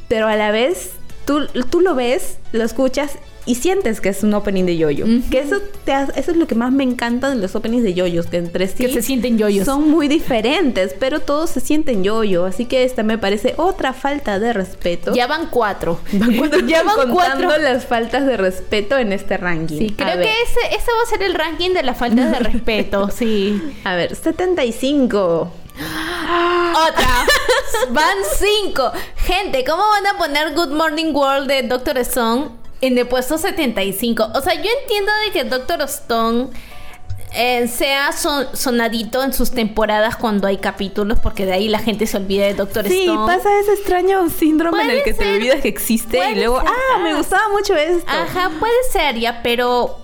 Pero 0.08 0.28
a 0.28 0.36
la 0.38 0.52
vez, 0.52 0.92
tú, 1.26 1.48
tú 1.70 1.82
lo 1.82 1.94
ves, 1.94 2.38
lo 2.54 2.64
escuchas 2.64 3.18
y 3.46 3.56
sientes 3.56 4.02
que 4.02 4.10
es 4.10 4.24
un 4.24 4.34
opening 4.34 4.66
de 4.66 4.76
yoyo. 4.78 5.06
Que 5.30 5.40
eso, 5.40 5.58
te 5.84 5.94
ha- 5.94 6.08
eso 6.16 6.32
es 6.32 6.38
lo 6.38 6.48
que 6.48 6.56
más 6.56 6.72
me 6.72 6.84
encanta 6.84 7.30
de 7.30 7.36
los 7.36 7.56
openings 7.56 7.84
de 7.84 7.94
yoyos. 7.94 8.26
Que 8.28 8.38
entre 8.38 8.68
sí 8.68 8.86
Que 8.86 8.92
se 8.94 9.02
sienten 9.02 9.38
yoyos. 9.38 9.66
son 9.66 9.90
muy 9.90 10.08
diferentes, 10.08 10.96
pero 11.00 11.20
todos 11.20 11.52
se 11.52 11.60
sienten 11.60 12.04
yoyo. 12.04 12.46
Así 12.46 12.66
que 12.66 12.84
esta 12.84 13.04
me 13.04 13.18
parece 13.18 13.54
otra 13.58 13.94
falta 13.94 14.40
de 14.40 14.52
respeto. 14.54 15.14
Ya 15.14 15.28
van 15.28 15.48
cuatro. 15.52 16.00
Van 16.14 16.36
cuatro- 16.38 16.60
ya 16.62 16.82
van 16.84 17.12
cuatro. 17.12 17.58
las 17.60 17.86
faltas 17.86 18.26
de 18.26 18.38
respeto 18.38 18.98
en 18.98 19.14
este 19.14 19.38
ranking. 19.38 19.78
Sí, 19.78 19.92
creo 19.96 20.18
que 20.18 20.24
ese, 20.24 20.76
ese 20.76 20.92
va 20.92 21.04
a 21.06 21.10
ser 21.10 21.22
el 21.24 21.34
ranking 21.36 21.72
de 21.72 21.84
las 21.84 21.98
faltas 21.98 22.32
de 22.32 22.40
respeto, 22.40 23.10
sí. 23.16 23.62
A 23.84 23.96
ver, 23.96 24.16
75. 24.16 25.52
Otra. 26.90 27.26
Van 27.92 28.18
cinco. 28.38 28.92
Gente, 29.18 29.64
¿cómo 29.66 29.84
van 29.84 30.08
a 30.16 30.18
poner 30.18 30.54
Good 30.56 30.70
Morning 30.72 31.14
World 31.14 31.48
de 31.48 31.64
Doctor 31.64 31.98
Stone 32.00 32.50
en 32.82 32.98
el 32.98 33.08
puesto 33.08 33.38
75? 33.38 34.32
O 34.36 34.42
sea, 34.42 34.54
yo 34.56 34.70
entiendo 34.82 35.12
de 35.26 35.32
que 35.32 35.44
Doctor 35.46 35.82
Stone 35.84 36.48
eh, 37.38 37.68
sea 37.68 38.12
son- 38.14 38.48
sonadito 38.54 39.22
en 39.22 39.34
sus 39.34 39.52
temporadas 39.52 40.16
cuando 40.16 40.48
hay 40.48 40.58
capítulos, 40.58 41.20
porque 41.22 41.46
de 41.46 41.52
ahí 41.54 41.68
la 41.68 41.80
gente 41.80 42.08
se 42.08 42.16
olvida 42.16 42.46
de 42.46 42.54
Doctor 42.54 42.88
Sí, 42.88 43.02
Stone. 43.02 43.26
pasa 43.28 43.50
ese 43.60 43.74
extraño 43.74 44.30
síndrome 44.30 44.84
en 44.84 44.90
el 44.92 45.04
que 45.04 45.14
te 45.14 45.24
ser, 45.26 45.36
olvidas 45.36 45.62
que 45.62 45.68
existe 45.68 46.18
y 46.32 46.36
luego, 46.36 46.60
ser. 46.62 46.70
ah, 46.70 47.00
me 47.04 47.12
Ah. 47.12 47.18
gustaba 47.18 47.50
mucho 47.50 47.76
esto. 47.76 48.10
Ajá, 48.10 48.52
puede 48.60 48.74
ser 48.92 49.20
ya, 49.20 49.42
pero 49.44 50.00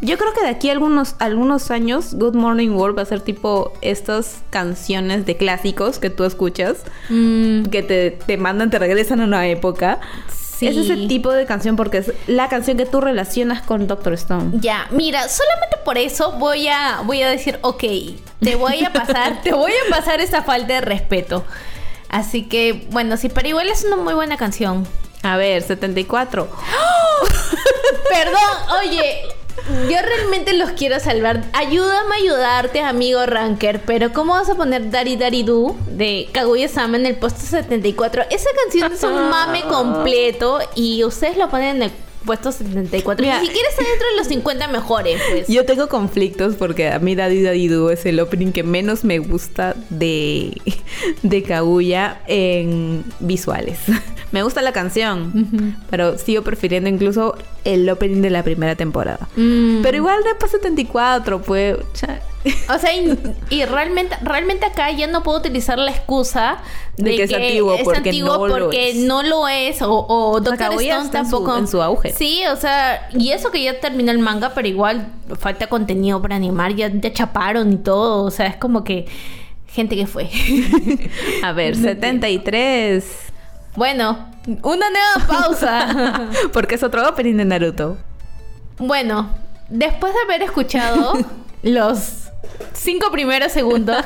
Yo 0.00 0.16
creo 0.18 0.32
que 0.32 0.40
de 0.42 0.50
aquí 0.50 0.68
a 0.68 0.72
algunos, 0.72 1.16
algunos 1.18 1.72
años, 1.72 2.14
Good 2.14 2.36
Morning 2.36 2.68
World 2.70 2.96
va 2.96 3.02
a 3.02 3.06
ser 3.06 3.20
tipo 3.22 3.72
estas 3.80 4.36
canciones 4.50 5.26
de 5.26 5.36
clásicos 5.36 5.98
que 5.98 6.10
tú 6.10 6.22
escuchas, 6.22 6.76
mm, 7.08 7.64
que 7.64 7.82
te, 7.82 8.12
te 8.12 8.36
mandan, 8.36 8.70
te 8.70 8.78
regresan 8.78 9.20
a 9.20 9.24
una 9.24 9.48
época. 9.48 9.98
Sí. 10.58 10.66
Es 10.66 10.76
ese 10.76 11.06
tipo 11.06 11.30
de 11.32 11.46
canción 11.46 11.76
porque 11.76 11.98
es 11.98 12.12
la 12.26 12.48
canción 12.48 12.76
que 12.76 12.84
tú 12.84 13.00
relacionas 13.00 13.62
con 13.62 13.86
Doctor 13.86 14.14
Stone. 14.14 14.58
Ya, 14.60 14.88
mira, 14.90 15.28
solamente 15.28 15.76
por 15.84 15.98
eso 15.98 16.32
voy 16.32 16.66
a, 16.66 17.02
voy 17.04 17.22
a 17.22 17.28
decir, 17.28 17.60
ok, 17.62 17.84
te 18.40 18.56
voy 18.56 18.82
a 18.84 18.92
pasar, 18.92 19.40
te 19.44 19.52
voy 19.52 19.70
a 19.70 19.90
pasar 19.94 20.20
esta 20.20 20.42
falta 20.42 20.74
de 20.74 20.80
respeto. 20.80 21.44
Así 22.08 22.42
que, 22.48 22.88
bueno, 22.90 23.16
sí, 23.16 23.28
pero 23.28 23.46
igual 23.46 23.68
es 23.68 23.84
una 23.84 23.96
muy 23.96 24.14
buena 24.14 24.36
canción. 24.36 24.84
A 25.22 25.36
ver, 25.36 25.62
74. 25.62 26.48
Perdón, 28.10 28.78
oye, 28.82 29.22
yo 29.88 29.96
realmente 30.02 30.52
los 30.54 30.70
quiero 30.70 31.00
salvar. 31.00 31.42
Ayúdame 31.52 32.14
a 32.14 32.18
ayudarte, 32.18 32.80
amigo 32.80 33.24
Ranker, 33.26 33.80
pero 33.80 34.12
¿cómo 34.12 34.32
vas 34.32 34.48
a 34.48 34.54
poner 34.54 34.90
Dari 34.90 35.16
Dari 35.16 35.42
Do 35.42 35.76
de 35.90 36.28
Kaguya-sama 36.32 36.96
en 36.96 37.06
el 37.06 37.16
puesto 37.16 37.40
74? 37.40 38.24
Esa 38.30 38.48
canción 38.62 38.92
es 38.92 39.02
un 39.02 39.28
mame 39.28 39.62
completo 39.62 40.60
y 40.74 41.04
ustedes 41.04 41.36
lo 41.36 41.48
ponen 41.48 41.76
en 41.76 41.82
el 41.84 41.92
puesto 42.24 42.52
74. 42.52 43.24
Mira. 43.24 43.40
Ni 43.40 43.46
siquiera 43.46 43.68
está 43.68 43.82
dentro 43.84 44.08
de 44.08 44.16
los 44.16 44.26
50 44.28 44.68
mejores, 44.68 45.20
pues. 45.30 45.48
Yo 45.48 45.64
tengo 45.64 45.88
conflictos 45.88 46.56
porque 46.56 46.88
a 46.90 46.98
mí 46.98 47.14
Daddy 47.14 47.42
Daddy 47.42 47.68
Do 47.68 47.90
es 47.90 48.04
el 48.06 48.20
opening 48.20 48.52
que 48.52 48.62
menos 48.62 49.04
me 49.04 49.18
gusta 49.18 49.74
de, 49.90 50.60
de 51.22 51.42
Kaguya 51.42 52.20
en 52.26 53.04
visuales. 53.20 53.78
Me 54.30 54.42
gusta 54.42 54.60
la 54.60 54.72
canción, 54.72 55.32
Ujú. 55.34 55.72
pero 55.88 56.18
sigo 56.18 56.42
prefiriendo 56.42 56.90
incluso 56.90 57.34
el 57.64 57.88
opening 57.88 58.20
de 58.20 58.28
la 58.28 58.42
primera 58.42 58.76
temporada. 58.76 59.26
Mm. 59.36 59.80
Pero 59.80 59.96
igual 59.96 60.22
Repo 60.22 60.46
74, 60.46 61.40
pues... 61.40 61.78
O 62.74 62.78
sea, 62.78 62.94
y, 62.94 63.18
y 63.50 63.64
realmente, 63.64 64.16
realmente 64.22 64.64
acá 64.66 64.90
ya 64.92 65.06
no 65.08 65.22
puedo 65.22 65.38
utilizar 65.38 65.76
la 65.78 65.90
excusa 65.90 66.58
De 66.96 67.16
que 67.16 67.24
es 67.24 67.32
antiguo, 67.34 67.76
porque 67.82 67.98
antiguo 68.10 68.38
no 68.38 68.46
lo 68.46 68.64
porque 68.64 68.90
es. 68.90 68.96
no 68.96 69.22
lo 69.22 69.48
es, 69.48 69.82
o, 69.82 70.06
o 70.08 70.40
Doctor 70.40 70.72
Stone 70.80 71.04
está 71.04 71.18
en 71.18 71.24
su- 71.26 71.30
tampoco. 71.32 71.58
en 71.58 71.66
su 71.68 71.82
auge. 71.82 72.12
Sí, 72.12 72.42
o 72.46 72.56
sea, 72.56 73.08
y 73.12 73.32
eso 73.32 73.50
que 73.50 73.62
ya 73.62 73.80
terminó 73.80 74.12
el 74.12 74.20
manga, 74.20 74.52
pero 74.54 74.68
igual 74.68 75.08
falta 75.38 75.66
contenido 75.66 76.22
para 76.22 76.36
animar, 76.36 76.74
ya, 76.74 76.88
ya 76.92 77.12
chaparon 77.12 77.72
y 77.72 77.76
todo, 77.76 78.24
o 78.24 78.30
sea, 78.30 78.46
es 78.46 78.56
como 78.56 78.84
que 78.84 79.06
gente 79.66 79.96
que 79.96 80.06
fue. 80.06 80.30
A 81.42 81.52
ver, 81.52 81.74
73. 81.76 83.04
bueno, 83.74 84.28
una 84.62 84.86
nueva 84.90 85.26
pausa. 85.28 86.28
Porque 86.52 86.76
es 86.76 86.82
otro 86.82 87.06
opening 87.08 87.34
de 87.36 87.44
Naruto. 87.44 87.96
Bueno, 88.78 89.28
después 89.68 90.12
de 90.14 90.20
haber 90.20 90.42
escuchado 90.42 91.12
los 91.62 92.27
cinco 92.72 93.10
primeros 93.10 93.52
segundos, 93.52 93.96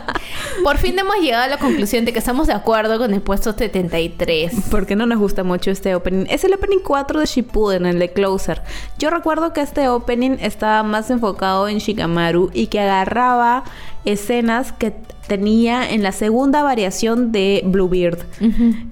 por 0.64 0.78
fin 0.78 0.98
hemos 0.98 1.16
llegado 1.16 1.44
a 1.44 1.48
la 1.48 1.58
conclusión 1.58 2.04
de 2.04 2.12
que 2.12 2.18
estamos 2.18 2.46
de 2.46 2.52
acuerdo 2.52 2.98
con 2.98 3.12
el 3.14 3.20
puesto 3.20 3.52
73. 3.52 4.52
Porque 4.70 4.96
no 4.96 5.06
nos 5.06 5.18
gusta 5.18 5.44
mucho 5.44 5.70
este 5.70 5.94
opening. 5.94 6.26
Es 6.28 6.44
el 6.44 6.54
opening 6.54 6.80
4 6.84 7.20
de 7.20 7.26
Shippuden, 7.26 7.86
el 7.86 7.98
de 7.98 8.12
Closer. 8.12 8.62
Yo 8.98 9.10
recuerdo 9.10 9.52
que 9.52 9.60
este 9.60 9.88
opening 9.88 10.36
estaba 10.40 10.82
más 10.82 11.10
enfocado 11.10 11.68
en 11.68 11.78
Shikamaru 11.78 12.50
y 12.52 12.68
que 12.68 12.80
agarraba 12.80 13.64
escenas 14.04 14.72
que 14.72 14.92
tenía 15.26 15.88
en 15.88 16.02
la 16.02 16.12
segunda 16.12 16.62
variación 16.62 17.32
de 17.32 17.62
Bluebeard. 17.64 18.18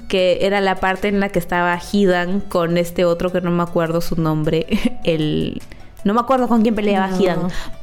Que 0.09 0.39
era 0.43 0.61
la 0.61 0.77
parte 0.77 1.09
en 1.09 1.21
la 1.21 1.29
que 1.29 1.39
estaba 1.39 1.79
Hidan 1.93 2.41
con 2.41 2.79
este 2.79 3.05
otro 3.05 3.33
que 3.33 3.41
no 3.41 3.51
me 3.51 3.63
acuerdo 3.63 4.01
su 4.01 4.21
nombre. 4.21 4.67
El 5.05 5.61
No 6.05 6.15
me 6.15 6.21
acuerdo 6.21 6.49
con 6.49 6.63
quién 6.63 6.75
peleaba 6.75 7.09
No. 7.09 7.21
Hidan, 7.21 7.39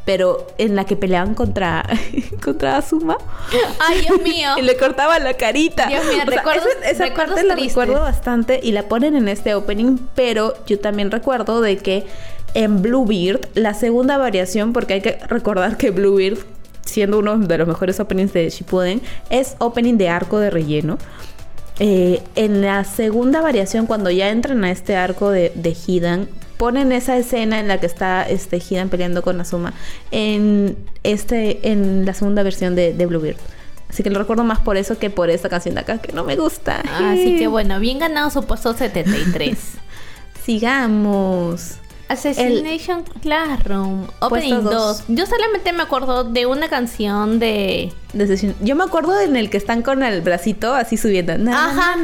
pero 0.06 0.48
en 0.58 0.76
la 0.76 0.86
que 0.86 0.96
peleaban 0.96 1.34
contra, 1.36 1.86
contra 2.44 2.78
Asuma. 2.78 3.18
Ay, 3.80 4.02
Dios 4.02 4.22
mío. 4.22 4.50
Y 4.58 4.62
le 4.64 4.76
cortaban 4.78 5.24
la 5.24 5.36
carita. 5.36 5.88
Dios 5.88 6.04
mío, 6.06 6.24
recuerdos- 6.26 6.66
esa, 6.82 6.90
esa 6.90 7.04
recuerdos 7.06 7.36
parte 7.36 7.48
la 7.48 7.56
recuerdo 7.56 8.00
bastante 8.02 8.60
y 8.64 8.72
la 8.72 8.84
ponen 8.84 9.16
en 9.16 9.28
este 9.28 9.54
opening, 9.56 9.98
pero 10.16 10.54
yo 10.66 10.80
también 10.80 11.12
recuerdo 11.12 11.62
de 11.62 11.78
que 11.78 12.06
en 12.54 12.82
Bluebeard, 12.82 13.42
la 13.54 13.74
segunda 13.74 14.18
variación, 14.18 14.74
porque 14.74 14.96
hay 14.96 15.02
que 15.02 15.20
recordar 15.28 15.78
que 15.78 15.92
Bluebeard, 15.92 16.40
siendo 16.86 17.20
uno 17.20 17.38
de 17.38 17.58
los 17.58 17.68
mejores 17.68 18.00
openings 18.00 18.34
de 18.34 18.50
Shippuden, 18.50 19.02
es 19.30 19.56
opening 19.60 19.98
de 19.98 20.10
arco 20.10 20.40
de 20.40 20.50
relleno. 20.50 20.98
Eh, 21.80 22.24
en 22.36 22.62
la 22.64 22.84
segunda 22.86 23.42
variación, 23.42 23.86
cuando 23.86 24.10
ya 24.10 24.30
entran 24.30 24.64
a 24.64 24.72
este 24.72 24.96
arco 24.96 25.30
de, 25.30 25.52
de 25.54 25.76
Hidan, 25.86 26.28
ponen 26.58 26.92
esa 26.92 27.18
escena 27.18 27.60
en 27.60 27.68
la 27.68 27.80
que 27.80 27.86
está 27.86 28.24
este 28.28 28.58
Hidan 28.58 28.90
peleando 28.90 29.22
con 29.22 29.40
Asuma 29.40 29.74
en 30.12 30.78
este 31.04 31.72
en 31.72 32.06
la 32.06 32.14
segunda 32.14 32.44
versión 32.44 32.76
de, 32.76 32.94
de 32.94 33.06
Bluebeard. 33.06 33.38
Así 33.90 34.04
que 34.04 34.10
lo 34.10 34.20
recuerdo 34.20 34.44
más 34.44 34.60
por 34.60 34.78
eso 34.78 34.98
que 35.00 35.10
por 35.10 35.30
esta 35.30 35.50
canción 35.50 35.76
de 35.76 35.82
acá 35.82 36.00
que 36.00 36.12
no 36.12 36.24
me 36.24 36.36
gusta. 36.36 36.82
Así 36.82 37.38
que 37.38 37.48
bueno, 37.48 37.80
bien 37.80 38.00
ganado 38.00 38.30
su 38.30 38.44
puesto 38.44 38.74
73. 38.74 39.58
Sigamos. 40.46 41.78
Assassination 42.10 43.04
Classroom, 43.22 44.08
Opening 44.22 44.62
Puesto 44.62 44.70
2. 44.70 44.72
dos. 44.72 45.04
Yo 45.10 45.26
solamente 45.26 45.74
me 45.74 45.84
acuerdo 45.84 46.24
de 46.24 46.46
una 46.46 46.70
canción 46.70 47.38
de. 47.40 47.92
Yo 48.62 48.76
me 48.78 48.86
acuerdo 48.86 49.20
en 49.20 49.36
el 49.36 49.50
que 49.50 49.58
están 49.58 49.82
con 49.82 50.04
el 50.04 50.22
bracito 50.22 50.74
así 50.74 50.96
subiendo. 50.96 51.34
Ajá, 51.52 51.98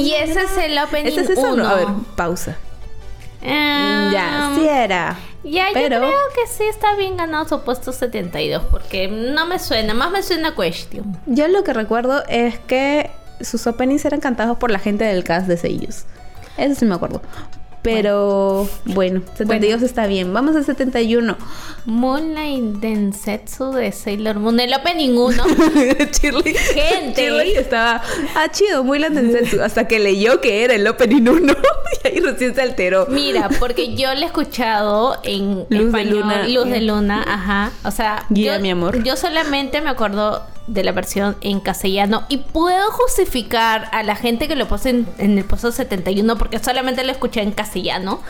Y 0.00 0.14
ese 0.14 0.42
es 0.42 0.58
el 0.58 0.76
opening 0.78 1.12
¿Ese 1.12 1.20
es 1.20 1.30
eso 1.30 1.42
o 1.42 1.46
no? 1.48 1.54
uno. 1.54 1.68
A 1.68 1.74
ver, 1.76 1.86
pausa. 2.16 2.56
Ah, 3.42 4.10
ya, 4.12 4.52
sí 4.56 4.66
era. 4.68 5.16
Ya, 5.44 5.66
Pero- 5.72 6.00
yo 6.00 6.06
creo 6.08 6.18
que 6.34 6.52
sí 6.52 6.64
está 6.64 6.94
bien 6.96 7.16
ganado 7.16 7.46
su 7.48 7.60
puesto 7.62 7.92
72, 7.92 8.64
porque 8.70 9.06
no 9.08 9.46
me 9.46 9.58
suena, 9.58 9.94
más 9.94 10.10
me 10.10 10.22
suena 10.22 10.54
Question. 10.54 11.16
Yo 11.26 11.46
lo 11.48 11.62
que 11.62 11.72
recuerdo 11.72 12.24
es 12.28 12.58
que 12.58 13.10
sus 13.40 13.66
openings 13.66 14.04
eran 14.04 14.20
cantados 14.20 14.58
por 14.58 14.70
la 14.70 14.78
gente 14.78 15.04
del 15.04 15.22
cast 15.22 15.46
de 15.46 15.56
Seiyus. 15.56 16.04
Eso 16.56 16.74
sí 16.74 16.84
me 16.84 16.94
acuerdo. 16.94 17.20
Pero 17.86 18.68
bueno, 18.84 19.22
72 19.36 19.82
está 19.82 20.06
bien. 20.06 20.32
Vamos 20.32 20.56
a 20.56 20.62
71. 20.62 21.36
Moonlight 21.84 22.80
Densetsu 22.80 23.70
de 23.70 23.92
Sailor 23.92 24.40
Moon, 24.40 24.58
el 24.58 24.74
opening 24.74 25.16
1. 25.16 25.44
Shirley, 26.20 26.54
Gente. 26.54 27.22
Shirley 27.22 27.52
estaba, 27.52 28.02
ah, 28.34 28.48
chido, 28.50 28.82
muy 28.82 28.98
Densetsu. 28.98 29.62
Hasta 29.62 29.86
que 29.86 30.00
leyó 30.00 30.40
que 30.40 30.64
era 30.64 30.74
el 30.74 30.86
opening 30.86 31.28
1 31.28 31.52
y 32.04 32.08
ahí 32.08 32.20
recién 32.20 32.54
se 32.54 32.62
alteró. 32.62 33.06
Mira, 33.08 33.48
porque 33.60 33.94
yo 33.94 34.12
lo 34.14 34.20
he 34.20 34.24
escuchado 34.24 35.18
en 35.22 35.58
Luz 35.58 35.68
de 35.68 35.84
español, 35.84 36.20
luna. 36.20 36.48
Luz 36.48 36.66
de 36.66 36.80
Luna, 36.80 37.24
ajá. 37.26 37.72
O 37.84 37.92
sea, 37.92 38.26
Guía, 38.30 38.56
yo, 38.56 38.62
mi 38.62 38.70
amor. 38.70 39.02
yo 39.04 39.16
solamente 39.16 39.80
me 39.80 39.90
acuerdo 39.90 40.42
de 40.66 40.82
la 40.84 40.92
versión 40.92 41.36
en 41.42 41.60
castellano 41.60 42.24
y 42.28 42.38
puedo 42.38 42.90
justificar 42.92 43.88
a 43.92 44.02
la 44.02 44.16
gente 44.16 44.48
que 44.48 44.56
lo 44.56 44.66
puse 44.66 44.90
en, 44.90 45.06
en 45.18 45.38
el 45.38 45.44
puesto 45.44 45.70
71 45.72 46.36
porque 46.38 46.58
solamente 46.58 47.04
lo 47.04 47.12
escuché 47.12 47.42
en 47.42 47.52
castellano. 47.52 48.20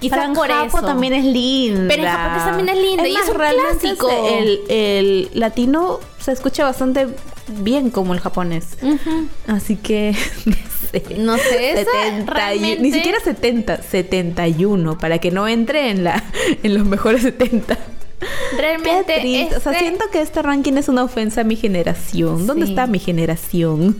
Quizás 0.00 0.18
Pero 0.20 0.28
en 0.30 0.34
por 0.34 0.48
Japo 0.48 0.78
eso. 0.78 0.86
también 0.86 1.12
es 1.12 1.24
linda. 1.24 1.84
Pero 1.88 2.02
en 2.04 2.08
japonés 2.08 2.44
también 2.44 2.68
es 2.70 2.82
linda 2.82 3.08
y 3.08 3.14
es 3.16 3.28
un 3.28 3.34
clásico. 3.34 4.08
El, 4.30 4.60
el 4.68 5.30
latino 5.34 5.98
se 6.18 6.32
escucha 6.32 6.64
bastante 6.64 7.08
bien 7.48 7.90
como 7.90 8.14
el 8.14 8.20
japonés. 8.20 8.78
Ujú. 8.80 9.26
Así 9.48 9.76
que 9.76 10.16
no 10.46 10.54
sé. 10.90 11.02
No 11.18 11.36
sé, 11.36 11.72
esa 11.82 11.90
70 11.90 12.22
y- 12.22 12.24
realmente- 12.34 12.82
Ni 12.82 12.92
siquiera 12.92 13.20
70, 13.20 13.82
71, 13.82 14.98
para 14.98 15.18
que 15.18 15.30
no 15.30 15.46
entre 15.48 15.90
en 15.90 16.04
la 16.04 16.22
en 16.62 16.74
los 16.74 16.86
mejores 16.86 17.20
70. 17.22 17.76
Realmente 18.56 19.14
Qué 19.14 19.20
triste. 19.20 19.56
O 19.56 19.60
sea, 19.60 19.72
este- 19.72 19.84
siento 19.84 20.04
que 20.10 20.20
este 20.20 20.42
ranking 20.42 20.74
es 20.74 20.88
una 20.88 21.02
ofensa 21.04 21.40
a 21.42 21.44
mi 21.44 21.56
generación. 21.56 22.46
¿Dónde 22.46 22.66
Sí. 22.66 22.72
está 22.72 22.86
mi 22.86 22.98
generación? 22.98 23.96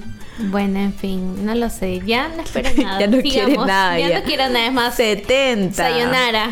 Bueno, 0.50 0.78
en 0.78 0.94
fin, 0.94 1.44
no 1.44 1.54
lo 1.54 1.68
sé. 1.70 2.00
Ya 2.06 2.28
no 2.28 2.42
espero 2.42 2.70
nada. 2.83 3.00
ya 3.00 3.06
no 3.06 3.20
quiere 3.20 3.46
Sigamos. 3.46 3.66
nada. 3.66 3.98
Ya, 3.98 4.18
no 4.20 4.24
quiero 4.24 4.48
nada 4.48 4.70
más. 4.70 4.94
70. 4.94 5.74
Sayonara. 5.74 6.50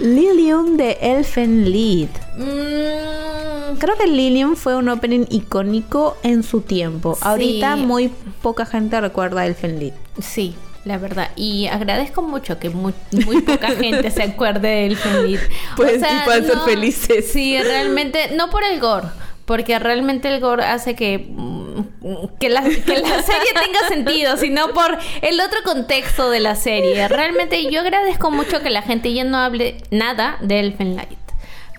Lilium 0.00 0.76
de 0.78 0.98
Elfen 1.00 1.70
Lied. 1.70 2.08
Mm, 2.36 3.76
Creo 3.78 3.96
que 3.96 4.06
Lilium 4.06 4.56
fue 4.56 4.76
un 4.76 4.88
opening 4.88 5.26
icónico 5.30 6.16
en 6.22 6.42
su 6.42 6.60
tiempo. 6.60 7.14
Sí. 7.14 7.20
Ahorita 7.24 7.76
muy 7.76 8.10
poca 8.42 8.64
gente 8.66 9.00
recuerda 9.00 9.42
a 9.42 9.46
Elfen 9.46 9.78
Lied. 9.78 9.92
sí, 10.20 10.54
la 10.84 10.98
verdad. 10.98 11.30
Y 11.36 11.68
agradezco 11.68 12.22
mucho 12.22 12.58
que 12.58 12.70
muy, 12.70 12.94
muy 13.24 13.40
poca 13.42 13.68
gente 13.78 14.10
se 14.10 14.22
acuerde 14.22 14.82
del 14.82 14.96
feliz. 14.96 15.40
Pues, 15.76 16.02
y 16.02 16.24
puedan 16.24 16.44
ser 16.44 16.58
felices. 16.60 17.30
Sí, 17.32 17.60
realmente, 17.62 18.30
no 18.34 18.50
por 18.50 18.64
el 18.64 18.80
gore. 18.80 19.08
Porque 19.44 19.78
realmente 19.78 20.28
el 20.32 20.40
gore 20.40 20.64
hace 20.64 20.94
que, 20.94 21.18
mm, 21.18 22.38
que, 22.38 22.48
la, 22.48 22.62
que 22.62 22.98
la 22.98 23.22
serie 23.22 23.50
tenga 23.54 23.88
sentido, 23.88 24.36
sino 24.38 24.68
por 24.68 24.98
el 25.20 25.40
otro 25.40 25.58
contexto 25.64 26.30
de 26.30 26.40
la 26.40 26.54
serie. 26.54 27.08
Realmente 27.08 27.70
yo 27.70 27.80
agradezco 27.80 28.30
mucho 28.30 28.60
que 28.60 28.70
la 28.70 28.82
gente 28.82 29.12
ya 29.12 29.24
no 29.24 29.38
hable 29.38 29.82
nada 29.90 30.38
de 30.40 30.60
Elfen 30.60 30.96
Light. 30.96 31.18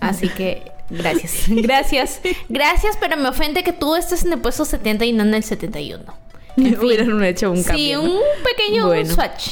Así 0.00 0.28
que 0.28 0.70
gracias. 0.90 1.44
Gracias. 1.48 2.20
Gracias, 2.48 2.98
pero 3.00 3.16
me 3.16 3.28
ofende 3.28 3.62
que 3.62 3.72
tú 3.72 3.96
estés 3.96 4.24
en 4.24 4.34
el 4.34 4.40
puesto 4.40 4.66
70 4.66 5.06
y 5.06 5.12
no 5.12 5.22
en 5.22 5.34
el 5.34 5.42
71. 5.42 6.23
En 6.56 6.64
fin. 6.64 6.78
Hubieran 6.80 7.24
hecho 7.24 7.50
un 7.50 7.62
cambio. 7.62 8.00
Sí, 8.00 8.06
¿no? 8.06 8.12
un 8.14 8.20
pequeño 8.44 8.86
Bueno. 8.86 9.12
swatch. 9.14 9.48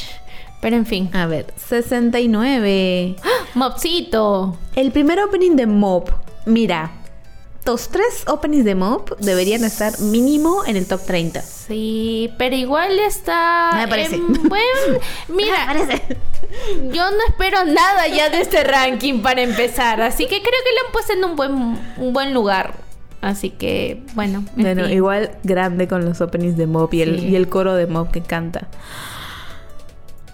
Pero 0.61 0.75
en 0.77 0.85
fin. 0.85 1.09
A 1.13 1.25
ver, 1.25 1.53
69. 1.57 3.15
Mopsito. 3.53 4.57
El 4.75 4.91
primer 4.91 5.19
opening 5.21 5.55
de 5.55 5.67
Mob. 5.67 6.09
Mira, 6.45 6.91
los 7.65 7.89
tres 7.89 8.23
openings 8.27 8.63
de 8.65 8.75
Mob 8.75 9.17
deberían 9.19 9.63
estar 9.63 9.99
mínimo 9.99 10.63
en 10.65 10.75
el 10.77 10.87
top 10.87 11.01
30. 11.05 11.41
Sí, 11.41 12.31
pero 12.37 12.55
igual 12.55 12.97
está. 12.99 13.71
Me 13.75 13.87
parece. 13.87 14.15
en 14.15 14.43
buen- 14.49 14.99
Mira, 15.29 15.73
yo 16.91 17.09
no 17.11 17.17
espero 17.27 17.63
nada 17.65 18.07
ya 18.07 18.29
de 18.29 18.41
este 18.41 18.63
ranking 18.63 19.21
para 19.21 19.41
empezar. 19.41 20.01
Así 20.01 20.23
que 20.25 20.41
creo 20.41 20.43
que 20.43 20.81
lo 20.81 20.87
han 20.87 20.91
puesto 20.93 21.13
en 21.13 21.23
un 21.23 21.35
buen, 21.35 21.51
un 21.97 22.13
buen 22.13 22.33
lugar. 22.33 22.75
Así 23.23 23.49
que, 23.51 24.03
bueno. 24.15 24.43
en 24.57 24.63
Bueno, 24.63 24.83
fin. 24.85 24.93
igual 24.93 25.31
grande 25.43 25.87
con 25.87 26.03
los 26.05 26.19
openings 26.21 26.57
de 26.57 26.67
Mob 26.67 26.93
y 26.93 27.01
el, 27.01 27.19
Sí. 27.21 27.27
y 27.29 27.35
el 27.35 27.47
coro 27.47 27.73
de 27.75 27.87
Mob 27.87 28.11
que 28.11 28.21
canta. 28.21 28.67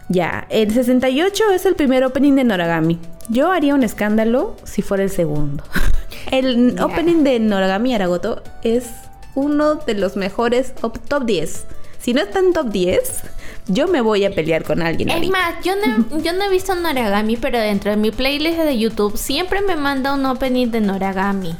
Ya, 0.07 0.47
el 0.49 0.73
68 0.73 1.43
es 1.53 1.65
el 1.65 1.75
primer 1.75 2.03
opening 2.03 2.33
de 2.35 2.43
Noragami. 2.43 2.97
Yo 3.29 3.51
haría 3.51 3.75
un 3.75 3.83
escándalo 3.83 4.55
si 4.63 4.81
fuera 4.81 5.03
el 5.03 5.09
segundo. 5.11 5.63
El 6.31 6.79
opening 6.79 7.23
de 7.23 7.39
Noragami 7.39 7.95
Aragoto 7.95 8.43
es 8.63 8.85
uno 9.33 9.75
de 9.75 9.93
los 9.95 10.15
mejores 10.15 10.73
op- 10.81 10.99
top 11.07 11.25
10. 11.25 11.65
Si 11.99 12.13
no 12.13 12.21
está 12.21 12.37
en 12.39 12.53
top 12.53 12.67
10, 12.69 13.21
yo 13.67 13.87
me 13.87 14.01
voy 14.01 14.25
a 14.25 14.31
pelear 14.31 14.63
con 14.63 14.81
alguien. 14.83 15.09
Es 15.09 15.15
ahorita. 15.15 15.31
más, 15.31 15.53
yo 15.63 15.73
no, 15.75 16.19
yo 16.23 16.33
no 16.33 16.43
he 16.45 16.49
visto 16.49 16.75
Noragami, 16.75 17.35
pero 17.37 17.57
dentro 17.59 17.89
de 17.91 17.97
mi 17.97 18.11
playlist 18.11 18.59
de 18.59 18.77
YouTube 18.77 19.17
siempre 19.17 19.61
me 19.61 19.75
manda 19.75 20.13
un 20.13 20.25
opening 20.25 20.67
de 20.67 20.81
Noragami. 20.81 21.55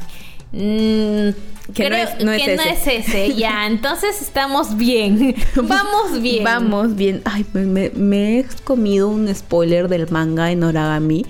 Mm, 0.52 1.30
Que 1.74 1.90
no 1.90 1.96
es- 1.96 2.24
no 2.24 2.32
es 2.32 2.42
que 2.44 2.56
no 2.56 2.64
ese. 2.64 2.98
es 2.98 3.08
ese, 3.08 3.36
ya. 3.36 3.68
Entonces 3.68 4.22
estamos 4.22 4.76
bien. 4.78 5.36
Vamos 5.56 6.22
bien. 6.22 6.44
Vamos 6.44 6.96
bien. 6.96 7.22
Ay, 7.26 7.46
me, 7.54 7.66
me- 7.66 7.92
me 7.92 8.40
he 8.40 8.46
comido 8.64 9.08
un 9.10 9.34
spoiler 9.34 9.88
del 9.88 10.10
manga 10.10 10.46
de 10.46 10.56
Noragami 10.56 11.26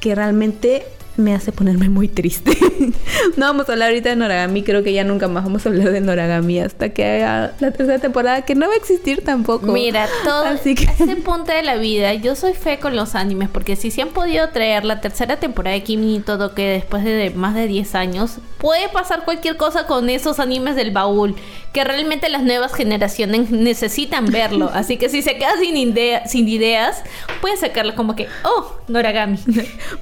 que 0.00 0.14
realmente 0.14 0.84
me 1.16 1.34
hace 1.34 1.52
ponerme 1.52 1.88
muy 1.88 2.08
triste. 2.08 2.56
no 3.36 3.46
vamos 3.46 3.68
a 3.68 3.72
hablar 3.72 3.88
ahorita 3.90 4.08
de 4.10 4.16
Noragami, 4.16 4.62
creo 4.62 4.82
que 4.82 4.92
ya 4.92 5.04
nunca 5.04 5.28
más 5.28 5.44
vamos 5.44 5.64
a 5.66 5.68
hablar 5.68 5.90
de 5.92 6.00
Noragami 6.00 6.58
hasta 6.60 6.88
que 6.90 7.04
haga 7.04 7.52
la 7.60 7.70
tercera 7.70 7.98
temporada, 7.98 8.42
que 8.42 8.54
no 8.54 8.66
va 8.66 8.72
a 8.74 8.76
existir 8.76 9.22
tampoco. 9.24 9.66
Mira, 9.66 10.08
todo 10.24 10.44
Así 10.46 10.74
que 10.74 10.84
ese 10.84 11.16
punto 11.24 11.52
de 11.52 11.62
la 11.62 11.76
vida, 11.76 12.14
yo 12.14 12.34
soy 12.34 12.54
fe 12.54 12.78
con 12.78 12.96
los 12.96 13.14
animes, 13.14 13.48
porque 13.50 13.76
si 13.76 13.90
se 13.90 14.02
han 14.02 14.08
podido 14.08 14.48
traer 14.50 14.84
la 14.84 15.00
tercera 15.00 15.36
temporada 15.36 15.74
de 15.74 15.82
Kimi 15.82 16.16
y 16.16 16.20
todo 16.20 16.54
que 16.54 16.66
después 16.68 17.04
de 17.04 17.30
más 17.34 17.54
de 17.54 17.66
10 17.66 17.94
años, 17.94 18.38
puede 18.58 18.88
pasar 18.88 19.24
cualquier 19.24 19.56
cosa 19.56 19.86
con 19.86 20.08
esos 20.10 20.40
animes 20.40 20.76
del 20.76 20.90
baúl, 20.92 21.34
que 21.72 21.84
realmente 21.84 22.28
las 22.28 22.42
nuevas 22.42 22.74
generaciones 22.74 23.50
necesitan 23.50 24.26
verlo. 24.26 24.70
Así 24.74 24.96
que 24.96 25.08
si 25.08 25.22
se 25.22 25.36
queda 25.36 25.56
sin, 25.60 25.76
idea- 25.76 26.26
sin 26.26 26.48
ideas, 26.48 27.02
pueden 27.40 27.58
sacarlo 27.58 27.94
como 27.94 28.16
que, 28.16 28.28
oh, 28.44 28.76
Noragami. 28.88 29.38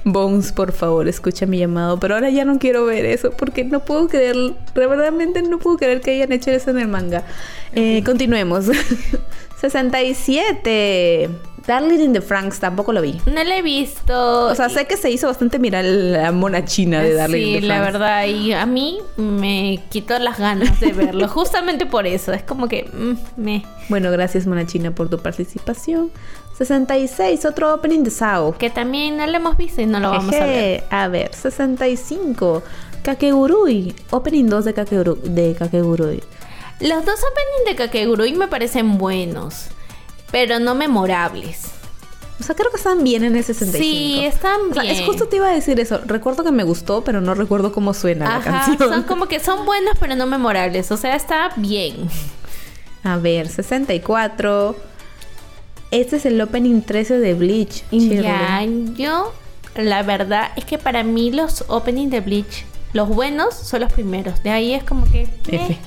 Bones, 0.03 0.51
por 0.51 0.71
favor, 0.71 1.00
escucha 1.09 1.45
mi 1.45 1.57
llamado. 1.57 1.99
Pero 1.99 2.15
ahora 2.15 2.29
ya 2.29 2.45
no 2.45 2.59
quiero 2.59 2.85
ver 2.85 3.05
eso 3.05 3.31
porque 3.31 3.63
no 3.63 3.79
puedo 3.81 4.07
creer, 4.07 4.35
verdaderamente 4.75 5.41
no 5.41 5.59
puedo 5.59 5.77
creer 5.77 6.01
que 6.01 6.11
hayan 6.11 6.31
hecho 6.31 6.51
eso 6.51 6.69
en 6.71 6.79
el 6.79 6.87
manga. 6.87 7.23
Eh, 7.73 8.01
continuemos. 8.05 8.65
67. 9.61 11.29
Darling 11.67 11.99
in 11.99 12.13
the 12.13 12.21
Franks 12.21 12.59
tampoco 12.59 12.91
lo 12.91 13.01
vi. 13.03 13.21
No 13.27 13.43
la 13.43 13.57
he 13.57 13.61
visto. 13.61 14.47
O 14.47 14.55
sea, 14.55 14.67
sé 14.69 14.85
que 14.87 14.97
se 14.97 15.11
hizo 15.11 15.27
bastante 15.27 15.59
mirar 15.59 15.85
la 15.85 16.31
mona 16.31 16.65
china 16.65 17.01
de 17.01 17.13
Darling 17.13 17.37
in 17.39 17.55
Sí, 17.55 17.61
the 17.61 17.67
la 17.67 17.75
Franxx. 17.75 17.93
verdad. 17.93 18.25
Y 18.25 18.53
a 18.53 18.65
mí 18.65 18.97
me 19.17 19.79
quitó 19.89 20.17
las 20.17 20.39
ganas 20.39 20.79
de 20.79 20.91
verlo. 20.91 21.27
justamente 21.29 21.85
por 21.85 22.07
eso. 22.07 22.33
Es 22.33 22.41
como 22.41 22.67
que 22.67 22.89
mm, 22.91 23.13
me. 23.41 23.63
Bueno, 23.89 24.09
gracias 24.11 24.47
mona 24.47 24.65
china 24.65 24.89
por 24.91 25.07
tu 25.09 25.19
participación. 25.19 26.09
66, 26.65 27.45
otro 27.45 27.73
opening 27.73 28.03
de 28.03 28.11
Sao. 28.11 28.55
Que 28.57 28.69
también 28.69 29.17
no 29.17 29.25
lo 29.25 29.35
hemos 29.35 29.57
visto 29.57 29.81
y 29.81 29.87
no 29.87 29.99
lo 29.99 30.11
vamos 30.11 30.35
a 30.35 30.45
ver. 30.45 30.81
Jeje. 30.81 30.83
A 30.91 31.07
ver, 31.07 31.33
65. 31.33 32.61
Kakegurui. 33.03 33.95
Opening 34.11 34.45
2 34.45 34.65
de, 34.65 34.73
Kakeguru, 34.75 35.15
de 35.23 35.55
Kakegurui. 35.55 36.21
Los 36.79 37.05
dos 37.05 37.19
openings 37.19 37.65
de 37.65 37.75
Kakegurui 37.75 38.33
me 38.33 38.47
parecen 38.47 38.97
buenos, 38.99 39.67
pero 40.31 40.59
no 40.59 40.75
memorables. 40.75 41.71
O 42.39 42.43
sea, 42.43 42.55
creo 42.55 42.69
que 42.71 42.77
están 42.77 43.03
bien 43.03 43.23
en 43.23 43.35
el 43.35 43.43
65. 43.43 43.83
Sí, 43.83 44.23
están 44.23 44.71
O 44.71 44.73
sea, 44.73 44.83
bien. 44.83 44.95
es 44.95 45.05
justo 45.05 45.27
te 45.27 45.37
iba 45.37 45.47
a 45.47 45.53
decir 45.53 45.79
eso. 45.79 45.99
Recuerdo 46.05 46.43
que 46.43 46.51
me 46.51 46.63
gustó, 46.63 47.03
pero 47.03 47.21
no 47.21 47.33
recuerdo 47.33 47.71
cómo 47.71 47.93
suena 47.93 48.39
la 48.39 48.43
canción. 48.43 48.77
son 48.77 49.03
como 49.03 49.27
que 49.27 49.39
son 49.39 49.65
buenos, 49.65 49.95
pero 49.99 50.15
no 50.15 50.25
memorables. 50.27 50.91
O 50.91 50.97
sea, 50.97 51.15
está 51.15 51.51
bien. 51.55 52.09
A 53.03 53.17
ver, 53.17 53.47
64. 53.47 54.75
Este 55.91 56.15
es 56.15 56.25
el 56.25 56.39
opening 56.41 56.81
13 56.81 57.19
de 57.19 57.33
Bleach. 57.33 57.83
Ya, 58.23 58.65
yo, 58.95 59.33
la 59.75 60.03
verdad 60.03 60.51
es 60.55 60.65
que 60.65 60.77
para 60.77 61.03
mí 61.03 61.31
los 61.31 61.65
openings 61.67 62.11
de 62.11 62.21
Bleach, 62.21 62.65
los 62.93 63.09
buenos 63.09 63.53
son 63.55 63.81
los 63.81 63.91
primeros. 63.91 64.41
De 64.43 64.49
ahí 64.51 64.73
es 64.73 64.83
como 64.83 65.05
que. 65.11 65.27
eh. 65.49 65.77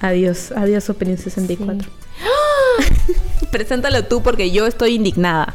Adiós, 0.00 0.52
adiós 0.52 0.88
opening 0.90 1.16
64. 1.16 1.88
Sí. 1.88 3.14
Preséntalo 3.50 4.04
tú 4.04 4.22
porque 4.22 4.50
yo 4.52 4.66
estoy 4.66 4.94
indignada. 4.94 5.54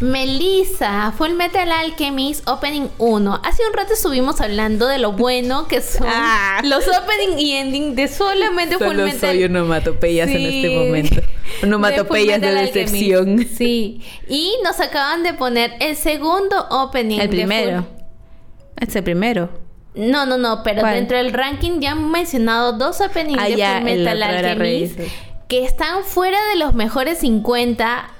Melissa, 0.00 1.12
Full 1.16 1.30
Metal 1.34 1.70
Alchemist 1.72 2.46
Opening 2.48 2.88
1. 2.98 3.40
Hace 3.42 3.62
un 3.66 3.72
rato 3.72 3.94
estuvimos 3.94 4.40
hablando 4.40 4.86
de 4.88 4.98
lo 4.98 5.12
bueno 5.12 5.66
que 5.68 5.80
son 5.80 6.06
Ah. 6.08 6.60
los 6.64 6.84
opening 6.86 7.38
y 7.38 7.52
ending 7.52 7.94
de 7.94 8.06
solamente 8.08 8.76
Full 8.76 8.88
Solo 8.88 9.04
Metal. 9.04 9.20
soy 9.20 9.44
onomatopeyas 9.44 10.28
en 10.28 10.36
Sí. 10.36 10.56
este 10.64 10.76
momento. 10.78 11.22
Onomatopeyas 11.62 12.40
de, 12.40 12.48
Alchemist. 12.48 12.74
decepción. 12.74 13.46
Sí. 13.56 14.02
Y 14.28 14.52
nos 14.62 14.80
acaban 14.80 15.22
de 15.22 15.32
poner 15.32 15.72
el 15.80 15.96
segundo 15.96 16.66
opening. 16.70 17.18
El 17.20 17.30
de 17.30 17.36
primero. 17.36 17.78
Full- 17.82 18.86
Es 18.88 18.96
el 18.96 19.02
primero. 19.04 19.48
No, 19.94 20.26
no, 20.26 20.36
no, 20.36 20.62
pero 20.62 20.80
¿Cuál? 20.82 20.94
dentro 20.94 21.16
del 21.16 21.32
ranking 21.32 21.80
ya 21.80 21.92
han 21.92 22.10
mencionado 22.10 22.74
dos 22.74 23.00
openings 23.00 23.38
Ah, 23.40 23.48
de 23.48 23.56
ya, 23.56 23.78
Full 23.80 23.88
en 23.88 24.04
Metal 24.04 24.22
Alchemist 24.22 25.00
que 25.48 25.64
están 25.64 26.02
fuera 26.04 26.38
de 26.52 26.56
los 26.56 26.74
mejores 26.74 27.18
50 27.20 28.10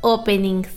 openings 0.00 0.68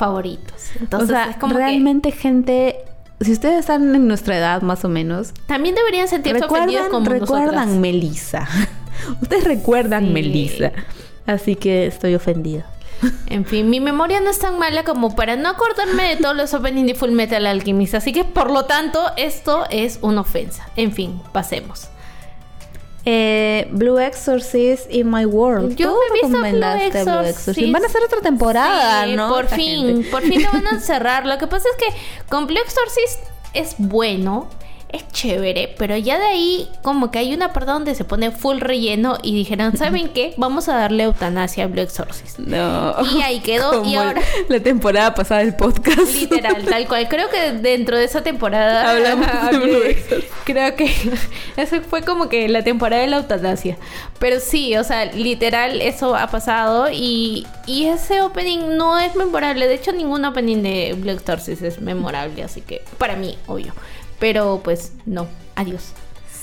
favoritos. 0.00 0.70
Entonces 0.80 1.10
o 1.10 1.12
sea, 1.12 1.30
es 1.30 1.36
como 1.36 1.52
que 1.54 1.58
realmente 1.60 2.10
gente, 2.10 2.78
si 3.20 3.32
ustedes 3.32 3.60
están 3.60 3.94
en 3.94 4.08
nuestra 4.08 4.36
edad 4.38 4.62
más 4.62 4.82
o 4.84 4.88
menos, 4.88 5.32
también 5.46 5.74
deberían 5.74 6.08
sentirse 6.08 6.42
ofendidos 6.44 6.86
recuerdan, 6.86 6.90
como 6.90 7.10
recuerdan. 7.10 7.80
Melissa. 7.82 8.48
ustedes 9.22 9.44
recuerdan 9.44 10.06
Sí. 10.06 10.12
Melissa. 10.12 10.72
Así 11.26 11.54
que 11.54 11.86
estoy 11.86 12.14
ofendida. 12.14 12.64
En 13.26 13.44
fin, 13.44 13.68
mi 13.68 13.78
memoria 13.80 14.20
no 14.20 14.30
es 14.30 14.38
tan 14.38 14.58
mala 14.58 14.84
como 14.84 15.14
para 15.14 15.36
no 15.36 15.50
acordarme 15.50 16.08
de 16.08 16.16
todos 16.16 16.36
los 16.36 16.52
openings 16.54 16.86
de 16.86 16.94
Full 16.94 17.10
Metal 17.12 17.44
Alchemist, 17.46 17.94
así 17.94 18.12
que 18.12 18.24
por 18.24 18.50
lo 18.50 18.64
tanto 18.64 19.00
esto 19.16 19.64
es 19.70 19.98
una 20.02 20.22
ofensa. 20.22 20.66
En 20.76 20.92
fin, 20.92 21.20
pasemos. 21.32 21.88
Eh, 23.06 23.66
Blue 23.72 23.98
Exorcist 23.98 24.92
in 24.92 25.10
My 25.10 25.24
World. 25.24 25.74
Yo 25.76 25.90
Tú 25.92 25.96
he 26.08 26.12
visto 26.12 26.28
Blue 26.28 26.64
Exorcist. 26.82 27.72
Van 27.72 27.82
a 27.82 27.86
hacer 27.86 28.02
otra 28.04 28.20
temporada, 28.20 29.04
Sí, 29.06 29.16
¿no? 29.16 29.28
Por 29.30 29.44
Esta 29.44 29.56
fin, 29.56 29.86
gente. 29.86 30.10
por 30.10 30.22
fin 30.22 30.42
lo 30.42 30.52
van 30.52 30.66
a 30.66 30.80
cerrar. 30.80 31.24
Lo 31.26 31.38
que 31.38 31.46
pasa 31.46 31.66
es 31.70 31.76
que 31.84 31.98
con 32.28 32.46
Blue 32.46 32.58
Exorcist 32.58 33.20
es 33.54 33.74
bueno, 33.78 34.48
es 34.92 35.06
chévere, 35.12 35.74
pero 35.78 35.96
ya 35.96 36.18
de 36.18 36.26
ahí 36.26 36.68
como 36.82 37.10
que 37.10 37.18
hay 37.18 37.32
una 37.34 37.52
parte 37.52 37.70
donde 37.70 37.94
se 37.94 38.04
pone 38.04 38.30
full 38.30 38.58
relleno 38.58 39.18
y 39.22 39.34
dijeron, 39.34 39.76
¿saben 39.76 40.08
qué? 40.14 40.34
Vamos 40.36 40.68
a 40.68 40.76
darle 40.76 41.04
eutanasia 41.04 41.64
a 41.64 41.66
Blue 41.66 41.80
Exorcist. 41.82 42.38
No. 42.38 42.94
Y 43.16 43.22
ahí 43.22 43.40
quedó, 43.40 43.84
y 43.84 43.94
ahora- 43.96 44.20
La 44.48 44.60
temporada 44.60 45.14
pasada 45.14 45.40
del 45.42 45.54
podcast. 45.54 46.14
Literal, 46.14 46.64
tal 46.64 46.86
cual. 46.88 47.08
Creo 47.08 47.28
que 47.30 47.52
dentro 47.52 47.96
de 47.96 48.04
esa 48.04 48.22
temporada 48.22 48.90
Hablamos 48.96 49.26
de 49.50 49.58
Blue 49.58 49.82
Exorcist. 49.82 50.32
Creo 50.44 50.74
que 50.74 50.86
eso 51.56 51.80
fue 51.88 52.02
como 52.02 52.28
que 52.28 52.48
la 52.48 52.64
temporada 52.64 53.02
de 53.02 53.08
la 53.08 53.18
eutanasia. 53.18 53.76
Pero 54.18 54.40
sí, 54.40 54.76
o 54.76 54.84
sea, 54.84 55.06
literal 55.06 55.80
eso 55.80 56.16
ha 56.16 56.26
pasado 56.28 56.88
y, 56.92 57.46
y 57.66 57.86
ese 57.86 58.22
opening 58.22 58.76
no 58.76 58.98
es 58.98 59.14
memorable. 59.16 59.68
De 59.68 59.74
hecho, 59.74 59.92
ningún 59.92 60.24
opening 60.24 60.62
de 60.62 60.94
Blue 60.98 61.10
Exorcist 61.12 61.62
es 61.62 61.80
memorable, 61.80 62.42
así 62.42 62.60
que 62.60 62.82
para 62.98 63.16
mí, 63.16 63.38
obvio. 63.46 63.72
Pero 64.20 64.60
pues 64.62 64.92
no, 65.06 65.26
adiós. 65.56 65.92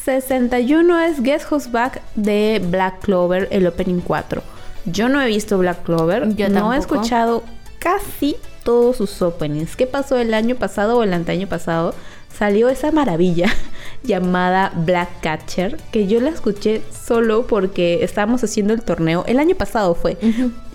61 0.03 0.99
es 1.01 1.21
Guess 1.21 1.47
Who's 1.49 1.71
Back 1.71 2.01
de 2.15 2.61
Black 2.69 3.01
Clover, 3.01 3.47
el 3.51 3.67
Opening 3.67 4.01
4. 4.01 4.41
Yo 4.85 5.09
no 5.09 5.21
he 5.21 5.27
visto 5.27 5.57
Black 5.57 5.83
Clover, 5.83 6.33
Yo 6.35 6.49
no 6.49 6.73
he 6.73 6.77
escuchado 6.77 7.43
casi 7.79 8.35
todos 8.63 8.97
sus 8.97 9.21
openings. 9.21 9.75
¿Qué 9.75 9.85
pasó 9.87 10.17
el 10.17 10.33
año 10.33 10.55
pasado 10.55 10.97
o 10.97 11.03
el 11.03 11.13
anteaño 11.13 11.47
pasado? 11.47 11.93
Salió 12.37 12.69
esa 12.69 12.91
maravilla 12.91 13.47
llamada 14.03 14.71
Black 14.75 15.09
Catcher, 15.21 15.77
que 15.91 16.07
yo 16.07 16.19
la 16.21 16.29
escuché 16.29 16.81
solo 16.91 17.47
porque 17.47 18.03
estábamos 18.03 18.43
haciendo 18.43 18.73
el 18.73 18.81
torneo. 18.81 19.23
El 19.27 19.39
año 19.39 19.55
pasado 19.55 19.95
fue. 19.95 20.17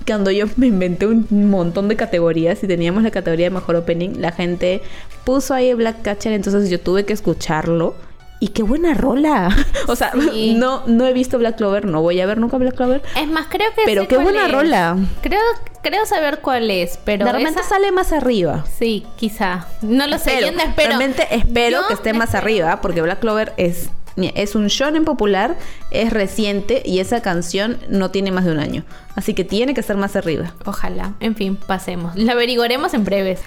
Cuando 0.07 0.31
yo 0.31 0.47
me 0.57 0.67
inventé 0.67 1.07
un 1.07 1.27
montón 1.51 1.89
de 1.89 1.97
categorías 1.97 2.63
y 2.63 2.67
teníamos 2.67 3.03
la 3.03 3.11
categoría 3.11 3.47
de 3.47 3.51
mejor 3.51 3.77
opening, 3.77 4.21
la 4.21 4.33
gente 4.33 4.83
puso 5.25 5.55
ahí 5.55 5.73
Black 5.75 6.03
Catcher, 6.03 6.33
entonces 6.33 6.69
yo 6.71 6.81
tuve 6.81 7.05
que 7.05 7.13
escucharlo. 7.13 7.95
Y 8.41 8.49
qué 8.49 8.65
buena 8.65 8.93
rola. 8.95 9.55
O 9.87 9.95
sea, 9.95 10.11
Sí. 10.33 10.55
no, 10.57 10.83
no 10.89 11.07
he 11.07 11.13
visto 11.13 11.39
Black 11.39 11.57
Clover, 11.57 11.85
no 11.85 12.03
voy 12.03 12.21
a 12.21 12.27
ver 12.27 12.39
nunca 12.39 12.57
Black 12.57 12.75
Clover. 12.75 13.01
Es 13.17 13.29
más, 13.29 13.47
creo 13.49 13.69
que 13.77 13.83
Pero 13.85 14.03
sé 14.03 14.09
qué 14.09 14.15
cuál 14.17 14.25
buena 14.25 14.47
es. 14.47 14.53
rola. 14.53 14.97
Creo, 15.23 15.41
creo 15.83 16.07
saber 16.07 16.41
cuál 16.41 16.69
es, 16.71 16.99
pero 17.05 17.25
de 17.25 17.31
repente 17.33 17.61
esa- 17.61 17.69
sale 17.69 17.93
más 17.93 18.13
arriba. 18.13 18.65
Sí, 18.79 19.05
quizá. 19.17 19.67
No 19.83 20.09
lo 20.09 20.19
sé, 20.19 20.33
Pero, 20.35 20.47
yo 20.49 20.53
no 20.55 20.63
espero. 20.63 20.89
realmente 20.89 21.27
espero 21.31 21.83
Yo 21.83 21.87
que 21.87 21.95
esté 21.95 22.13
más 22.15 22.35
arriba, 22.35 22.81
porque 22.81 23.01
Black 23.03 23.21
Clover 23.21 23.53
es, 23.59 23.91
es 24.17 24.55
un 24.55 24.67
shonen 24.69 25.05
popular, 25.05 25.57
es 25.91 26.13
reciente 26.13 26.83
y 26.85 26.99
esa 27.01 27.23
canción 27.23 27.79
no 27.89 28.11
tiene 28.11 28.31
más 28.33 28.45
de 28.45 28.53
un 28.53 28.59
año. 28.61 28.85
Así 29.17 29.35
que 29.35 29.45
tiene 29.45 29.75
que 29.75 29.81
estar 29.81 29.97
más 29.97 30.17
arriba. 30.17 30.55
Ojalá. 30.65 31.13
En 31.21 31.35
fin, 31.37 31.57
pasemos. 31.57 32.15
Lo 32.17 32.33
averiguaremos 32.33 32.95
en 32.95 33.05
breves. 33.05 33.41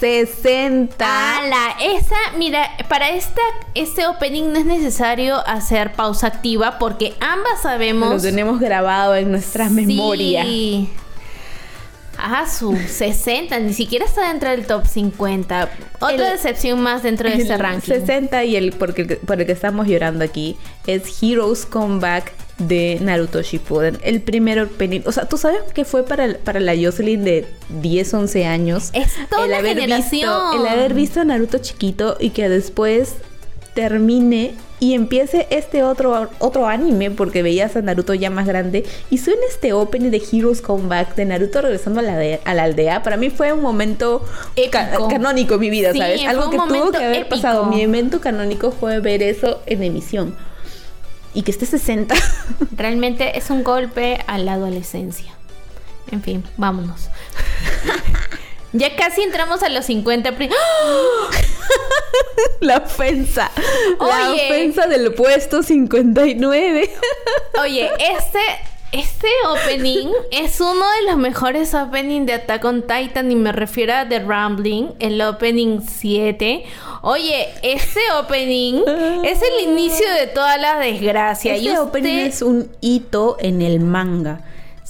60. 0.00 0.96
¡Hala! 0.98 1.76
Esa, 1.80 2.16
mira, 2.36 2.68
para 2.88 3.10
esta, 3.10 3.40
este 3.74 4.06
opening 4.08 4.52
no 4.52 4.58
es 4.58 4.64
necesario 4.64 5.36
hacer 5.46 5.92
pausa 5.92 6.26
activa 6.26 6.78
porque 6.80 7.14
ambas 7.20 7.62
sabemos. 7.62 8.10
Lo 8.12 8.20
tenemos 8.20 8.58
grabado 8.58 9.14
en 9.14 9.30
nuestra 9.30 9.68
Sí. 9.68 9.74
memoria. 9.74 10.44
Ah, 12.18 12.46
su 12.48 12.76
60, 12.76 13.58
ni 13.60 13.72
siquiera 13.72 14.04
está 14.04 14.28
dentro 14.28 14.50
del 14.50 14.66
top 14.66 14.86
50. 14.86 15.70
Otra 16.00 16.10
El- 16.14 16.32
decepción 16.36 16.80
más 16.80 17.02
dentro 17.02 17.28
de 17.28 17.36
este 17.36 17.54
El 17.54 17.58
ranking. 17.60 17.88
60 17.92 18.44
y 18.44 18.56
el 18.56 18.72
por, 18.72 18.98
el 18.98 19.16
por 19.18 19.40
el 19.40 19.46
que 19.46 19.52
estamos 19.52 19.86
llorando 19.88 20.24
aquí 20.24 20.56
es 20.86 21.02
Heroes 21.22 21.66
Comeback 21.66 22.32
de 22.58 22.98
Naruto 23.00 23.42
Shippuden. 23.42 23.98
El 24.04 24.20
primer 24.20 24.60
opening. 24.60 25.00
O 25.06 25.10
sea, 25.12 25.26
¿tú 25.26 25.36
sabes 25.38 25.62
que 25.74 25.84
fue 25.84 26.04
para, 26.04 26.36
para 26.38 26.60
la 26.60 26.74
Jocelyn 26.76 27.24
de 27.24 27.46
10, 27.80 28.14
11 28.14 28.46
años? 28.46 28.90
Es 28.92 29.14
toda 29.28 29.46
una 29.46 29.58
haber 29.58 29.74
generación. 29.78 30.30
Visto, 30.52 30.60
el 30.62 30.68
haber 30.68 30.94
visto 30.94 31.20
a 31.20 31.24
Naruto 31.24 31.58
chiquito 31.58 32.16
y 32.20 32.30
que 32.30 32.48
después 32.48 33.14
termine 33.74 34.54
y 34.80 34.94
empiece 34.94 35.46
este 35.50 35.82
otro, 35.84 36.28
otro 36.40 36.66
anime 36.66 37.10
porque 37.10 37.42
veías 37.42 37.76
a 37.76 37.82
Naruto 37.82 38.14
ya 38.14 38.30
más 38.30 38.46
grande 38.46 38.84
y 39.10 39.18
suena 39.18 39.40
este 39.48 39.72
opening 39.72 40.10
de 40.10 40.20
Heroes 40.32 40.60
Comeback 40.60 41.14
de 41.14 41.24
Naruto 41.24 41.62
regresando 41.62 42.00
a 42.00 42.02
la, 42.02 42.16
de- 42.16 42.40
a 42.44 42.52
la 42.54 42.64
aldea. 42.64 43.02
Para 43.02 43.16
mí 43.16 43.30
fue 43.30 43.52
un 43.52 43.62
momento 43.62 44.24
ca- 44.70 44.90
canónico 45.08 45.54
en 45.54 45.60
mi 45.60 45.70
vida, 45.70 45.92
Sí, 45.92 45.98
¿sabes? 45.98 46.26
Algo 46.26 46.50
que 46.50 46.56
tuvo 46.56 46.90
que 46.90 46.96
haber 46.98 47.16
épico. 47.22 47.28
pasado. 47.36 47.66
Mi 47.66 47.80
evento 47.82 48.20
canónico 48.20 48.72
fue 48.72 48.98
ver 49.00 49.22
eso 49.22 49.62
en 49.66 49.82
emisión. 49.84 50.34
Y 51.32 51.42
que 51.42 51.50
esté 51.52 51.64
60. 51.64 52.14
Realmente 52.76 53.38
es 53.38 53.48
un 53.50 53.62
golpe 53.64 54.18
a 54.26 54.36
la 54.38 54.54
adolescencia. 54.54 55.32
En 56.10 56.22
fin, 56.22 56.44
vámonos. 56.58 57.08
ya 58.72 58.94
casi 58.96 59.22
entramos 59.22 59.62
a 59.62 59.68
los 59.68 59.84
50. 59.86 60.32
pri- 60.36 60.50
¡Ah! 60.50 61.30
la 62.60 62.78
ofensa. 62.78 63.50
La 64.00 64.30
Oye. 64.32 64.46
ofensa 64.46 64.86
del 64.86 65.12
puesto 65.14 65.62
59. 65.62 66.90
Oye, 67.60 67.90
este, 68.16 68.38
este 68.92 69.28
opening 69.48 70.08
es 70.30 70.60
uno 70.60 70.84
de 71.00 71.10
los 71.10 71.16
mejores 71.16 71.74
openings 71.74 72.26
de 72.26 72.34
Attack 72.34 72.64
on 72.64 72.82
Titan 72.82 73.30
y 73.30 73.36
me 73.36 73.52
refiero 73.52 73.94
a 73.94 74.08
The 74.08 74.20
Rambling, 74.20 74.90
el 75.00 75.20
opening 75.22 75.80
7. 75.80 76.64
Oye, 77.02 77.48
este 77.62 78.00
opening 78.18 78.82
es 79.24 79.40
el 79.42 79.68
inicio 79.68 80.08
de 80.14 80.26
toda 80.28 80.56
la 80.58 80.78
desgracia. 80.78 81.56
y 81.56 81.68
Este 81.68 81.78
opening 81.80 82.16
usted- 82.18 82.26
es 82.26 82.42
un 82.42 82.70
hito 82.80 83.36
en 83.40 83.60
el 83.62 83.80
manga. 83.80 84.40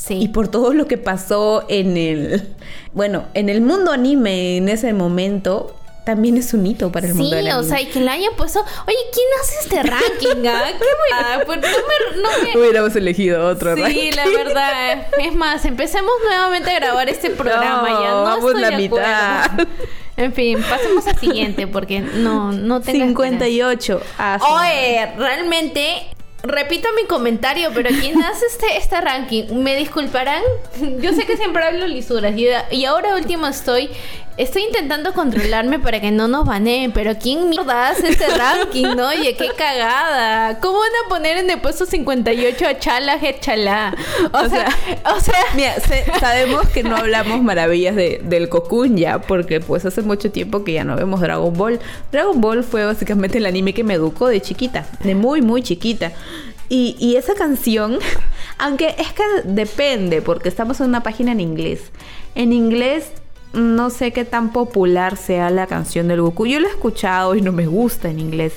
Sí. 0.05 0.15
Y 0.21 0.29
por 0.29 0.49
todo 0.49 0.73
lo 0.75 0.87
que 0.89 0.99
pasó 0.99 1.65
en 1.69 1.97
el, 1.97 2.55
bueno, 2.93 3.25
en 3.35 3.49
el 3.49 3.61
mundo 3.61 3.93
anime 3.93 4.57
en 4.57 4.69
ese 4.69 4.93
momento, 4.93 5.77
también 6.05 6.37
es 6.37 6.53
un 6.55 6.67
hito 6.67 6.91
para 6.91 7.07
el 7.07 7.15
mundo 7.15 7.37
del 7.37 7.45
Sí, 7.45 7.51
o 7.53 7.55
anime. 7.59 7.69
sea, 7.69 7.81
y 7.81 7.87
que 7.87 8.01
le 8.01 8.11
hayan 8.11 8.35
puesto. 8.37 8.59
Oye, 8.89 8.97
¿quién 9.13 9.27
hace 9.41 9.55
este 9.61 9.83
ranking? 9.89 10.49
ah? 10.49 10.65
¿Qué 10.77 10.85
ah, 11.15 11.39
pues 11.47 11.61
no 11.61 11.69
me. 11.69 12.21
No 12.23 12.29
me... 12.43 12.59
Hubiéramos 12.61 12.97
elegido 12.97 13.47
otro 13.47 13.77
Sí, 13.77 13.81
ranking. 13.83 14.11
la 14.17 14.29
verdad. 14.45 15.07
Es 15.19 15.35
más, 15.37 15.65
empecemos 15.65 16.11
nuevamente 16.27 16.71
a 16.73 16.75
grabar 16.81 17.09
este 17.09 17.31
programa. 17.31 17.89
No, 17.89 18.03
ya 18.03 18.11
no 18.11 18.23
vamos 18.25 18.45
estoy 18.47 18.61
la 18.61 18.71
de 18.71 18.77
mitad. 18.77 19.45
acuerdo. 19.45 19.71
En 20.17 20.33
fin, 20.35 20.59
pasemos 20.69 21.07
al 21.07 21.19
siguiente 21.19 21.67
porque 21.69 22.01
no, 22.01 22.51
no 22.51 22.81
tengo. 22.81 23.05
58. 23.07 24.01
Ah, 24.19 24.39
sí. 24.41 24.47
Oye, 24.51 25.13
realmente. 25.17 26.09
Repito 26.43 26.89
mi 26.97 27.07
comentario, 27.07 27.71
pero 27.73 27.91
¿quién 28.01 28.23
hace 28.23 28.47
este, 28.47 28.77
este 28.77 29.01
ranking? 29.01 29.45
¿Me 29.63 29.77
disculparán? 29.77 30.43
Yo 31.01 31.13
sé 31.13 31.25
que 31.25 31.37
siempre 31.37 31.65
hablo 31.65 31.87
lisuras 31.87 32.35
y, 32.37 32.49
y 32.71 32.85
ahora 32.85 33.15
último 33.15 33.47
estoy 33.47 33.91
Estoy 34.39 34.63
intentando 34.63 35.13
controlarme 35.13 35.79
para 35.79 36.01
que 36.01 36.11
no 36.11 36.27
nos 36.27 36.47
baneen, 36.47 36.91
pero 36.93 37.13
¿quién 37.19 37.51
mierda 37.51 37.89
hace 37.89 38.09
este 38.09 38.27
ranking? 38.29 38.97
no? 38.97 39.09
Oye, 39.09 39.37
qué 39.37 39.51
cagada. 39.57 40.59
¿Cómo 40.61 40.79
van 40.79 40.91
a 41.05 41.09
poner 41.11 41.37
en 41.37 41.51
el 41.51 41.61
puesto 41.61 41.85
58 41.85 42.67
a 42.67 42.79
Chala 42.79 43.17
Head 43.17 43.41
Chala? 43.41 43.95
O, 44.33 44.39
O 44.39 44.49
sea, 44.49 44.71
sea, 44.71 45.15
o 45.17 45.21
sea, 45.21 45.35
Mira, 45.55 45.75
se- 45.81 46.05
sabemos 46.19 46.67
que 46.69 46.83
no 46.83 46.97
hablamos 46.97 47.43
maravillas 47.43 47.95
de, 47.95 48.21
del 48.25 48.49
Cocoon 48.49 48.97
ya, 48.97 49.21
porque 49.21 49.61
pues 49.61 49.85
hace 49.85 50.01
mucho 50.01 50.31
tiempo 50.31 50.65
que 50.65 50.73
ya 50.73 50.85
no 50.85 50.97
vemos 50.97 51.21
Dragon 51.21 51.53
Ball. 51.53 51.79
Dragon 52.11 52.41
Ball 52.41 52.65
fue 52.65 52.87
básicamente 52.87 53.37
el 53.39 53.45
anime 53.47 53.75
que 53.75 53.85
me 53.85 53.95
educó 53.95 54.29
de 54.29 54.41
chiquita, 54.41 54.87
de 55.05 55.15
muy, 55.15 55.43
muy 55.43 55.63
chiquita. 55.63 56.11
Y, 56.71 56.97
y 56.99 57.17
esa 57.17 57.35
canción, 57.35 57.99
aunque 58.57 58.95
es 58.99 59.13
que 59.13 59.23
depende, 59.45 60.23
porque 60.23 60.49
estamos 60.49 60.81
en 60.81 60.87
una 60.87 61.03
página 61.03 61.33
en 61.33 61.41
inglés. 61.41 61.81
En 62.35 62.55
inglés 62.55 63.13
no 63.53 63.91
sé 63.91 64.13
qué 64.13 64.25
tan 64.25 64.53
popular 64.53 65.17
sea 65.17 65.51
la 65.51 65.67
canción 65.67 66.09
del 66.09 66.23
Goku. 66.23 66.47
Yo 66.47 66.61
la 66.61 66.69
he 66.69 66.71
escuchado 66.71 67.35
y 67.35 67.43
no 67.43 67.53
me 67.53 67.67
gusta 67.67 68.11
en 68.11 68.19
inglés. 68.19 68.55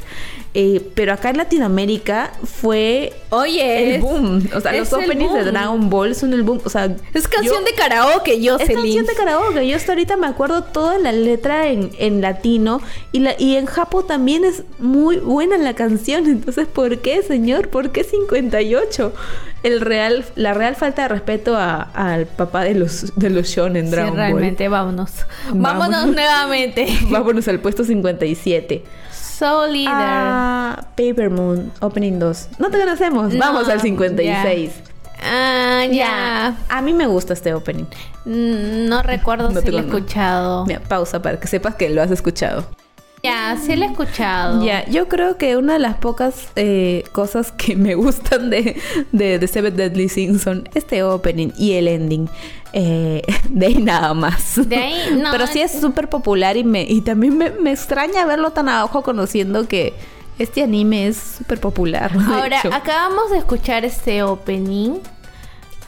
Eh, 0.58 0.82
pero 0.96 1.12
acá 1.12 1.32
en 1.32 1.36
Latinoamérica 1.38 2.32
fue 2.46 3.12
oye, 3.30 3.96
el 3.96 4.02
boom. 4.02 4.48
O 4.56 4.62
sea, 4.62 4.72
los 4.72 4.94
openings 4.94 5.34
de. 5.34 5.44
Dragon 5.44 5.90
Ball 5.90 6.16
son 6.16 6.32
el 6.34 6.44
boom. 6.44 6.62
O 6.64 6.70
sea, 6.70 6.96
Es 7.14 7.28
canción 7.28 7.56
yo- 7.60 7.66
de 7.66 7.74
karaoke, 7.74 8.40
yo 8.42 8.56
es 8.58 8.70
canción 8.70 9.06
de 9.06 9.14
karaoke. 9.16 9.68
Yo 9.68 9.76
hasta 9.76 9.92
ahorita 9.92 10.16
me 10.16 10.28
acuerdo 10.28 10.64
toda 10.64 10.98
la 10.98 11.12
letra 11.12 11.68
en, 11.68 11.92
en 12.00 12.22
latino 12.22 12.80
y, 13.12 13.20
la, 13.20 13.36
y 13.38 13.58
en 13.58 13.66
japo 13.66 14.06
también 14.06 14.46
es 14.46 14.64
muy 14.80 15.18
buena 15.18 15.58
la 15.58 15.74
canción. 15.74 16.26
Entonces, 16.30 16.68
¿por 16.68 17.00
qué, 17.00 17.22
señor? 17.22 17.68
¿Por 17.68 17.92
qué 17.92 18.06
58? 18.06 19.14
El 19.64 19.82
real, 19.82 20.24
la 20.36 20.54
real 20.54 20.76
falta 20.78 21.02
de 21.02 21.08
respeto 21.10 21.58
a- 21.58 21.82
al 21.82 22.28
papá 22.28 22.64
de 22.64 22.76
los, 22.76 23.14
de 23.18 23.30
los 23.30 23.48
shonen 23.48 23.88
Sí, 23.88 23.92
Dragon 23.92 24.16
realmente, 24.16 24.70
vámonos. 24.70 25.12
Vámonos 25.50 25.80
Vámonos. 25.90 26.16
nuevamente. 26.16 26.86
Ball. 27.02 27.10
Vámonos 27.12 27.46
al 27.50 27.60
puesto 27.60 27.84
57. 27.84 28.84
Soul 29.38 29.74
Leader. 29.74 29.92
Ah, 29.94 30.86
Paper 30.96 31.30
Moon, 31.30 31.72
Opening 31.82 32.20
2. 32.20 32.50
No 32.60 32.70
te 32.70 32.80
conocemos. 32.80 33.34
No, 33.34 33.40
Vamos 33.40 33.68
al 33.70 33.82
56. 33.82 34.72
Ah, 35.24 35.86
ya. 35.92 36.56
A 36.70 36.82
mí 36.82 36.94
me 36.94 37.08
gusta 37.08 37.34
este 37.34 37.54
opening. 37.54 37.86
Mm, 38.26 38.88
No 38.88 39.02
recuerdo 39.02 39.50
No 39.50 39.62
si 39.62 39.72
lo 39.72 39.80
he 39.80 39.82
escuchado. 39.82 40.66
Mira, 40.66 40.80
pausa 40.82 41.22
para 41.22 41.40
que 41.40 41.48
sepas 41.48 41.76
que 41.76 41.90
lo 41.90 42.02
has 42.02 42.12
escuchado. 42.12 42.66
Ya, 43.26 43.58
sí 43.62 43.76
lo 43.76 43.86
he 43.86 43.88
escuchado. 43.88 44.64
Ya, 44.64 44.86
yo 44.88 45.08
creo 45.08 45.38
que 45.38 45.58
una 45.58 45.74
de 45.74 45.80
las 45.80 45.98
pocas 45.98 46.50
eh, 46.56 47.04
cosas 47.12 47.52
que 47.52 47.76
me 47.76 47.96
gustan 47.96 48.50
de, 48.50 48.80
de, 49.12 49.40
de 49.40 49.48
Seven 49.48 49.76
Deadly 49.76 50.10
Sins 50.10 50.44
son 50.44 50.70
este 50.76 51.04
opening 51.04 51.50
y 51.58 51.74
el 51.74 51.88
ending. 51.88 52.30
Eh, 52.74 53.22
de 53.50 53.66
ahí 53.66 53.78
nada 53.78 54.14
más. 54.14 54.68
De 54.68 54.76
ahí, 54.76 55.18
no. 55.18 55.32
Pero 55.32 55.48
sí 55.48 55.62
es 55.62 55.72
súper 55.72 56.10
popular 56.10 56.58
y, 56.58 56.64
me, 56.64 56.84
y 56.84 57.02
también 57.02 57.38
me, 57.38 57.50
me 57.50 57.72
extraña 57.72 58.26
verlo 58.26 58.52
tan 58.52 58.70
abajo 58.70 59.02
conociendo 59.02 59.68
que 59.68 59.94
este 60.38 60.62
anime 60.64 61.08
es 61.08 61.18
súper 61.38 61.60
popular. 61.60 62.12
Ahora, 62.28 62.60
hecho. 62.60 62.70
acabamos 62.74 63.32
de 63.32 63.38
escuchar 63.38 63.86
este 63.86 64.24
opening 64.24 65.00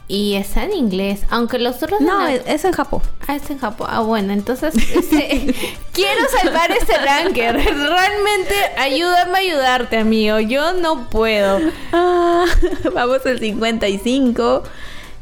y 0.09 0.35
está 0.35 0.63
en 0.63 0.73
inglés, 0.73 1.21
aunque 1.29 1.59
los 1.59 1.83
otros 1.83 1.99
No, 1.99 2.27
en- 2.27 2.35
es, 2.35 2.41
es 2.45 2.65
en 2.65 2.71
Japón. 2.71 3.01
Ah, 3.27 3.35
está 3.35 3.51
en 3.53 3.59
Japón. 3.59 3.87
Ah, 3.91 3.99
bueno, 4.01 4.31
entonces 4.31 4.73
este, 4.75 5.53
quiero 5.93 6.21
salvar 6.41 6.71
este 6.71 6.97
ranker. 6.97 7.55
Realmente 7.55 8.53
ayúdame 8.77 9.33
a 9.37 9.41
ayudarte, 9.41 9.97
amigo. 9.97 10.39
Yo 10.39 10.73
no 10.73 11.09
puedo. 11.09 11.59
Ah, 11.91 12.45
vamos 12.93 13.25
al 13.25 13.39
55. 13.39 14.63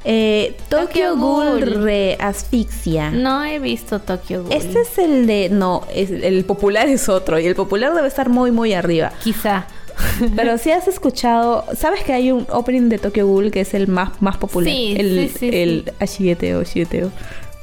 Eh, 0.07 0.55
Tokyo 0.69 0.85
Tokyo 0.87 1.15
Ghoul 1.17 1.45
Ghoul. 1.65 1.83
Re 1.83 2.15
Asfixia. 2.19 3.09
No 3.09 3.43
he 3.43 3.57
visto 3.57 3.99
Tokyo 4.01 4.43
Ghoul. 4.43 4.53
Este 4.53 4.81
es 4.81 4.97
el 4.99 5.25
de. 5.25 5.49
No, 5.49 5.83
es, 5.91 6.11
el 6.11 6.45
popular 6.45 6.87
es 6.89 7.09
otro. 7.09 7.39
Y 7.39 7.47
el 7.47 7.55
popular 7.55 7.93
debe 7.95 8.07
estar 8.07 8.29
muy, 8.29 8.51
muy 8.51 8.73
arriba. 8.73 9.11
quizá. 9.23 9.65
Pero 10.35 10.57
si 10.57 10.71
has 10.71 10.87
escuchado. 10.87 11.65
¿Sabes 11.77 12.03
que 12.03 12.13
hay 12.13 12.31
un 12.31 12.45
opening 12.49 12.89
de 12.89 12.97
Tokyo 12.97 13.25
Ghoul 13.27 13.51
que 13.51 13.61
es 13.61 13.73
el 13.73 13.87
más, 13.87 14.21
más 14.21 14.37
popular? 14.37 14.71
Sí, 14.71 14.95
el, 14.97 15.29
sí, 15.29 15.37
sí, 15.39 15.49
El 15.53 15.93
Ashigeteo, 15.99 16.61
Ashigeteo. 16.61 17.11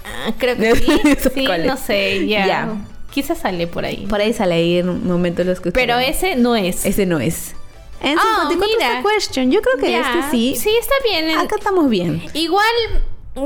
Ah, 0.04 0.32
creo 0.38 0.56
que 0.56 0.74
sí. 0.76 0.84
¿Sabes 0.86 1.32
sí, 1.34 1.46
no 1.66 1.76
sé, 1.76 2.26
ya. 2.26 2.46
Ya. 2.46 2.74
Quizá 3.10 3.34
sale 3.34 3.66
por 3.66 3.84
ahí. 3.84 4.06
Por 4.08 4.20
ahí 4.20 4.32
sale 4.32 4.54
ahí 4.54 4.78
en 4.78 4.88
un 4.88 5.06
momento 5.06 5.44
lo 5.44 5.52
escuché. 5.52 5.72
Pero 5.72 5.98
ese 5.98 6.36
no 6.36 6.56
es. 6.56 6.86
Ese 6.86 7.04
no 7.06 7.20
es. 7.20 7.54
En 8.00 8.18
Ah, 8.18 8.46
54 8.48 8.66
mira. 8.78 9.02
Question. 9.02 9.50
Yo 9.50 9.60
creo 9.60 9.76
que 9.76 9.92
Ya. 9.92 10.00
este 10.00 10.30
sí. 10.30 10.54
Sí, 10.58 10.70
está 10.80 10.94
bien. 11.04 11.28
En- 11.30 11.38
Acá 11.38 11.56
estamos 11.58 11.88
bien. 11.90 12.22
Igual, 12.34 12.64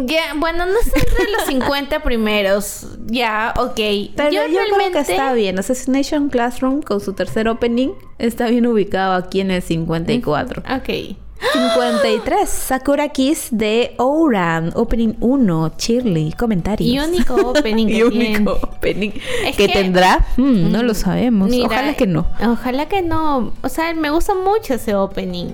ya, 0.06 0.34
bueno, 0.36 0.66
no 0.66 0.78
está 0.80 0.98
entre 1.00 1.30
los 1.30 1.42
50 1.46 2.02
primeros. 2.02 2.86
Ya, 3.06 3.54
ok. 3.56 3.76
Pero 4.16 4.30
yo, 4.30 4.42
creo 4.44 4.48
realmente... 4.48 4.92
que 4.92 5.12
está 5.12 5.32
bien. 5.32 5.58
Assassination 5.58 6.28
Classroom 6.28 6.82
con 6.82 7.00
su 7.00 7.12
tercer 7.12 7.48
opening 7.48 7.90
está 8.18 8.48
bien 8.48 8.66
ubicado 8.66 9.14
aquí 9.14 9.40
en 9.40 9.50
el 9.50 9.62
54. 9.62 10.62
Ok. 10.74 11.16
53. 11.52 12.48
Sakura 12.48 13.10
Kiss 13.10 13.48
de 13.50 13.94
Ouran. 13.98 14.72
Opening 14.74 15.14
1. 15.20 15.72
Shirley. 15.78 16.32
Comentarios. 16.32 16.88
Y 16.90 16.98
único 16.98 17.34
opening 17.50 17.86
que 17.86 17.92
Y 17.98 18.02
único 18.02 18.52
opening 18.52 19.10
Es 19.44 19.56
que, 19.56 19.66
que- 19.68 19.72
tendrá. 19.72 20.26
Hmm, 20.36 20.72
no 20.72 20.82
lo 20.82 20.94
sabemos. 20.94 21.48
Mira, 21.50 21.66
Ojalá 21.66 21.94
que 21.94 22.06
no. 22.06 22.26
Ojalá 22.44 22.86
que 22.88 23.02
no. 23.02 23.52
O 23.62 23.68
sea, 23.68 23.92
me 23.94 24.10
gusta 24.10 24.34
mucho 24.34 24.74
ese 24.74 24.94
opening. 24.94 25.52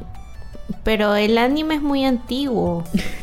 Pero 0.85 1.15
el 1.17 1.37
anime 1.37 1.75
es 1.75 1.83
muy 1.83 2.05
antiguo. 2.05 2.85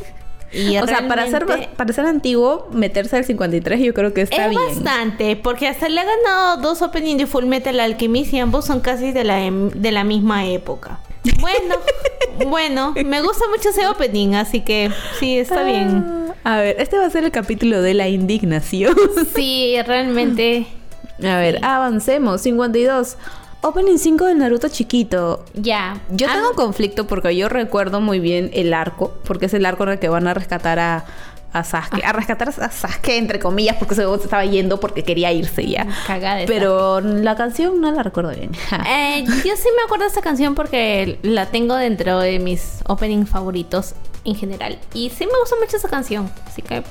Y 0.52 0.78
O 0.78 0.88
sea, 0.88 1.08
para 1.08 1.28
ser, 1.28 1.46
para 1.78 1.94
ser 1.94 2.06
antiguo, 2.06 2.68
meterse 2.72 3.18
al 3.18 3.24
53 3.26 3.80
yo 3.82 3.94
creo 3.94 4.14
que 4.14 4.22
está 4.22 4.46
es 4.46 4.50
bien. 4.50 4.62
bastante, 4.68 5.36
porque 5.36 5.68
hasta 5.68 5.88
le 5.90 6.00
ha 6.02 6.06
ganado 6.06 6.58
dos 6.62 6.82
openings 6.82 7.18
de 7.20 7.28
Full 7.28 7.46
Metal 7.46 7.80
Alchemist 7.80 8.34
y 8.34 8.40
ambos 8.40 8.66
son 8.66 8.80
casi 8.80 9.12
de 9.12 9.24
la, 9.24 9.44
em- 9.44 9.70
de 9.70 9.92
la 9.92 10.04
misma 10.04 10.48
época. 10.48 11.00
Bueno, 11.40 11.76
bueno, 12.50 12.94
me 13.06 13.22
gusta 13.22 13.46
mucho 13.56 13.70
ese 13.70 13.86
opening, 13.88 14.34
así 14.36 14.62
que 14.62 14.90
sí, 15.20 15.38
está 15.38 15.64
bien. 15.64 16.04
Ah, 16.44 16.56
A 16.56 16.62
ver, 16.62 16.78
este 16.80 16.98
va 16.98 17.06
a 17.06 17.10
ser 17.10 17.24
el 17.26 17.32
capítulo 17.32 17.82
de 17.82 17.94
la 17.94 18.08
indignación. 18.08 18.96
Sí, 19.36 19.76
realmente. 19.86 20.66
A 21.22 21.38
ver, 21.38 21.60
avancemos. 21.64 22.42
52. 22.42 23.18
Opening 23.62 23.98
5 23.98 24.26
del 24.26 24.38
Naruto 24.38 24.70
chiquito. 24.70 25.44
Ya. 25.54 26.00
Yo 26.10 26.28
Ah, 26.30 26.34
tengo 26.34 26.50
un 26.52 26.56
conflicto 26.56 27.08
porque 27.08 27.36
yo 27.36 27.50
recuerdo 27.50 28.00
muy 28.00 28.20
bien 28.20 28.50
el 28.54 28.74
arco, 28.74 29.14
porque 29.26 29.48
es 29.48 29.54
el 29.54 29.66
arco 29.66 29.84
en 29.84 29.90
el 29.90 30.00
que 30.00 30.08
van 30.08 30.28
a 30.28 30.34
rescatar 30.34 30.80
a, 30.80 31.06
a 31.52 31.64
Sasuke. 31.64 32.04
A 32.04 32.14
rescatar 32.14 32.50
a 32.50 32.70
Sasuke, 32.72 33.18
entre 33.18 33.40
comillas, 33.40 33.76
porque 33.78 33.96
se 33.96 34.04
estaba 34.14 34.46
yendo 34.46 34.80
porque 34.80 35.04
quería 35.04 35.32
irse 35.32 35.66
ya. 35.68 35.88
Cagada 36.08 36.36
de 36.38 36.46
Pero 36.46 37.02
la 37.02 37.36
canción 37.36 37.82
no 37.82 37.92
la 37.92 38.04
recuerdo 38.04 38.32
bien. 38.32 38.52
Eh, 38.88 39.24
yo 39.26 39.56
sí 39.56 39.68
me 39.76 39.84
acuerdo 39.86 40.04
de 40.04 40.10
esta 40.10 40.22
canción 40.22 40.56
porque 40.56 41.20
la 41.24 41.48
tengo 41.48 41.76
dentro 41.76 42.20
de 42.20 42.40
mis 42.40 42.80
opening 42.88 43.26
favoritos 43.26 43.94
en 44.26 44.36
general. 44.36 44.78
Y 44.94 45.10
sí 45.10 45.26
me 45.26 45.32
gusta 45.40 45.56
mucho 45.64 45.78
esa 45.78 45.88
canción. 45.90 46.30
Así 46.46 46.62
que, 46.62 46.82
mm, 46.82 46.84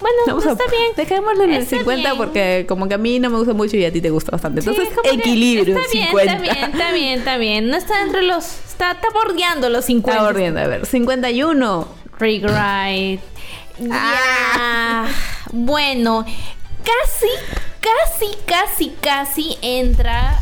bueno, 0.00 0.38
a- 0.48 0.52
está 0.52 0.64
bien. 0.70 0.92
Dejémoslo 0.96 1.44
en 1.44 1.52
el 1.54 1.62
Está 1.62 1.78
50 1.78 2.10
bien. 2.12 2.16
porque 2.16 2.64
como 2.68 2.86
que 2.88 2.94
a 2.94 2.98
mí 2.98 3.18
no 3.18 3.30
me 3.30 3.38
gusta 3.38 3.54
mucho 3.54 3.76
y 3.76 3.84
a 3.84 3.92
ti 3.92 4.00
te 4.00 4.10
gusta 4.10 4.30
bastante. 4.32 4.60
Entonces, 4.60 4.88
equilibrio. 5.04 5.76
Está 5.78 5.90
bien, 5.92 6.06
50. 6.08 6.32
está 6.32 6.42
bien, 6.42 6.70
está 6.70 6.92
bien, 6.92 7.18
está 7.18 7.36
bien. 7.38 7.68
No 7.70 7.76
está 7.76 7.98
dentro 8.00 8.20
de 8.20 8.26
los. 8.26 8.44
Está, 8.44 8.92
está 8.92 9.08
bordeando 9.12 9.68
los 9.70 9.84
50. 9.86 10.12
Está 10.20 10.30
bordeando. 10.32 10.60
A 10.60 10.66
ver, 10.68 10.86
51. 10.86 11.88
Regret. 12.18 13.20
Ya. 13.78 15.06
Bueno, 15.52 16.24
casi, 16.86 17.26
casi, 17.80 18.36
casi, 18.46 18.90
casi 19.00 19.58
entra 19.62 20.38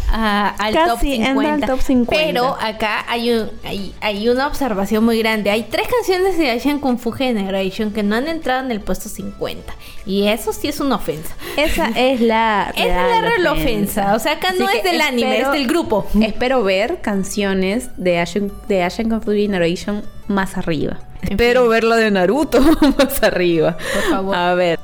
al 0.59 0.75
Casi 0.75 0.89
top 0.91 1.01
50. 1.01 1.31
entra 1.31 1.53
al 1.55 1.61
top 1.61 1.81
50. 1.81 2.25
Pero 2.25 2.57
acá 2.61 3.05
hay, 3.09 3.33
un, 3.33 3.51
hay, 3.65 3.95
hay 4.01 4.29
una 4.29 4.47
observación 4.47 5.05
muy 5.05 5.19
grande. 5.19 5.51
Hay 5.51 5.65
tres 5.65 5.89
canciones 5.89 6.39
de 6.39 6.51
Asian 6.51 6.79
Kung 6.81 6.99
Fu 6.99 7.11
Generation 7.13 7.93
que 7.93 8.03
no 8.03 8.17
han 8.17 8.29
entrado 8.29 8.65
en 8.65 8.71
el 8.71 8.81
puesto 8.81 9.09
50. 9.09 9.73
Y 10.07 10.27
eso 10.29 10.53
sí 10.53 10.69
es 10.69 10.81
una 10.81 10.97
ofensa. 10.97 11.35
Esa 11.57 11.89
es 11.97 12.21
la 12.21 12.73
Esa 12.77 12.87
es 12.87 13.23
la 13.23 13.29
real 13.29 13.47
ofensa. 13.49 14.15
O 14.15 14.19
sea, 14.19 14.33
acá 14.33 14.53
no 14.59 14.69
es 14.69 14.83
del 14.83 15.01
anime, 15.01 15.41
es 15.41 15.51
del 15.53 15.67
grupo. 15.67 16.07
Espero 16.21 16.63
ver 16.63 17.01
canciones 17.01 17.91
de 17.97 18.19
Asian, 18.19 18.53
de 18.69 18.83
Asian 18.83 19.09
Kung 19.09 19.23
Fu 19.23 19.33
Generation 19.33 20.03
más 20.29 20.57
arriba. 20.57 20.99
En 21.23 21.33
Espero 21.33 21.63
fin. 21.63 21.71
ver 21.71 21.85
la 21.85 21.97
de 21.97 22.11
Naruto 22.11 22.61
más 22.99 23.23
arriba. 23.23 23.77
Por 23.77 24.11
favor. 24.11 24.37
A 24.37 24.55
ver. 24.55 24.79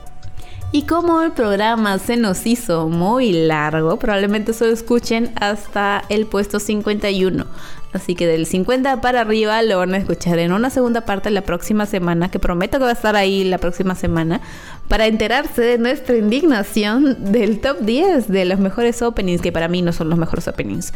Y 0.72 0.82
como 0.82 1.20
el 1.22 1.32
programa 1.32 1.98
se 1.98 2.16
nos 2.16 2.46
hizo 2.46 2.88
muy 2.88 3.32
largo, 3.32 3.98
probablemente 3.98 4.52
solo 4.52 4.70
escuchen 4.70 5.32
hasta 5.40 6.04
el 6.08 6.26
puesto 6.26 6.60
51. 6.60 7.44
Así 7.92 8.14
que 8.14 8.28
del 8.28 8.46
50 8.46 9.00
para 9.00 9.22
arriba 9.22 9.60
lo 9.62 9.78
van 9.78 9.94
a 9.94 9.96
escuchar 9.96 10.38
en 10.38 10.52
una 10.52 10.70
segunda 10.70 11.00
parte 11.00 11.28
la 11.30 11.40
próxima 11.42 11.86
semana, 11.86 12.30
que 12.30 12.38
prometo 12.38 12.78
que 12.78 12.84
va 12.84 12.90
a 12.90 12.92
estar 12.92 13.16
ahí 13.16 13.42
la 13.42 13.58
próxima 13.58 13.96
semana, 13.96 14.40
para 14.86 15.08
enterarse 15.08 15.60
de 15.60 15.78
nuestra 15.78 16.16
indignación 16.16 17.32
del 17.32 17.60
top 17.60 17.80
10 17.80 18.28
de 18.28 18.44
los 18.44 18.60
mejores 18.60 19.02
openings, 19.02 19.42
que 19.42 19.50
para 19.50 19.66
mí 19.66 19.82
no 19.82 19.92
son 19.92 20.08
los 20.08 20.20
mejores 20.20 20.46
openings. 20.46 20.92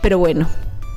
Pero 0.00 0.16
bueno, 0.16 0.48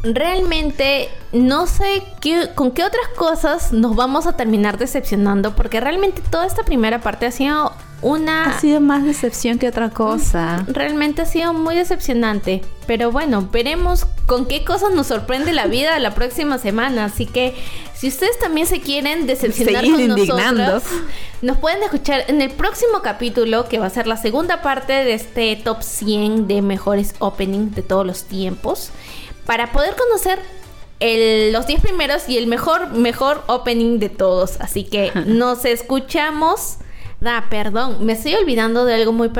realmente 0.03 1.09
no 1.31 1.67
sé 1.67 2.03
qué, 2.21 2.49
con 2.55 2.71
qué 2.71 2.83
otras 2.83 3.07
cosas 3.15 3.73
nos 3.73 3.95
vamos 3.95 4.27
a 4.27 4.33
terminar 4.33 4.77
decepcionando, 4.77 5.55
porque 5.55 5.79
realmente 5.79 6.21
toda 6.29 6.45
esta 6.45 6.63
primera 6.63 7.01
parte 7.01 7.25
ha 7.25 7.31
sido 7.31 7.73
una... 8.01 8.45
ha 8.45 8.59
sido 8.59 8.79
más 8.79 9.03
decepción 9.03 9.57
que 9.57 9.67
otra 9.67 9.89
cosa. 9.89 10.63
Realmente 10.67 11.23
ha 11.23 11.25
sido 11.25 11.53
muy 11.53 11.75
decepcionante. 11.75 12.61
Pero 12.85 13.11
bueno, 13.11 13.49
veremos 13.51 14.05
con 14.25 14.45
qué 14.45 14.63
cosas 14.63 14.91
nos 14.93 15.07
sorprende 15.07 15.51
la 15.51 15.65
vida 15.65 15.97
la 15.99 16.13
próxima 16.13 16.57
semana. 16.57 17.05
Así 17.05 17.25
que 17.25 17.55
si 17.95 18.07
ustedes 18.07 18.37
también 18.39 18.67
se 18.67 18.79
quieren 18.79 19.25
decepcionar 19.25 19.83
Seguir 19.83 20.09
con 20.09 20.19
nosotros, 20.19 20.83
nos 21.41 21.57
pueden 21.57 21.81
escuchar 21.83 22.23
en 22.27 22.41
el 22.41 22.51
próximo 22.51 23.01
capítulo, 23.01 23.67
que 23.67 23.79
va 23.79 23.87
a 23.87 23.89
ser 23.89 24.05
la 24.05 24.17
segunda 24.17 24.61
parte 24.61 24.93
de 24.93 25.13
este 25.13 25.55
top 25.55 25.81
100 25.81 26.47
de 26.47 26.61
mejores 26.61 27.15
openings 27.19 27.75
de 27.75 27.81
todos 27.81 28.05
los 28.05 28.23
tiempos, 28.23 28.91
para 29.47 29.71
poder 29.71 29.95
conocer 29.95 30.37
el- 30.99 31.51
los 31.51 31.65
10 31.65 31.81
primeros 31.81 32.29
y 32.29 32.37
el 32.37 32.45
mejor, 32.47 32.91
mejor 32.91 33.43
opening 33.47 33.97
de 33.99 34.09
todos. 34.09 34.59
Así 34.59 34.83
que 34.83 35.11
nos 35.25 35.65
escuchamos. 35.65 36.77
Ah, 37.25 37.45
perdón, 37.49 38.05
me 38.05 38.13
estoy 38.13 38.35
olvidando 38.35 38.85
de 38.85 38.93
algo 38.93 39.11
muy 39.11 39.31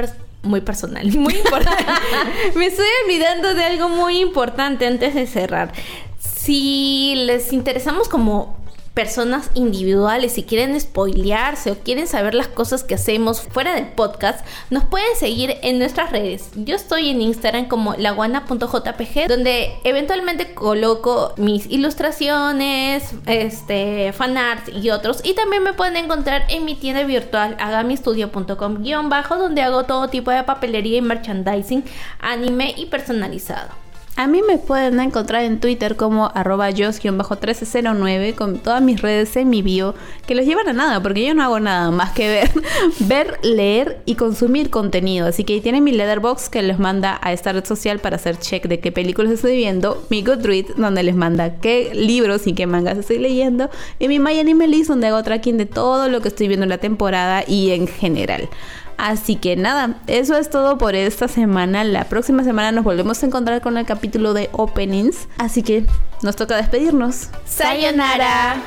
muy 0.44 0.62
personal, 0.62 1.06
muy 1.18 1.36
importante. 1.36 1.84
me 2.56 2.66
estoy 2.68 2.88
olvidando 3.06 3.54
de 3.54 3.64
algo 3.66 3.90
muy 3.90 4.20
importante 4.20 4.88
antes 4.88 5.14
de 5.14 5.28
cerrar. 5.28 5.74
Si 6.20 7.14
les 7.26 7.52
interesamos 7.54 8.08
como 8.08 8.58
personas 8.98 9.52
individuales, 9.54 10.32
si 10.32 10.42
quieren 10.42 10.82
spoilearse 10.82 11.70
o 11.70 11.76
quieren 11.76 12.08
saber 12.08 12.34
las 12.34 12.48
cosas 12.48 12.84
que 12.84 12.96
hacemos 12.96 13.42
fuera 13.42 13.76
del 13.76 13.90
podcast, 13.90 14.44
nos 14.72 14.86
pueden 14.86 15.16
seguir 15.16 15.56
en 15.62 15.78
nuestras 15.78 16.12
redes. 16.12 16.50
Yo 16.56 16.76
estoy 16.76 17.10
en 17.10 17.22
Instagram 17.22 17.68
como 17.68 17.94
laguana.jpg, 17.94 19.28
donde 19.28 19.76
eventualmente 19.84 20.56
coloco 20.56 21.36
mis 21.38 21.68
ilustraciones, 21.68 23.14
este, 23.28 24.14
fanarts 24.14 24.72
y 24.74 24.90
otros. 24.90 25.22
Y 25.24 25.36
también 25.36 25.62
me 25.62 25.74
pueden 25.74 25.96
encontrar 25.96 26.46
en 26.50 26.66
mi 26.66 26.74
tienda 26.74 27.04
virtual 27.04 27.56
agamistudio.com 27.60 28.82
guion 28.82 29.10
bajo, 29.10 29.38
donde 29.38 29.62
hago 29.62 29.84
todo 29.84 30.08
tipo 30.08 30.32
de 30.32 30.42
papelería 30.42 30.98
y 30.98 31.02
merchandising, 31.04 31.84
anime 32.20 32.74
y 32.76 32.88
personalizado. 32.88 33.87
A 34.20 34.26
mí 34.26 34.42
me 34.42 34.58
pueden 34.58 35.00
encontrar 35.00 35.44
en 35.44 35.60
Twitter 35.60 35.96
como 35.96 36.32
arroba 36.34 36.72
jos-1309 36.72 38.34
con 38.34 38.58
todas 38.58 38.82
mis 38.82 39.00
redes 39.00 39.36
en 39.36 39.48
mi 39.48 39.62
bio 39.62 39.94
que 40.26 40.34
los 40.34 40.44
llevan 40.44 40.68
a 40.68 40.74
nada 40.74 41.04
porque 41.04 41.24
yo 41.24 41.36
no 41.36 41.44
hago 41.44 41.60
nada 41.60 41.92
más 41.92 42.14
que 42.14 42.28
ver, 42.28 42.50
ver, 43.02 43.38
leer 43.44 44.02
y 44.06 44.16
consumir 44.16 44.72
contenido. 44.72 45.28
Así 45.28 45.44
que 45.44 45.62
tienen 45.62 45.84
mi 45.84 45.92
letterbox 45.92 46.50
que 46.50 46.64
les 46.64 46.80
manda 46.80 47.20
a 47.22 47.32
esta 47.32 47.54
red 47.54 47.64
social 47.64 48.00
para 48.00 48.16
hacer 48.16 48.40
check 48.40 48.68
de 48.68 48.80
qué 48.80 48.92
películas 48.92 49.34
estoy 49.34 49.56
viendo, 49.56 50.04
mi 50.10 50.24
Goodreads 50.24 50.78
donde 50.78 51.04
les 51.04 51.16
manda 51.16 51.60
qué 51.62 51.92
libros 51.94 52.48
y 52.48 52.54
qué 52.54 52.66
mangas 52.66 52.98
estoy 52.98 53.20
leyendo 53.20 53.70
y 54.00 54.08
mi 54.08 54.20
My 54.20 54.40
Anime 54.40 54.68
List 54.68 54.90
donde 54.90 55.06
hago 55.06 55.22
tracking 55.22 55.60
de 55.60 55.68
todo 55.68 56.10
lo 56.10 56.22
que 56.22 56.30
estoy 56.30 56.48
viendo 56.48 56.64
en 56.64 56.70
la 56.70 56.80
temporada 56.80 57.44
y 57.48 57.70
en 57.70 57.86
general. 57.86 58.50
Así 58.98 59.36
que 59.36 59.56
nada, 59.56 59.96
eso 60.08 60.36
es 60.38 60.50
todo 60.50 60.78
por 60.78 60.96
esta 60.96 61.28
semana. 61.28 61.84
La 61.84 62.06
próxima 62.06 62.44
semana 62.44 62.72
nos 62.72 62.84
volvemos 62.84 63.22
a 63.22 63.26
encontrar 63.28 63.62
con 63.62 63.78
el 63.78 63.86
capítulo 63.86 64.34
de 64.34 64.50
openings. 64.54 65.28
Así 65.38 65.62
que 65.64 65.86
nos 66.24 66.36
toca 66.36 66.58
despedirnos. 66.58 67.30
¡Sayonara! 67.46 68.58